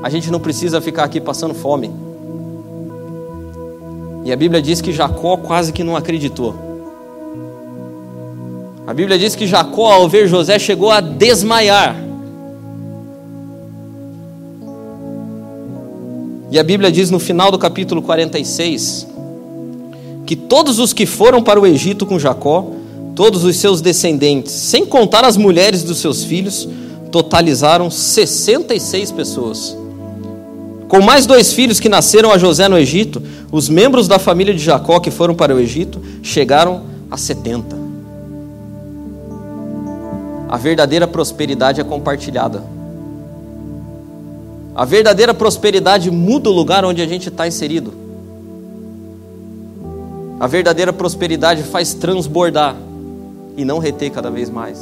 A 0.04 0.10
gente 0.10 0.30
não 0.30 0.38
precisa 0.38 0.82
ficar 0.82 1.04
aqui 1.04 1.18
passando 1.18 1.54
fome. 1.54 1.90
E 4.22 4.30
a 4.30 4.36
Bíblia 4.36 4.60
diz 4.60 4.82
que 4.82 4.92
Jacó 4.92 5.38
quase 5.38 5.72
que 5.72 5.82
não 5.82 5.96
acreditou. 5.96 6.54
A 8.86 8.92
Bíblia 8.92 9.18
diz 9.18 9.34
que 9.34 9.46
Jacó, 9.46 9.90
ao 9.90 10.06
ver 10.06 10.28
José, 10.28 10.58
chegou 10.58 10.90
a 10.90 11.00
desmaiar. 11.00 11.96
E 16.50 16.58
a 16.58 16.62
Bíblia 16.62 16.92
diz 16.92 17.08
no 17.08 17.18
final 17.18 17.50
do 17.50 17.58
capítulo 17.58 18.02
46 18.02 19.06
que 20.26 20.36
todos 20.36 20.78
os 20.78 20.92
que 20.92 21.06
foram 21.06 21.42
para 21.42 21.58
o 21.58 21.66
Egito 21.66 22.04
com 22.04 22.18
Jacó, 22.18 22.72
todos 23.14 23.42
os 23.42 23.56
seus 23.56 23.80
descendentes, 23.80 24.52
sem 24.52 24.84
contar 24.84 25.24
as 25.24 25.38
mulheres 25.38 25.82
dos 25.82 25.96
seus 25.96 26.24
filhos, 26.24 26.68
totalizaram 27.10 27.90
66 27.90 29.10
pessoas. 29.10 29.83
Com 30.88 31.00
mais 31.00 31.26
dois 31.26 31.52
filhos 31.52 31.80
que 31.80 31.88
nasceram 31.88 32.30
a 32.30 32.38
José 32.38 32.68
no 32.68 32.78
Egito, 32.78 33.22
os 33.50 33.68
membros 33.68 34.06
da 34.06 34.18
família 34.18 34.54
de 34.54 34.62
Jacó 34.62 35.00
que 35.00 35.10
foram 35.10 35.34
para 35.34 35.54
o 35.54 35.58
Egito 35.58 36.00
chegaram 36.22 36.82
a 37.10 37.16
70. 37.16 37.76
A 40.48 40.56
verdadeira 40.56 41.06
prosperidade 41.06 41.80
é 41.80 41.84
compartilhada. 41.84 42.62
A 44.74 44.84
verdadeira 44.84 45.32
prosperidade 45.32 46.10
muda 46.10 46.50
o 46.50 46.52
lugar 46.52 46.84
onde 46.84 47.00
a 47.00 47.06
gente 47.06 47.28
está 47.28 47.46
inserido. 47.46 47.92
A 50.38 50.46
verdadeira 50.46 50.92
prosperidade 50.92 51.62
faz 51.62 51.94
transbordar 51.94 52.76
e 53.56 53.64
não 53.64 53.78
reter 53.78 54.10
cada 54.10 54.30
vez 54.30 54.50
mais. 54.50 54.78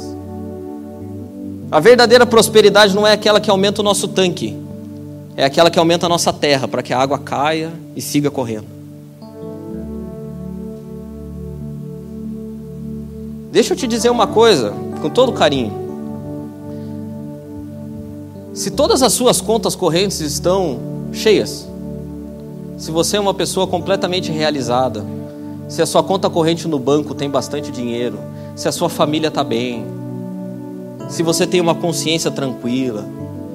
A 1.71 1.79
verdadeira 1.79 2.25
prosperidade 2.25 2.95
não 2.95 3.05
é 3.05 3.13
aquela 3.13 3.39
que 3.39 3.49
aumenta 3.49 3.81
o 3.81 3.83
nosso 3.83 4.07
tanque, 4.07 4.55
é 5.35 5.43
aquela 5.43 5.71
que 5.71 5.79
aumenta 5.79 6.05
a 6.05 6.09
nossa 6.09 6.31
terra 6.31 6.67
para 6.67 6.83
que 6.83 6.93
a 6.93 6.99
água 6.99 7.17
caia 7.17 7.71
e 7.95 8.01
siga 8.01 8.29
correndo. 8.29 8.67
Deixa 13.51 13.73
eu 13.73 13.77
te 13.77 13.87
dizer 13.87 14.09
uma 14.09 14.27
coisa, 14.27 14.73
com 15.01 15.09
todo 15.09 15.31
carinho. 15.31 15.71
Se 18.53 18.71
todas 18.71 19.01
as 19.01 19.13
suas 19.13 19.41
contas 19.41 19.75
correntes 19.75 20.19
estão 20.21 20.79
cheias, 21.11 21.67
se 22.77 22.91
você 22.91 23.17
é 23.17 23.19
uma 23.19 23.33
pessoa 23.33 23.65
completamente 23.65 24.31
realizada, 24.31 25.03
se 25.67 25.81
a 25.81 25.85
sua 25.85 26.03
conta 26.03 26.29
corrente 26.29 26.67
no 26.67 26.77
banco 26.77 27.15
tem 27.15 27.29
bastante 27.29 27.71
dinheiro, 27.71 28.19
se 28.55 28.67
a 28.67 28.71
sua 28.71 28.89
família 28.89 29.29
está 29.29 29.43
bem, 29.43 29.85
se 31.09 31.23
você 31.23 31.47
tem 31.47 31.61
uma 31.61 31.75
consciência 31.75 32.29
tranquila, 32.29 33.05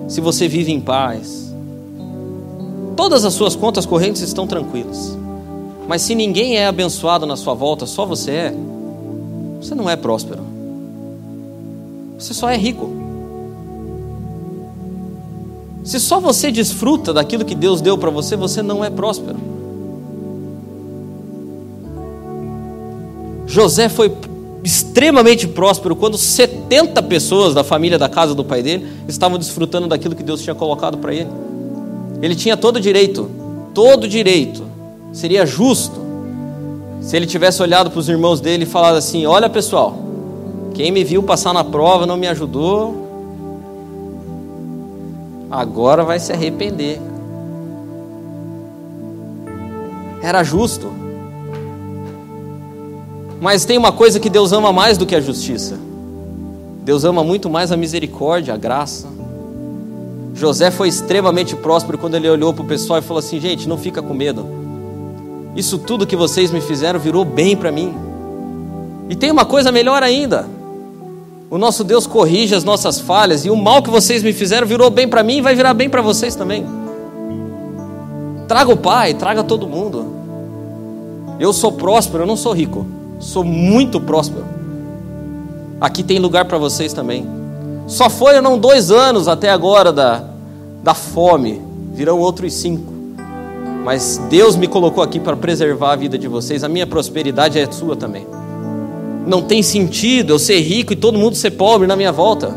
se 0.09 0.21
você 0.21 0.49
vive 0.49 0.73
em 0.73 0.81
paz, 0.81 1.48
todas 2.99 3.25
as 3.25 3.33
suas 3.33 3.55
contas 3.55 3.87
correntes 3.87 4.23
estão 4.23 4.45
tranquilas. 4.45 5.17
Mas 5.87 6.03
se 6.03 6.17
ninguém 6.17 6.57
é 6.57 6.67
abençoado 6.67 7.27
na 7.27 7.37
sua 7.37 7.55
volta, 7.55 7.87
só 7.87 8.05
você 8.05 8.33
é, 8.33 8.55
você 9.61 9.73
não 9.73 9.89
é 9.89 9.95
próspero. 9.95 10.43
Você 12.19 12.35
só 12.35 12.51
é 12.51 12.57
rico. 12.57 12.91
Se 15.85 16.01
só 16.01 16.19
você 16.19 16.51
desfruta 16.51 17.15
daquilo 17.15 17.45
que 17.45 17.55
Deus 17.55 17.81
deu 17.81 17.97
para 17.97 18.11
você, 18.11 18.35
você 18.35 18.63
não 18.63 18.85
é 18.85 18.91
próspero. 18.91 19.39
José 23.47 23.89
foi 23.89 24.13
extremamente 24.65 25.47
próspero 25.47 25.95
quando 25.95 26.19
70 26.19 27.01
pessoas 27.05 27.55
da 27.55 27.63
família 27.63 27.97
da 27.97 28.09
casa 28.09 28.35
do 28.35 28.45
pai 28.45 28.61
dele 28.61 28.89
estavam 29.07 29.39
desfrutando 29.39 29.87
daquilo 29.87 30.17
que 30.17 30.23
Deus 30.25 30.43
tinha 30.43 30.55
colocado 30.55 30.99
para 30.99 31.15
ele. 31.15 31.48
Ele 32.21 32.35
tinha 32.35 32.57
todo 32.57 32.81
direito, 32.81 33.31
todo 33.75 34.09
direito. 34.09 34.65
Seria 35.13 35.47
justo 35.47 36.01
se 37.01 37.17
ele 37.17 37.27
tivesse 37.27 37.63
olhado 37.63 37.91
para 37.91 38.01
os 38.01 38.09
irmãos 38.09 38.41
dele 38.41 38.65
e 38.65 38.67
falado 38.67 38.97
assim: 38.97 39.25
Olha 39.27 39.49
pessoal, 39.49 39.97
quem 40.75 40.91
me 40.91 41.05
viu 41.05 41.23
passar 41.23 41.53
na 41.53 41.65
prova 41.65 42.07
não 42.07 42.17
me 42.17 42.27
ajudou, 42.29 43.09
agora 45.51 46.05
vai 46.05 46.19
se 46.19 46.33
arrepender. 46.33 47.01
Era 50.23 50.43
justo. 50.43 50.93
Mas 53.41 53.65
tem 53.65 53.79
uma 53.79 53.93
coisa 53.93 54.19
que 54.19 54.29
Deus 54.29 54.53
ama 54.53 54.73
mais 54.73 54.99
do 54.99 55.07
que 55.07 55.15
a 55.15 55.21
justiça. 55.21 55.79
Deus 56.83 57.05
ama 57.05 57.23
muito 57.23 57.49
mais 57.49 57.71
a 57.71 57.77
misericórdia, 57.77 58.55
a 58.55 58.57
graça. 58.57 59.18
José 60.39 60.71
foi 60.71 60.87
extremamente 60.87 61.57
próspero 61.57 61.99
quando 61.99 62.15
ele 62.15 62.31
olhou 62.31 62.55
para 62.55 62.63
o 62.63 62.67
pessoal 62.67 63.01
e 63.01 63.03
falou 63.03 63.19
assim: 63.19 63.41
gente, 63.41 63.69
não 63.69 63.77
fica 63.77 64.01
com 64.01 64.15
medo. 64.15 64.47
Isso 65.57 65.79
tudo 65.79 66.07
que 66.07 66.15
vocês 66.15 66.53
me 66.53 66.61
fizeram 66.61 67.01
virou 67.01 67.25
bem 67.25 67.57
para 67.57 67.73
mim. 67.73 67.93
E 69.09 69.17
tem 69.17 69.33
uma 69.33 69.45
coisa 69.45 69.73
melhor 69.73 70.01
ainda. 70.03 70.47
O 71.51 71.59
nosso 71.59 71.83
Deus 71.83 72.07
corrige 72.07 72.55
as 72.55 72.63
nossas 72.63 73.01
falhas 73.01 73.45
e 73.45 73.51
o 73.51 73.57
mal 73.57 73.83
que 73.83 73.91
vocês 73.91 74.23
me 74.23 74.33
fizeram 74.33 74.67
virou 74.67 74.91
bem 74.91 75.09
para 75.09 75.25
mim 75.25 75.39
e 75.39 75.41
vai 75.41 75.57
virar 75.57 75.75
bem 75.75 75.91
para 75.91 76.03
vocês 76.03 76.37
também. 76.37 76.65
Traga 78.47 78.71
o 78.71 78.77
pai, 78.77 79.15
traga 79.15 79.43
todo 79.43 79.67
mundo. 79.67 80.15
Eu 81.41 81.53
sou 81.53 81.73
próspero, 81.73 82.23
eu 82.23 82.27
não 82.27 82.37
sou 82.37 82.53
rico. 82.53 82.87
Sou 83.19 83.43
muito 83.43 84.01
próspero. 84.01 84.45
Aqui 85.81 86.05
tem 86.05 86.21
lugar 86.21 86.45
para 86.45 86.59
vocês 86.59 86.93
também. 86.93 87.38
Só 87.89 88.11
foram 88.11 88.59
dois 88.59 88.91
anos 88.91 89.27
até 89.27 89.49
agora 89.49 89.91
da, 89.91 90.23
da 90.85 90.93
fome, 90.93 91.61
virão 91.95 92.19
outros 92.19 92.53
cinco. 92.53 92.93
Mas 93.83 94.21
Deus 94.29 94.57
me 94.57 94.69
colocou 94.69 95.03
aqui 95.03 95.19
para 95.19 95.35
preservar 95.35 95.93
a 95.93 95.97
vida 95.97 96.19
de 96.19 96.29
vocês. 96.29 96.63
A 96.63 96.69
minha 96.69 96.87
prosperidade 96.87 97.59
é 97.59 97.73
sua 97.73 97.97
também. 97.97 98.27
Não 99.27 99.41
tem 99.41 99.63
sentido 99.63 100.35
eu 100.35 100.39
ser 100.39 100.61
rico 100.61 100.93
e 100.93 100.97
todo 100.97 101.19
mundo 101.19 101.35
ser 101.35 101.53
pobre 101.53 101.87
na 101.87 101.97
minha 101.97 102.13
volta. 102.13 102.55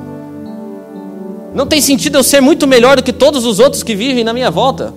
Não 1.56 1.66
tem 1.66 1.80
sentido 1.80 2.18
eu 2.18 2.24
ser 2.24 2.42
muito 2.42 2.68
melhor 2.68 2.98
do 2.98 3.04
que 3.04 3.14
todos 3.14 3.46
os 3.46 3.60
outros 3.60 3.84
que 3.84 3.96
vivem 3.96 4.26
na 4.26 4.34
minha 4.34 4.52
volta. 4.52 4.94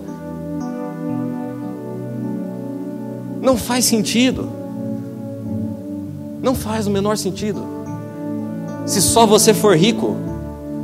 Não 3.40 3.56
faz 3.56 3.84
sentido. 3.84 4.50
Não 6.42 6.56
faz 6.56 6.88
o 6.88 6.90
menor 6.90 7.16
sentido. 7.16 7.73
Se 8.84 9.00
só 9.00 9.26
você 9.26 9.54
for 9.54 9.76
rico, 9.76 10.16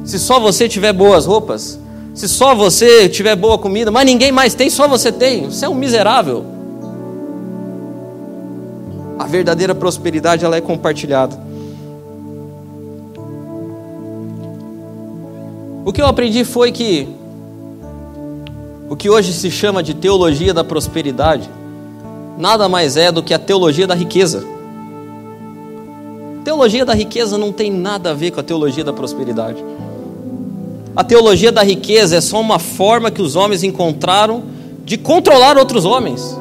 se 0.05 0.19
só 0.19 0.41
você 0.41 0.69
tiver 0.69 0.93
boas 0.93 1.27
roupas, 1.27 1.79
se 2.15 2.29
só 2.29 2.55
você 2.55 3.09
tiver 3.09 3.37
boa 3.37 3.59
comida, 3.59 3.91
mas 3.91 4.07
ninguém 4.07 4.33
mais 4.33 4.55
tem, 4.55 4.71
só 4.71 4.89
você 4.89 5.13
tem. 5.13 5.47
Você 5.47 5.67
é 5.67 5.69
um 5.69 5.75
miserável. 5.75 6.45
A 9.19 9.27
verdadeira 9.27 9.75
prosperidade 9.75 10.45
ela 10.45 10.57
é 10.57 10.61
compartilhada. 10.61 11.39
O 15.85 15.93
que 15.93 16.01
eu 16.01 16.07
aprendi 16.07 16.45
foi 16.45 16.73
que 16.73 17.09
o 18.89 18.97
que 18.97 19.09
hoje 19.09 19.33
se 19.33 19.51
chama 19.51 19.83
de 19.83 19.95
teologia 19.95 20.53
da 20.53 20.65
prosperidade 20.65 21.49
nada 22.37 22.69
mais 22.69 22.97
é 22.97 23.13
do 23.13 23.23
que 23.23 23.33
a 23.35 23.39
teologia 23.39 23.87
da 23.87 23.95
riqueza. 23.95 24.45
Teologia 26.45 26.85
da 26.85 26.95
riqueza 26.95 27.37
não 27.37 27.53
tem 27.53 27.71
nada 27.71 28.11
a 28.11 28.15
ver 28.15 28.31
com 28.31 28.41
a 28.41 28.43
teologia 28.43 28.85
da 28.85 28.93
prosperidade. 28.93 29.63
A 30.97 31.05
teologia 31.05 31.53
da 31.53 31.63
riqueza 31.63 32.17
é 32.17 32.21
só 32.21 32.41
uma 32.41 32.59
forma 32.59 33.11
que 33.11 33.23
os 33.23 33.37
homens 33.37 33.63
encontraram 33.63 34.43
de 34.85 34.97
controlar 34.97 35.57
outros 35.57 35.85
homens 35.85 36.37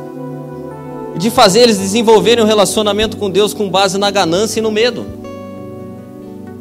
de 1.19 1.29
fazer 1.29 1.59
eles 1.61 1.77
desenvolverem 1.77 2.43
um 2.43 2.47
relacionamento 2.47 3.17
com 3.17 3.29
Deus 3.29 3.53
com 3.53 3.69
base 3.69 3.97
na 3.97 4.09
ganância 4.09 4.59
e 4.59 4.63
no 4.63 4.71
medo. 4.71 5.05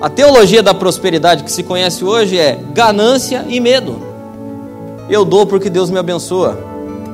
A 0.00 0.10
teologia 0.10 0.62
da 0.62 0.74
prosperidade 0.74 1.44
que 1.44 1.52
se 1.52 1.62
conhece 1.62 2.04
hoje 2.04 2.36
é 2.36 2.58
ganância 2.72 3.44
e 3.48 3.60
medo. 3.60 3.96
Eu 5.08 5.24
dou 5.24 5.46
porque 5.46 5.70
Deus 5.70 5.90
me 5.90 5.98
abençoa. 5.98 6.58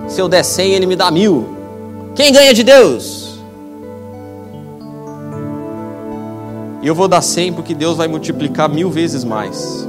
Se 0.08 0.20
eu 0.20 0.28
der 0.28 0.42
cem, 0.42 0.72
Ele 0.72 0.86
me 0.86 0.96
dá 0.96 1.10
mil. 1.10 1.46
Quem 2.14 2.32
ganha 2.32 2.54
de 2.54 2.62
Deus? 2.62 3.23
E 6.84 6.86
eu 6.86 6.94
vou 6.94 7.08
dar 7.08 7.22
cem 7.22 7.52
porque 7.52 7.74
Deus 7.74 7.96
vai 7.96 8.06
multiplicar 8.06 8.68
mil 8.68 8.90
vezes 8.90 9.24
mais. 9.24 9.88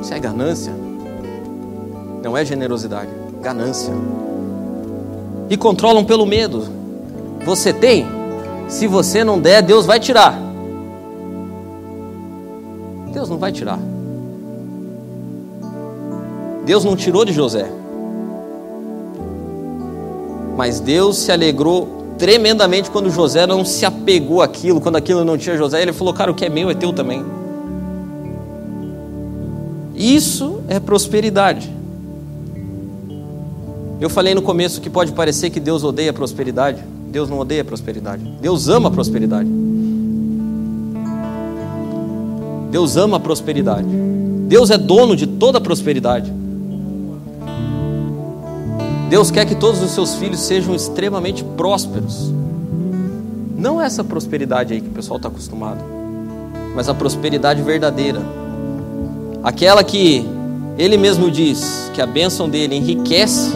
Isso 0.00 0.14
é 0.14 0.18
ganância. 0.18 0.72
Não 2.22 2.34
é 2.34 2.44
generosidade, 2.44 3.10
ganância 3.42 3.92
e 5.48 5.56
controlam 5.56 6.04
pelo 6.04 6.26
medo. 6.26 6.64
Você 7.44 7.72
tem? 7.72 8.06
Se 8.68 8.86
você 8.86 9.22
não 9.22 9.40
der, 9.40 9.62
Deus 9.62 9.86
vai 9.86 10.00
tirar. 10.00 10.36
Deus 13.12 13.28
não 13.28 13.38
vai 13.38 13.52
tirar. 13.52 13.78
Deus 16.64 16.84
não 16.84 16.96
tirou 16.96 17.24
de 17.24 17.32
José. 17.32 17.70
Mas 20.56 20.80
Deus 20.80 21.18
se 21.18 21.30
alegrou 21.30 21.95
tremendamente 22.18 22.90
quando 22.90 23.10
José 23.10 23.46
não 23.46 23.64
se 23.64 23.84
apegou 23.84 24.42
àquilo, 24.42 24.80
quando 24.80 24.96
aquilo 24.96 25.24
não 25.24 25.38
tinha 25.38 25.56
José, 25.56 25.82
ele 25.82 25.92
falou: 25.92 26.12
Cara, 26.12 26.30
o 26.30 26.34
que 26.34 26.44
é 26.44 26.48
meu 26.48 26.70
é 26.70 26.74
teu 26.74 26.92
também. 26.92 27.24
Isso 29.94 30.60
é 30.68 30.78
prosperidade. 30.78 31.74
Eu 33.98 34.10
falei 34.10 34.34
no 34.34 34.42
começo 34.42 34.80
que 34.80 34.90
pode 34.90 35.12
parecer 35.12 35.48
que 35.48 35.58
Deus 35.58 35.82
odeia 35.82 36.10
a 36.10 36.12
prosperidade. 36.12 36.82
Deus 37.08 37.30
não 37.30 37.38
odeia 37.38 37.62
a 37.62 37.64
prosperidade. 37.64 38.22
Deus 38.42 38.68
ama 38.68 38.88
a 38.88 38.92
prosperidade. 38.92 39.48
Deus 42.70 42.96
ama 42.96 43.16
a 43.16 43.20
prosperidade. 43.20 43.88
Deus 44.48 44.70
é 44.70 44.76
dono 44.76 45.16
de 45.16 45.26
toda 45.26 45.56
a 45.56 45.60
prosperidade. 45.60 46.30
Deus 49.08 49.30
quer 49.30 49.46
que 49.46 49.54
todos 49.54 49.82
os 49.82 49.90
seus 49.92 50.14
filhos 50.14 50.40
sejam 50.40 50.74
extremamente 50.74 51.44
prósperos. 51.44 52.32
Não 53.56 53.80
essa 53.80 54.02
prosperidade 54.02 54.74
aí 54.74 54.80
que 54.80 54.88
o 54.88 54.92
pessoal 54.92 55.16
está 55.16 55.28
acostumado, 55.28 55.82
mas 56.74 56.88
a 56.88 56.94
prosperidade 56.94 57.62
verdadeira. 57.62 58.20
Aquela 59.42 59.82
que 59.84 60.26
ele 60.76 60.96
mesmo 60.96 61.30
diz 61.30 61.90
que 61.94 62.02
a 62.02 62.06
bênção 62.06 62.48
dele 62.48 62.74
enriquece 62.74 63.52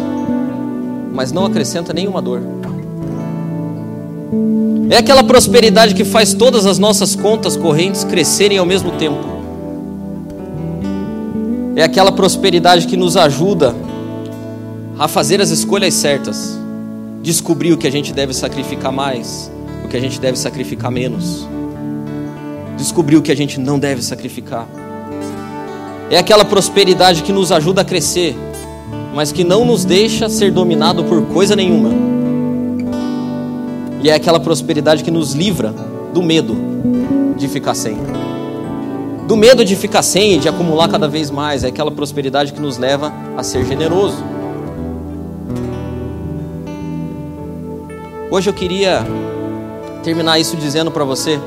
mas 1.12 1.32
não 1.32 1.44
acrescenta 1.44 1.92
nenhuma 1.92 2.22
dor. 2.22 2.40
É 4.88 4.96
aquela 4.96 5.22
prosperidade 5.22 5.94
que 5.94 6.04
faz 6.04 6.34
todas 6.34 6.66
as 6.66 6.78
nossas 6.78 7.14
contas 7.14 7.56
correntes 7.56 8.04
crescerem 8.04 8.58
ao 8.58 8.66
mesmo 8.66 8.92
tempo. 8.92 9.18
É 11.76 11.82
aquela 11.82 12.10
prosperidade 12.10 12.86
que 12.86 12.96
nos 12.96 13.16
ajuda 13.16 13.74
a 15.00 15.08
fazer 15.08 15.40
as 15.40 15.48
escolhas 15.48 15.94
certas, 15.94 16.58
descobrir 17.22 17.72
o 17.72 17.78
que 17.78 17.86
a 17.86 17.90
gente 17.90 18.12
deve 18.12 18.34
sacrificar 18.34 18.92
mais, 18.92 19.50
o 19.82 19.88
que 19.88 19.96
a 19.96 20.00
gente 20.00 20.20
deve 20.20 20.38
sacrificar 20.38 20.90
menos, 20.90 21.48
descobrir 22.76 23.16
o 23.16 23.22
que 23.22 23.32
a 23.32 23.34
gente 23.34 23.58
não 23.58 23.78
deve 23.78 24.02
sacrificar. 24.02 24.68
É 26.10 26.18
aquela 26.18 26.44
prosperidade 26.44 27.22
que 27.22 27.32
nos 27.32 27.50
ajuda 27.50 27.80
a 27.80 27.84
crescer, 27.84 28.36
mas 29.14 29.32
que 29.32 29.42
não 29.42 29.64
nos 29.64 29.86
deixa 29.86 30.28
ser 30.28 30.52
dominado 30.52 31.02
por 31.04 31.22
coisa 31.28 31.56
nenhuma. 31.56 31.88
E 34.02 34.10
é 34.10 34.14
aquela 34.14 34.38
prosperidade 34.38 35.02
que 35.02 35.10
nos 35.10 35.32
livra 35.32 35.74
do 36.12 36.22
medo 36.22 36.54
de 37.38 37.48
ficar 37.48 37.74
sem. 37.74 37.96
Do 39.26 39.34
medo 39.34 39.64
de 39.64 39.76
ficar 39.76 40.02
sem 40.02 40.34
e 40.34 40.38
de 40.38 40.48
acumular 40.48 40.88
cada 40.88 41.08
vez 41.08 41.30
mais. 41.30 41.64
É 41.64 41.68
aquela 41.68 41.90
prosperidade 41.90 42.52
que 42.52 42.60
nos 42.60 42.76
leva 42.76 43.10
a 43.34 43.42
ser 43.42 43.64
generoso. 43.64 44.29
Hoje 48.32 48.48
eu 48.48 48.54
queria 48.54 49.04
terminar 50.04 50.38
isso 50.38 50.56
dizendo 50.56 50.88
para 50.92 51.04
você: 51.04 51.40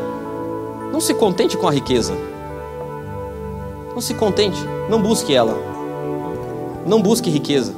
não 0.91 0.99
se 0.99 1.13
contente 1.13 1.55
com 1.55 1.65
a 1.65 1.71
riqueza. 1.71 2.13
Não 3.93 4.01
se 4.01 4.13
contente, 4.13 4.59
não 4.89 5.01
busque 5.01 5.33
ela. 5.33 5.57
Não 6.85 7.01
busque 7.01 7.29
riqueza. 7.29 7.73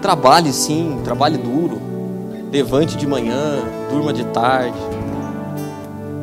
Trabalhe 0.00 0.52
sim, 0.52 1.00
trabalhe 1.02 1.38
duro. 1.38 1.80
Levante 2.52 2.96
de 2.96 3.06
manhã, 3.06 3.58
durma 3.90 4.12
de 4.12 4.24
tarde. 4.26 4.78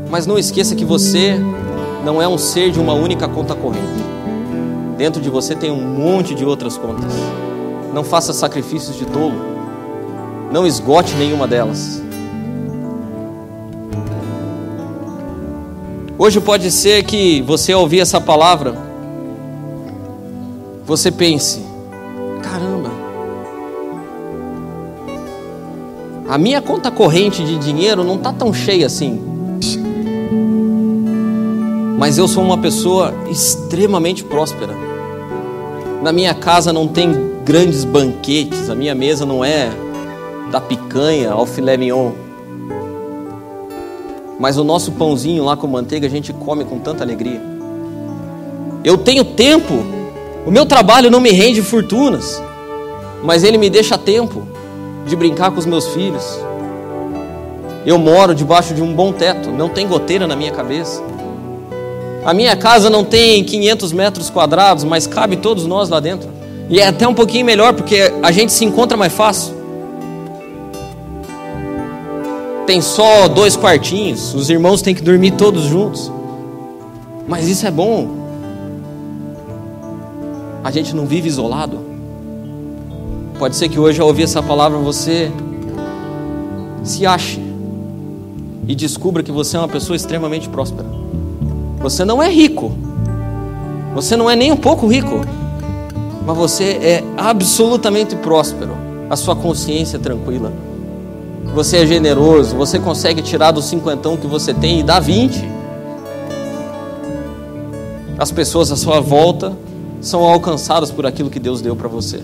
Mas 0.09 0.25
não 0.25 0.37
esqueça 0.37 0.75
que 0.75 0.85
você 0.85 1.37
não 2.05 2.21
é 2.21 2.27
um 2.27 2.37
ser 2.37 2.71
de 2.71 2.79
uma 2.79 2.93
única 2.93 3.27
conta 3.27 3.53
corrente. 3.53 4.07
Dentro 4.97 5.21
de 5.21 5.29
você 5.29 5.55
tem 5.55 5.71
um 5.71 5.81
monte 5.81 6.33
de 6.33 6.45
outras 6.45 6.77
contas. 6.77 7.11
Não 7.93 8.03
faça 8.03 8.31
sacrifícios 8.31 8.95
de 8.95 9.05
tolo. 9.05 9.57
Não 10.51 10.65
esgote 10.65 11.13
nenhuma 11.15 11.47
delas. 11.47 12.01
Hoje 16.17 16.41
pode 16.41 16.71
ser 16.71 17.03
que 17.03 17.41
você 17.43 17.73
ao 17.73 17.81
ouvir 17.81 17.99
essa 17.99 18.19
palavra 18.19 18.87
você 20.87 21.11
pense: 21.11 21.61
caramba, 22.41 22.89
a 26.29 26.37
minha 26.37 26.61
conta 26.61 26.89
corrente 26.89 27.43
de 27.43 27.57
dinheiro 27.57 28.05
não 28.05 28.15
está 28.15 28.31
tão 28.31 28.53
cheia 28.53 28.85
assim. 28.85 29.21
Mas 31.99 32.17
eu 32.17 32.27
sou 32.27 32.43
uma 32.43 32.57
pessoa 32.57 33.13
extremamente 33.29 34.23
próspera. 34.23 34.73
Na 36.01 36.13
minha 36.13 36.33
casa 36.33 36.71
não 36.71 36.87
tem 36.87 37.11
grandes 37.43 37.83
banquetes, 37.83 38.69
a 38.69 38.75
minha 38.75 38.95
mesa 38.95 39.25
não 39.25 39.43
é 39.43 39.69
da 40.51 40.61
picanha 40.61 41.31
ao 41.31 41.45
filé 41.45 41.77
mignon. 41.77 42.11
Mas 44.39 44.57
o 44.57 44.63
nosso 44.63 44.91
pãozinho 44.91 45.43
lá 45.43 45.57
com 45.57 45.67
manteiga 45.67 46.07
a 46.07 46.09
gente 46.09 46.31
come 46.31 46.63
com 46.63 46.79
tanta 46.79 47.03
alegria. 47.03 47.41
Eu 48.83 48.97
tenho 48.97 49.25
tempo. 49.25 49.73
O 50.45 50.51
meu 50.51 50.65
trabalho 50.65 51.11
não 51.11 51.19
me 51.19 51.31
rende 51.31 51.61
fortunas, 51.61 52.41
mas 53.23 53.43
ele 53.43 53.57
me 53.57 53.69
deixa 53.69 53.97
tempo 53.97 54.47
de 55.05 55.15
brincar 55.15 55.51
com 55.51 55.59
os 55.59 55.65
meus 55.65 55.87
filhos. 55.87 56.39
Eu 57.85 57.97
moro 57.97 58.33
debaixo 58.33 58.73
de 58.73 58.81
um 58.81 58.93
bom 58.93 59.11
teto, 59.11 59.49
não 59.49 59.67
tem 59.67 59.87
goteira 59.87 60.27
na 60.27 60.35
minha 60.35 60.51
cabeça. 60.51 61.01
A 62.23 62.33
minha 62.33 62.55
casa 62.55 62.89
não 62.89 63.03
tem 63.03 63.43
500 63.43 63.91
metros 63.91 64.29
quadrados, 64.29 64.83
mas 64.83 65.07
cabe 65.07 65.37
todos 65.37 65.65
nós 65.65 65.89
lá 65.89 65.99
dentro. 65.99 66.29
E 66.69 66.79
é 66.79 66.87
até 66.87 67.07
um 67.07 67.13
pouquinho 67.13 67.45
melhor, 67.45 67.73
porque 67.73 68.13
a 68.21 68.31
gente 68.31 68.51
se 68.51 68.63
encontra 68.65 68.97
mais 68.97 69.13
fácil. 69.13 69.57
Tem 72.68 72.82
só 72.82 73.30
dois 73.30 73.55
quartinhos, 73.55 74.34
os 74.34 74.49
irmãos 74.49 74.82
têm 74.82 74.93
que 74.93 75.01
dormir 75.01 75.32
todos 75.32 75.63
juntos. 75.63 76.11
Mas 77.26 77.47
isso 77.47 77.65
é 77.65 77.72
bom. 77.72 78.09
A 80.65 80.70
gente 80.70 80.93
não 80.93 81.05
vive 81.05 81.30
isolado. 81.30 81.80
Pode 83.39 83.55
ser 83.55 83.70
que 83.70 83.80
hoje 83.80 84.01
ao 84.01 84.07
ouvir 84.07 84.24
essa 84.24 84.43
palavra 84.43 84.78
você 84.80 85.32
se 86.84 87.05
ache 87.05 87.41
e 88.68 88.76
descubra 88.76 89.24
que 89.24 89.32
você 89.32 89.55
é 89.55 89.59
uma 89.59 89.70
pessoa 89.70 89.95
extremamente 89.95 90.49
próspera. 90.49 90.89
Você 91.80 92.03
não 92.03 92.22
é 92.22 92.30
rico. 92.30 92.74
Você 93.95 94.18
não 94.18 94.30
é 94.30 94.36
nem 94.36 94.51
um 94.51 94.57
pouco 94.57 94.88
rico. 94.88 95.22
Mas 96.26 96.36
você 96.36 96.63
é 96.82 97.03
absolutamente 97.15 98.13
próspero. 98.18 98.76
A 99.09 99.15
sua 99.15 99.38
consciência 99.38 99.95
é 99.95 99.99
tranquila. 100.01 100.51
Você 101.53 101.77
é 101.77 101.85
generoso, 101.85 102.55
você 102.55 102.79
consegue 102.79 103.21
tirar 103.21 103.51
do 103.51 103.61
cinquentão 103.61 104.15
que 104.15 104.27
você 104.27 104.53
tem 104.53 104.79
e 104.79 104.83
dar 104.83 104.99
20. 104.99 105.43
As 108.17 108.31
pessoas 108.31 108.71
à 108.71 108.75
sua 108.75 108.99
volta 108.99 109.53
são 110.01 110.23
alcançadas 110.23 110.91
por 110.91 111.05
aquilo 111.05 111.29
que 111.29 111.39
Deus 111.39 111.61
deu 111.61 111.75
para 111.75 111.87
você. 111.87 112.21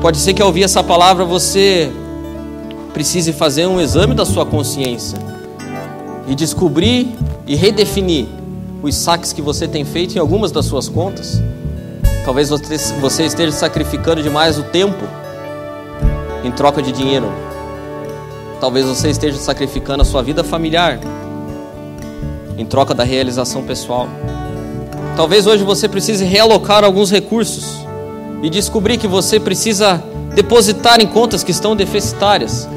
Pode 0.00 0.18
ser 0.18 0.34
que 0.34 0.42
ao 0.42 0.48
ouvir 0.48 0.64
essa 0.64 0.82
palavra 0.82 1.24
você 1.24 1.90
precise 2.92 3.32
fazer 3.32 3.66
um 3.66 3.80
exame 3.80 4.14
da 4.14 4.24
sua 4.24 4.46
consciência 4.46 5.18
e 6.28 6.34
descobrir 6.34 7.08
e 7.46 7.54
redefinir 7.54 8.26
os 8.82 8.94
saques 8.94 9.32
que 9.32 9.42
você 9.42 9.66
tem 9.66 9.84
feito 9.84 10.14
em 10.14 10.18
algumas 10.18 10.52
das 10.52 10.66
suas 10.66 10.88
contas. 10.88 11.42
Talvez 12.24 12.50
você 13.00 13.24
esteja 13.24 13.52
sacrificando 13.52 14.22
demais 14.22 14.58
o 14.58 14.62
tempo 14.62 15.04
em 16.44 16.52
troca 16.52 16.82
de 16.82 16.92
dinheiro. 16.92 17.32
Talvez 18.60 18.86
você 18.86 19.10
esteja 19.10 19.38
sacrificando 19.38 20.02
a 20.02 20.04
sua 20.04 20.22
vida 20.22 20.44
familiar 20.44 21.00
em 22.56 22.64
troca 22.64 22.94
da 22.94 23.02
realização 23.02 23.62
pessoal. 23.64 24.08
Talvez 25.16 25.46
hoje 25.46 25.64
você 25.64 25.88
precise 25.88 26.24
realocar 26.24 26.84
alguns 26.84 27.10
recursos 27.10 27.78
e 28.42 28.50
descobrir 28.50 28.98
que 28.98 29.08
você 29.08 29.40
precisa 29.40 30.02
depositar 30.34 31.00
em 31.00 31.06
contas 31.06 31.42
que 31.42 31.50
estão 31.50 31.74
deficitárias 31.74 32.68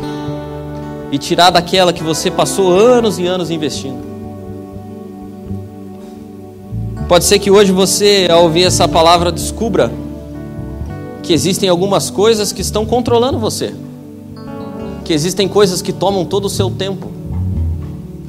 e 1.11 1.17
tirar 1.17 1.49
daquela 1.49 1.91
que 1.91 2.03
você 2.03 2.29
passou 2.29 2.71
anos 2.71 3.19
e 3.19 3.25
anos 3.25 3.49
investindo. 3.49 4.05
Pode 7.07 7.23
ser 7.23 7.39
que 7.39 7.49
hoje 7.49 7.71
você, 7.71 8.27
ao 8.29 8.43
ouvir 8.43 8.65
essa 8.65 8.87
palavra, 8.87 9.31
descubra 9.31 9.91
que 11.27 11.33
existem 11.33 11.67
algumas 11.67 12.09
coisas 12.09 12.53
que 12.53 12.61
estão 12.61 12.85
controlando 12.85 13.37
você, 13.37 13.73
que 15.03 15.11
existem 15.11 15.45
coisas 15.45 15.81
que 15.81 15.91
tomam 15.91 16.23
todo 16.23 16.45
o 16.45 16.49
seu 16.49 16.69
tempo, 16.69 17.11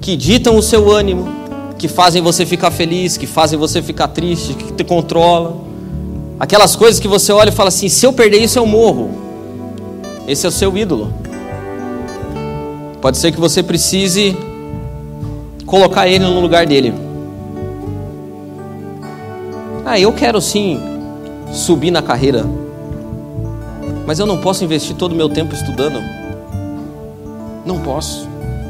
que 0.01 0.17
ditam 0.17 0.57
o 0.57 0.63
seu 0.63 0.91
ânimo, 0.91 1.29
que 1.79 1.87
fazem 1.87 2.21
você 2.21 2.45
ficar 2.45 2.73
feliz, 2.73 3.17
que 3.17 3.25
fazem 3.25 3.57
você 3.57 3.81
ficar 3.81 4.09
triste, 4.09 4.53
que 4.53 4.73
te 4.73 4.83
controlam. 4.83 5.61
Aquelas 6.41 6.75
coisas 6.75 6.99
que 6.99 7.07
você 7.07 7.31
olha 7.31 7.51
e 7.51 7.53
fala 7.53 7.69
assim: 7.69 7.89
se 7.89 8.05
eu 8.05 8.13
perder 8.13 8.43
isso, 8.43 8.59
eu 8.59 8.67
morro. 8.67 9.11
Esse 10.27 10.45
é 10.45 10.49
o 10.49 10.53
seu 10.53 10.77
ídolo. 10.77 11.15
Pode 13.01 13.17
ser 13.17 13.31
que 13.31 13.39
você 13.39 13.63
precise 13.63 14.37
colocar 15.65 16.09
ele 16.09 16.25
no 16.25 16.41
lugar 16.41 16.67
dele. 16.67 16.93
Ah, 19.87 20.01
eu 20.01 20.13
quero 20.13 20.41
sim 20.41 20.81
subir 21.53 21.93
na 21.93 22.03
carreira, 22.03 22.45
mas 24.09 24.19
eu 24.19 24.25
não 24.25 24.39
posso 24.39 24.65
investir 24.65 24.97
todo 24.97 25.13
o 25.13 25.15
meu 25.15 25.29
tempo 25.29 25.55
estudando. 25.55 26.03
Não 27.67 27.79
posso. 27.81 28.27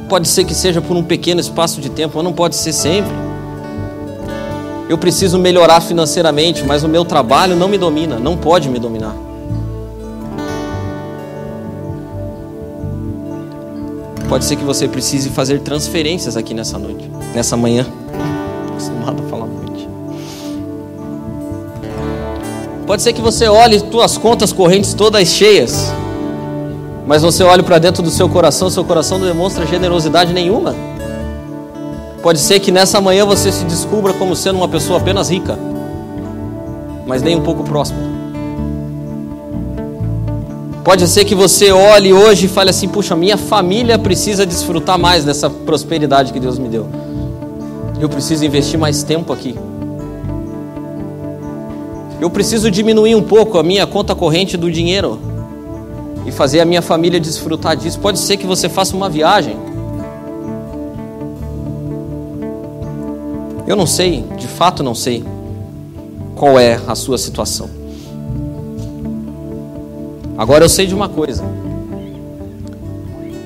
Pode 0.09 0.26
ser 0.26 0.43
que 0.43 0.53
seja 0.53 0.82
por 0.82 0.97
um 0.97 1.05
pequeno 1.05 1.41
espaço 1.41 1.80
de 1.80 1.89
tempo, 1.89 2.14
mas 2.16 2.24
não 2.24 2.32
pode 2.32 2.57
ser 2.57 2.72
sempre. 2.72 3.12
Eu 4.89 4.99
preciso 4.99 5.39
melhorar 5.39 5.80
financeiramente, 5.80 6.64
mas 6.64 6.82
o 6.82 6.89
meu 6.89 7.05
trabalho 7.05 7.55
não 7.55 7.68
me 7.68 7.78
domina, 7.78 8.18
não 8.18 8.36
pode 8.36 8.68
me 8.68 8.80
dominar. 8.80 9.14
Pode 14.28 14.45
ser 14.45 14.57
que 14.57 14.64
você 14.64 14.89
precise 14.89 15.30
fazer 15.30 15.61
transferências 15.61 16.36
aqui 16.36 16.53
nessa 16.53 16.80
noite, 16.80 17.09
nessa 17.32 17.57
manhã. 17.57 17.86
Acostumado 18.72 19.22
a 19.22 19.28
falar 19.28 19.38
Pode 22.89 23.03
ser 23.03 23.12
que 23.12 23.20
você 23.20 23.47
olhe 23.47 23.78
suas 23.78 24.16
contas 24.16 24.51
correntes 24.51 24.95
todas 24.95 25.28
cheias, 25.28 25.93
mas 27.07 27.20
você 27.20 27.45
olhe 27.45 27.62
para 27.62 27.78
dentro 27.78 28.03
do 28.03 28.09
seu 28.11 28.30
coração, 28.30 28.70
seu 28.70 28.82
coração 28.82 29.18
não 29.18 29.26
demonstra 29.26 29.66
generosidade 29.66 30.32
nenhuma. 30.32 30.74
Pode 32.22 32.39
ser 32.39 32.61
que 32.61 32.72
nessa 32.72 32.99
manhã 32.99 33.26
você 33.26 33.53
se 33.53 33.62
descubra 33.66 34.14
como 34.14 34.34
sendo 34.34 34.57
uma 34.57 34.68
pessoa 34.68 34.99
apenas 34.99 35.28
rica, 35.28 35.59
mas 37.07 37.20
nem 37.20 37.36
um 37.36 37.43
pouco 37.43 37.62
próspera. 37.62 38.09
Pode 40.82 41.07
ser 41.09 41.26
que 41.26 41.34
você 41.34 41.70
olhe 41.70 42.14
hoje 42.14 42.47
e 42.47 42.49
fale 42.49 42.70
assim: 42.70 42.89
puxa, 42.89 43.14
minha 43.14 43.36
família 43.36 43.99
precisa 43.99 44.47
desfrutar 44.47 44.99
mais 44.99 45.24
dessa 45.24 45.51
prosperidade 45.51 46.32
que 46.32 46.41
Deus 46.41 46.59
me 46.59 46.70
deu. 46.70 46.89
Eu 48.01 48.09
preciso 48.09 48.47
investir 48.47 48.80
mais 48.80 49.03
tempo 49.03 49.30
aqui. 49.30 49.55
Eu 52.21 52.29
preciso 52.29 52.71
diminuir 52.71 53.14
um 53.14 53.23
pouco 53.23 53.59
a 53.59 53.62
minha 53.62 53.87
conta 53.87 54.14
corrente 54.14 54.57
do 54.57 54.71
dinheiro 54.71 55.21
e 56.27 56.33
fazer 56.33 56.61
a 56.61 56.64
minha 56.64 56.83
família 56.83 57.21
desfrutar 57.21 57.77
disso. 57.77 58.01
Pode 58.01 58.19
ser 58.19 58.37
que 58.37 58.47
você 58.47 58.69
faça 58.69 58.97
uma 58.97 59.09
viagem. 59.09 59.57
Eu 63.66 63.77
não 63.77 63.87
sei, 63.87 64.25
de 64.37 64.49
fato 64.49 64.83
não 64.83 64.95
sei 64.95 65.23
qual 66.35 66.59
é 66.59 66.81
a 66.87 66.95
sua 66.95 67.19
situação. 67.19 67.69
Agora 70.37 70.64
eu 70.64 70.69
sei 70.69 70.87
de 70.87 70.95
uma 70.95 71.09
coisa: 71.09 71.45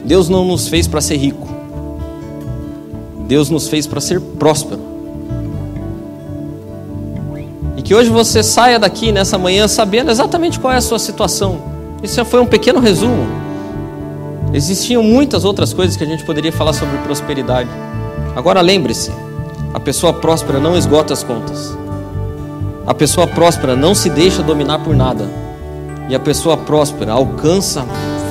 Deus 0.04 0.28
não 0.28 0.44
nos 0.44 0.68
fez 0.68 0.86
para 0.86 1.00
ser 1.00 1.16
rico, 1.16 1.48
Deus 3.26 3.50
nos 3.50 3.68
fez 3.68 3.86
para 3.86 4.00
ser 4.00 4.20
próspero. 4.20 4.91
Que 7.84 7.94
hoje 7.94 8.10
você 8.10 8.42
saia 8.42 8.78
daqui 8.78 9.10
nessa 9.12 9.36
manhã 9.36 9.66
sabendo 9.66 10.10
exatamente 10.10 10.58
qual 10.58 10.72
é 10.72 10.76
a 10.76 10.80
sua 10.80 10.98
situação. 10.98 11.60
Isso 12.02 12.24
foi 12.24 12.40
um 12.40 12.46
pequeno 12.46 12.80
resumo. 12.80 13.26
Existiam 14.52 15.02
muitas 15.02 15.44
outras 15.44 15.72
coisas 15.72 15.96
que 15.96 16.04
a 16.04 16.06
gente 16.06 16.24
poderia 16.24 16.52
falar 16.52 16.72
sobre 16.72 16.98
prosperidade. 16.98 17.70
Agora 18.36 18.60
lembre-se: 18.60 19.10
a 19.72 19.80
pessoa 19.80 20.12
próspera 20.12 20.60
não 20.60 20.76
esgota 20.76 21.12
as 21.12 21.22
contas. 21.22 21.76
A 22.86 22.92
pessoa 22.92 23.26
próspera 23.26 23.74
não 23.76 23.94
se 23.94 24.10
deixa 24.10 24.42
dominar 24.42 24.80
por 24.80 24.94
nada. 24.94 25.28
E 26.08 26.14
a 26.14 26.20
pessoa 26.20 26.56
próspera 26.56 27.12
alcança 27.12 27.86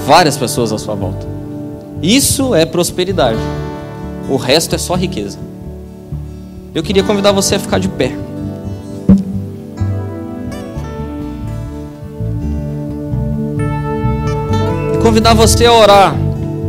várias 0.05 0.37
pessoas 0.37 0.71
à 0.71 0.77
sua 0.77 0.93
volta. 0.93 1.25
Isso 2.01 2.53
é 2.53 2.65
prosperidade. 2.65 3.39
O 4.29 4.35
resto 4.35 4.75
é 4.75 4.77
só 4.77 4.95
riqueza. 4.95 5.39
Eu 6.75 6.83
queria 6.83 7.03
convidar 7.03 7.31
você 7.31 7.55
a 7.55 7.59
ficar 7.59 7.79
de 7.79 7.87
pé. 7.87 8.15
Convidar 15.11 15.33
você 15.33 15.65
a 15.65 15.73
orar 15.73 16.15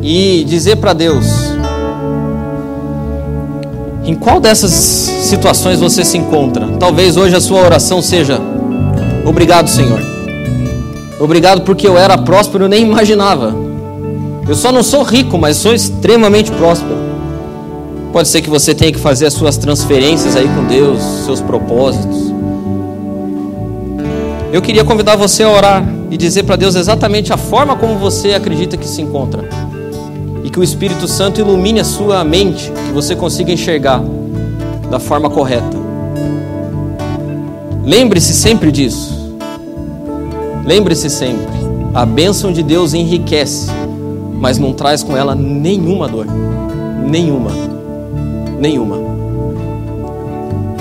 e 0.02 0.42
dizer 0.42 0.74
para 0.78 0.92
Deus: 0.92 1.26
em 4.04 4.16
qual 4.16 4.40
dessas 4.40 4.72
situações 4.72 5.78
você 5.78 6.04
se 6.04 6.18
encontra? 6.18 6.66
Talvez 6.76 7.16
hoje 7.16 7.36
a 7.36 7.40
sua 7.40 7.60
oração 7.60 8.02
seja: 8.02 8.40
Obrigado, 9.24 9.70
Senhor 9.70 10.00
Obrigado 11.20 11.60
porque 11.60 11.86
eu 11.86 11.96
era 11.96 12.18
próspero, 12.18 12.64
eu 12.64 12.68
nem 12.68 12.82
imaginava. 12.82 13.54
Eu 14.48 14.56
só 14.56 14.72
não 14.72 14.82
sou 14.82 15.04
rico, 15.04 15.38
mas 15.38 15.56
sou 15.56 15.72
extremamente 15.72 16.50
próspero. 16.50 16.98
Pode 18.12 18.26
ser 18.26 18.42
que 18.42 18.50
você 18.50 18.74
tenha 18.74 18.90
que 18.90 18.98
fazer 18.98 19.26
as 19.26 19.34
suas 19.34 19.56
transferências 19.56 20.34
aí 20.34 20.48
com 20.48 20.64
Deus, 20.64 21.00
seus 21.24 21.40
propósitos. 21.40 22.34
Eu 24.52 24.60
queria 24.60 24.82
convidar 24.82 25.14
você 25.14 25.44
a 25.44 25.48
orar 25.48 26.01
e 26.12 26.16
dizer 26.18 26.42
para 26.42 26.56
Deus 26.56 26.74
exatamente 26.74 27.32
a 27.32 27.38
forma 27.38 27.74
como 27.74 27.96
você 27.96 28.34
acredita 28.34 28.76
que 28.76 28.86
se 28.86 29.00
encontra. 29.00 29.48
E 30.44 30.50
que 30.50 30.60
o 30.60 30.62
Espírito 30.62 31.08
Santo 31.08 31.40
ilumine 31.40 31.80
a 31.80 31.84
sua 31.84 32.22
mente, 32.22 32.70
que 32.70 32.92
você 32.92 33.16
consiga 33.16 33.50
enxergar 33.50 34.02
da 34.90 35.00
forma 35.00 35.30
correta. 35.30 35.74
Lembre-se 37.82 38.34
sempre 38.34 38.70
disso. 38.70 39.38
Lembre-se 40.66 41.08
sempre: 41.08 41.46
a 41.94 42.04
bênção 42.04 42.52
de 42.52 42.62
Deus 42.62 42.92
enriquece, 42.92 43.70
mas 44.38 44.58
não 44.58 44.74
traz 44.74 45.02
com 45.02 45.16
ela 45.16 45.34
nenhuma 45.34 46.06
dor. 46.06 46.26
Nenhuma. 47.08 47.52
Nenhuma. 48.60 48.98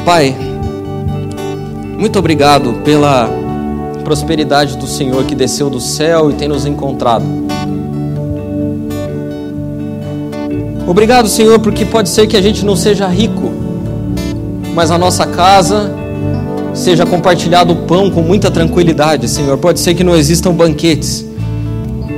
Pai, 0.03 0.35
muito 1.97 2.19
obrigado 2.19 2.73
pela 2.83 3.40
prosperidade 4.01 4.77
do 4.77 4.87
Senhor 4.87 5.23
que 5.23 5.33
desceu 5.33 5.69
do 5.69 5.79
céu 5.79 6.29
e 6.29 6.33
tem 6.33 6.47
nos 6.47 6.65
encontrado. 6.65 7.25
Obrigado, 10.87 11.29
Senhor, 11.29 11.59
porque 11.59 11.85
pode 11.85 12.09
ser 12.09 12.27
que 12.27 12.35
a 12.35 12.41
gente 12.41 12.65
não 12.65 12.75
seja 12.75 13.07
rico, 13.07 13.51
mas 14.75 14.91
a 14.91 14.97
nossa 14.97 15.25
casa 15.25 15.89
seja 16.73 17.05
compartilhado 17.05 17.73
o 17.73 17.75
pão 17.87 18.09
com 18.09 18.21
muita 18.21 18.49
tranquilidade, 18.51 19.27
Senhor. 19.27 19.57
Pode 19.57 19.79
ser 19.79 19.93
que 19.93 20.03
não 20.03 20.15
existam 20.15 20.51
banquetes, 20.51 21.25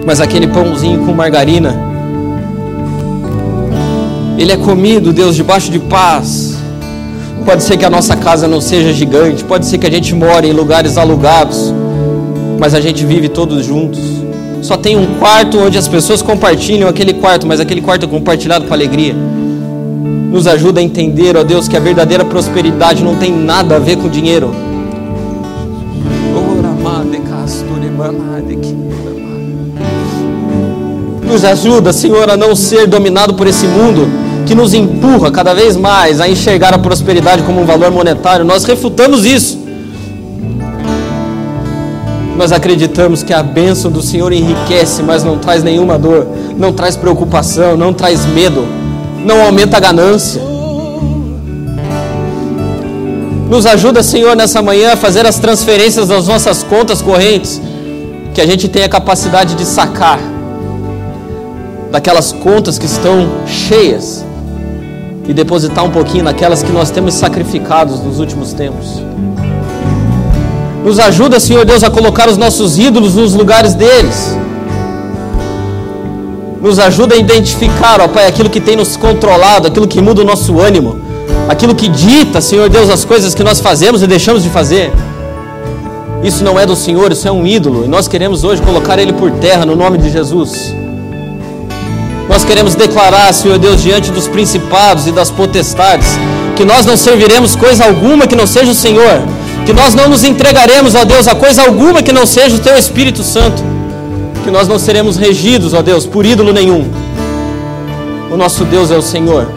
mas 0.05 0.19
aquele 0.19 0.47
pãozinho 0.47 1.05
com 1.05 1.13
margarina, 1.13 1.75
ele 4.37 4.51
é 4.51 4.57
comido, 4.57 5.13
Deus, 5.13 5.35
debaixo 5.35 5.71
de 5.71 5.79
paz. 5.79 6.52
Pode 7.45 7.61
ser 7.61 7.77
que 7.77 7.83
a 7.85 7.89
nossa 7.89 8.15
casa 8.15 8.47
não 8.47 8.61
seja 8.61 8.93
gigante, 8.93 9.43
pode 9.43 9.65
ser 9.65 9.77
que 9.77 9.85
a 9.85 9.91
gente 9.91 10.15
more 10.15 10.47
em 10.47 10.53
lugares 10.53 10.97
alugados, 10.97 11.73
mas 12.57 12.73
a 12.73 12.79
gente 12.79 13.05
vive 13.05 13.27
todos 13.27 13.65
juntos. 13.65 13.99
Só 14.61 14.77
tem 14.77 14.95
um 14.95 15.15
quarto 15.19 15.59
onde 15.59 15.77
as 15.77 15.87
pessoas 15.87 16.21
compartilham 16.21 16.87
aquele 16.87 17.13
quarto, 17.13 17.45
mas 17.45 17.59
aquele 17.59 17.81
quarto 17.81 18.05
é 18.05 18.07
compartilhado 18.07 18.65
com 18.65 18.73
alegria. 18.73 19.13
Nos 20.31 20.47
ajuda 20.47 20.79
a 20.79 20.83
entender, 20.83 21.35
ó 21.35 21.43
Deus, 21.43 21.67
que 21.67 21.75
a 21.75 21.81
verdadeira 21.81 22.23
prosperidade 22.23 23.03
não 23.03 23.15
tem 23.15 23.31
nada 23.31 23.75
a 23.75 23.79
ver 23.79 23.97
com 23.97 24.07
dinheiro. 24.07 24.55
Nos 31.27 31.43
ajuda, 31.43 31.91
Senhor, 31.91 32.29
a 32.29 32.37
não 32.37 32.55
ser 32.55 32.87
dominado 32.87 33.33
por 33.33 33.47
esse 33.47 33.67
mundo 33.67 34.07
que 34.45 34.55
nos 34.55 34.73
empurra 34.73 35.31
cada 35.31 35.53
vez 35.53 35.75
mais 35.75 36.19
a 36.19 36.27
enxergar 36.27 36.73
a 36.73 36.77
prosperidade 36.77 37.43
como 37.43 37.61
um 37.61 37.65
valor 37.65 37.91
monetário. 37.91 38.45
Nós 38.45 38.63
refutamos 38.63 39.25
isso. 39.25 39.61
Nós 42.37 42.51
acreditamos 42.51 43.23
que 43.23 43.33
a 43.33 43.43
bênção 43.43 43.91
do 43.91 44.01
Senhor 44.01 44.33
enriquece, 44.33 45.03
mas 45.03 45.23
não 45.23 45.37
traz 45.37 45.63
nenhuma 45.63 45.99
dor, 45.99 46.27
não 46.57 46.73
traz 46.73 46.95
preocupação, 46.95 47.77
não 47.77 47.93
traz 47.93 48.25
medo 48.25 48.67
não 49.23 49.41
aumenta 49.41 49.77
a 49.77 49.79
ganância. 49.79 50.41
Nos 53.49 53.65
ajuda, 53.65 54.03
Senhor, 54.03 54.35
nessa 54.35 54.61
manhã 54.61 54.93
a 54.93 54.95
fazer 54.95 55.25
as 55.25 55.37
transferências 55.37 56.07
das 56.07 56.27
nossas 56.27 56.63
contas 56.63 57.01
correntes, 57.01 57.61
que 58.33 58.41
a 58.41 58.45
gente 58.45 58.67
tenha 58.67 58.89
capacidade 58.89 59.55
de 59.55 59.65
sacar 59.65 60.19
daquelas 61.91 62.31
contas 62.31 62.79
que 62.79 62.85
estão 62.85 63.29
cheias 63.45 64.25
e 65.27 65.33
depositar 65.33 65.83
um 65.83 65.91
pouquinho 65.91 66.23
naquelas 66.23 66.63
que 66.63 66.71
nós 66.71 66.91
temos 66.91 67.13
sacrificados 67.13 67.99
nos 68.01 68.19
últimos 68.19 68.53
tempos. 68.53 69.01
Nos 70.83 70.99
ajuda, 70.99 71.39
Senhor 71.39 71.65
Deus, 71.65 71.83
a 71.83 71.89
colocar 71.89 72.27
os 72.27 72.37
nossos 72.37 72.77
ídolos 72.77 73.15
nos 73.15 73.33
lugares 73.33 73.73
deles 73.73 74.35
nos 76.63 76.79
ajuda 76.79 77.15
a 77.15 77.17
identificar, 77.17 77.99
ó 77.99 78.07
Pai, 78.07 78.25
aquilo 78.25 78.49
que 78.49 78.61
tem 78.61 78.77
nos 78.77 78.95
controlado, 78.95 79.67
aquilo 79.67 79.85
que 79.85 79.99
muda 79.99 80.21
o 80.21 80.25
nosso 80.25 80.61
ânimo, 80.61 80.97
aquilo 81.49 81.75
que 81.75 81.89
dita, 81.89 82.39
Senhor 82.39 82.69
Deus, 82.69 82.89
as 82.89 83.03
coisas 83.03 83.35
que 83.35 83.43
nós 83.43 83.59
fazemos 83.59 84.01
e 84.01 84.07
deixamos 84.07 84.43
de 84.43 84.49
fazer. 84.49 84.89
Isso 86.23 86.41
não 86.41 86.57
é 86.57 86.65
do 86.65 86.73
Senhor, 86.73 87.11
isso 87.11 87.27
é 87.27 87.31
um 87.33 87.45
ídolo, 87.45 87.83
e 87.83 87.89
nós 87.89 88.07
queremos 88.07 88.45
hoje 88.45 88.61
colocar 88.61 88.97
ele 88.97 89.11
por 89.11 89.29
terra 89.29 89.65
no 89.65 89.75
nome 89.75 89.97
de 89.97 90.09
Jesus. 90.09 90.73
Nós 92.33 92.43
queremos 92.43 92.73
declarar, 92.73 93.31
Senhor 93.31 93.59
Deus, 93.59 93.81
diante 93.81 94.11
dos 94.11 94.27
principados 94.27 95.05
e 95.05 95.11
das 95.11 95.29
potestades, 95.29 96.17
que 96.55 96.65
nós 96.65 96.83
não 96.83 96.97
serviremos 96.97 97.55
coisa 97.55 97.85
alguma 97.85 98.25
que 98.25 98.35
não 98.35 98.47
seja 98.47 98.71
o 98.71 98.75
Senhor, 98.75 99.21
que 99.67 99.71
nós 99.71 99.93
não 99.93 100.09
nos 100.09 100.23
entregaremos, 100.23 100.95
ó 100.95 101.05
Deus, 101.05 101.27
a 101.27 101.35
coisa 101.35 101.61
alguma 101.61 102.01
que 102.01 102.11
não 102.11 102.25
seja 102.25 102.55
o 102.55 102.59
Teu 102.59 102.75
Espírito 102.75 103.21
Santo 103.21 103.63
que 104.43 104.49
nós 104.49 104.67
não 104.67 104.79
seremos 104.79 105.15
regidos, 105.15 105.75
ó 105.75 105.83
Deus, 105.83 106.07
por 106.07 106.25
ídolo 106.25 106.51
nenhum. 106.51 106.89
O 108.31 108.35
nosso 108.35 108.65
Deus 108.65 108.89
é 108.89 108.97
o 108.97 109.01
Senhor. 109.01 109.49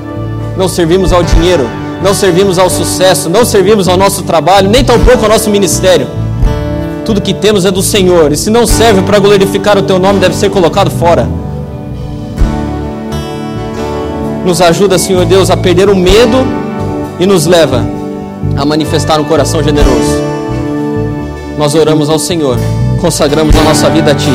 Não 0.54 0.68
servimos 0.68 1.14
ao 1.14 1.22
dinheiro, 1.22 1.66
não 2.02 2.12
servimos 2.12 2.58
ao 2.58 2.68
sucesso, 2.68 3.30
não 3.30 3.44
servimos 3.44 3.88
ao 3.88 3.96
nosso 3.96 4.22
trabalho, 4.22 4.68
nem 4.68 4.84
tampouco 4.84 5.24
ao 5.24 5.30
nosso 5.30 5.48
ministério. 5.48 6.06
Tudo 7.06 7.22
que 7.22 7.32
temos 7.32 7.64
é 7.64 7.70
do 7.70 7.82
Senhor, 7.82 8.32
e 8.32 8.36
se 8.36 8.50
não 8.50 8.66
serve 8.66 9.00
para 9.00 9.18
glorificar 9.18 9.78
o 9.78 9.82
teu 9.82 9.98
nome, 9.98 10.20
deve 10.20 10.36
ser 10.36 10.50
colocado 10.50 10.90
fora. 10.90 11.26
Nos 14.46 14.60
ajuda, 14.60 14.96
Senhor 14.96 15.24
Deus, 15.24 15.50
a 15.50 15.56
perder 15.56 15.90
o 15.90 15.96
medo 15.96 16.46
e 17.18 17.26
nos 17.26 17.46
leva 17.46 17.84
a 18.56 18.64
manifestar 18.64 19.18
um 19.18 19.24
coração 19.24 19.60
generoso. 19.60 20.22
Nós 21.58 21.74
oramos 21.74 22.08
ao 22.08 22.16
Senhor, 22.16 22.56
consagramos 23.00 23.56
a 23.56 23.64
nossa 23.64 23.90
vida 23.90 24.12
a 24.12 24.14
Ti. 24.14 24.30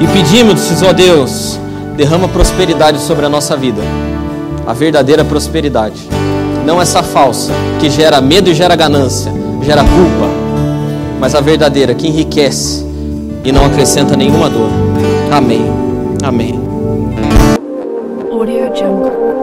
E 0.00 0.06
pedimos, 0.06 0.82
ó 0.82 0.94
Deus, 0.94 1.60
derrama 1.94 2.26
prosperidade 2.26 3.00
sobre 3.00 3.26
a 3.26 3.28
nossa 3.28 3.54
vida. 3.54 3.82
A 4.66 4.72
verdadeira 4.72 5.26
prosperidade. 5.26 6.08
Não 6.64 6.80
essa 6.80 7.02
falsa, 7.02 7.52
que 7.78 7.90
gera 7.90 8.18
medo 8.18 8.48
e 8.48 8.54
gera 8.54 8.74
ganância, 8.74 9.30
gera 9.62 9.82
culpa. 9.82 10.30
Mas 11.20 11.34
a 11.34 11.40
verdadeira, 11.42 11.94
que 11.94 12.08
enriquece 12.08 12.82
e 13.44 13.52
não 13.52 13.66
acrescenta 13.66 14.16
nenhuma 14.16 14.48
dor. 14.48 14.70
Amém. 15.30 15.66
Amém. 16.22 16.58
Audio 18.32 18.74
Jungle. 18.74 19.39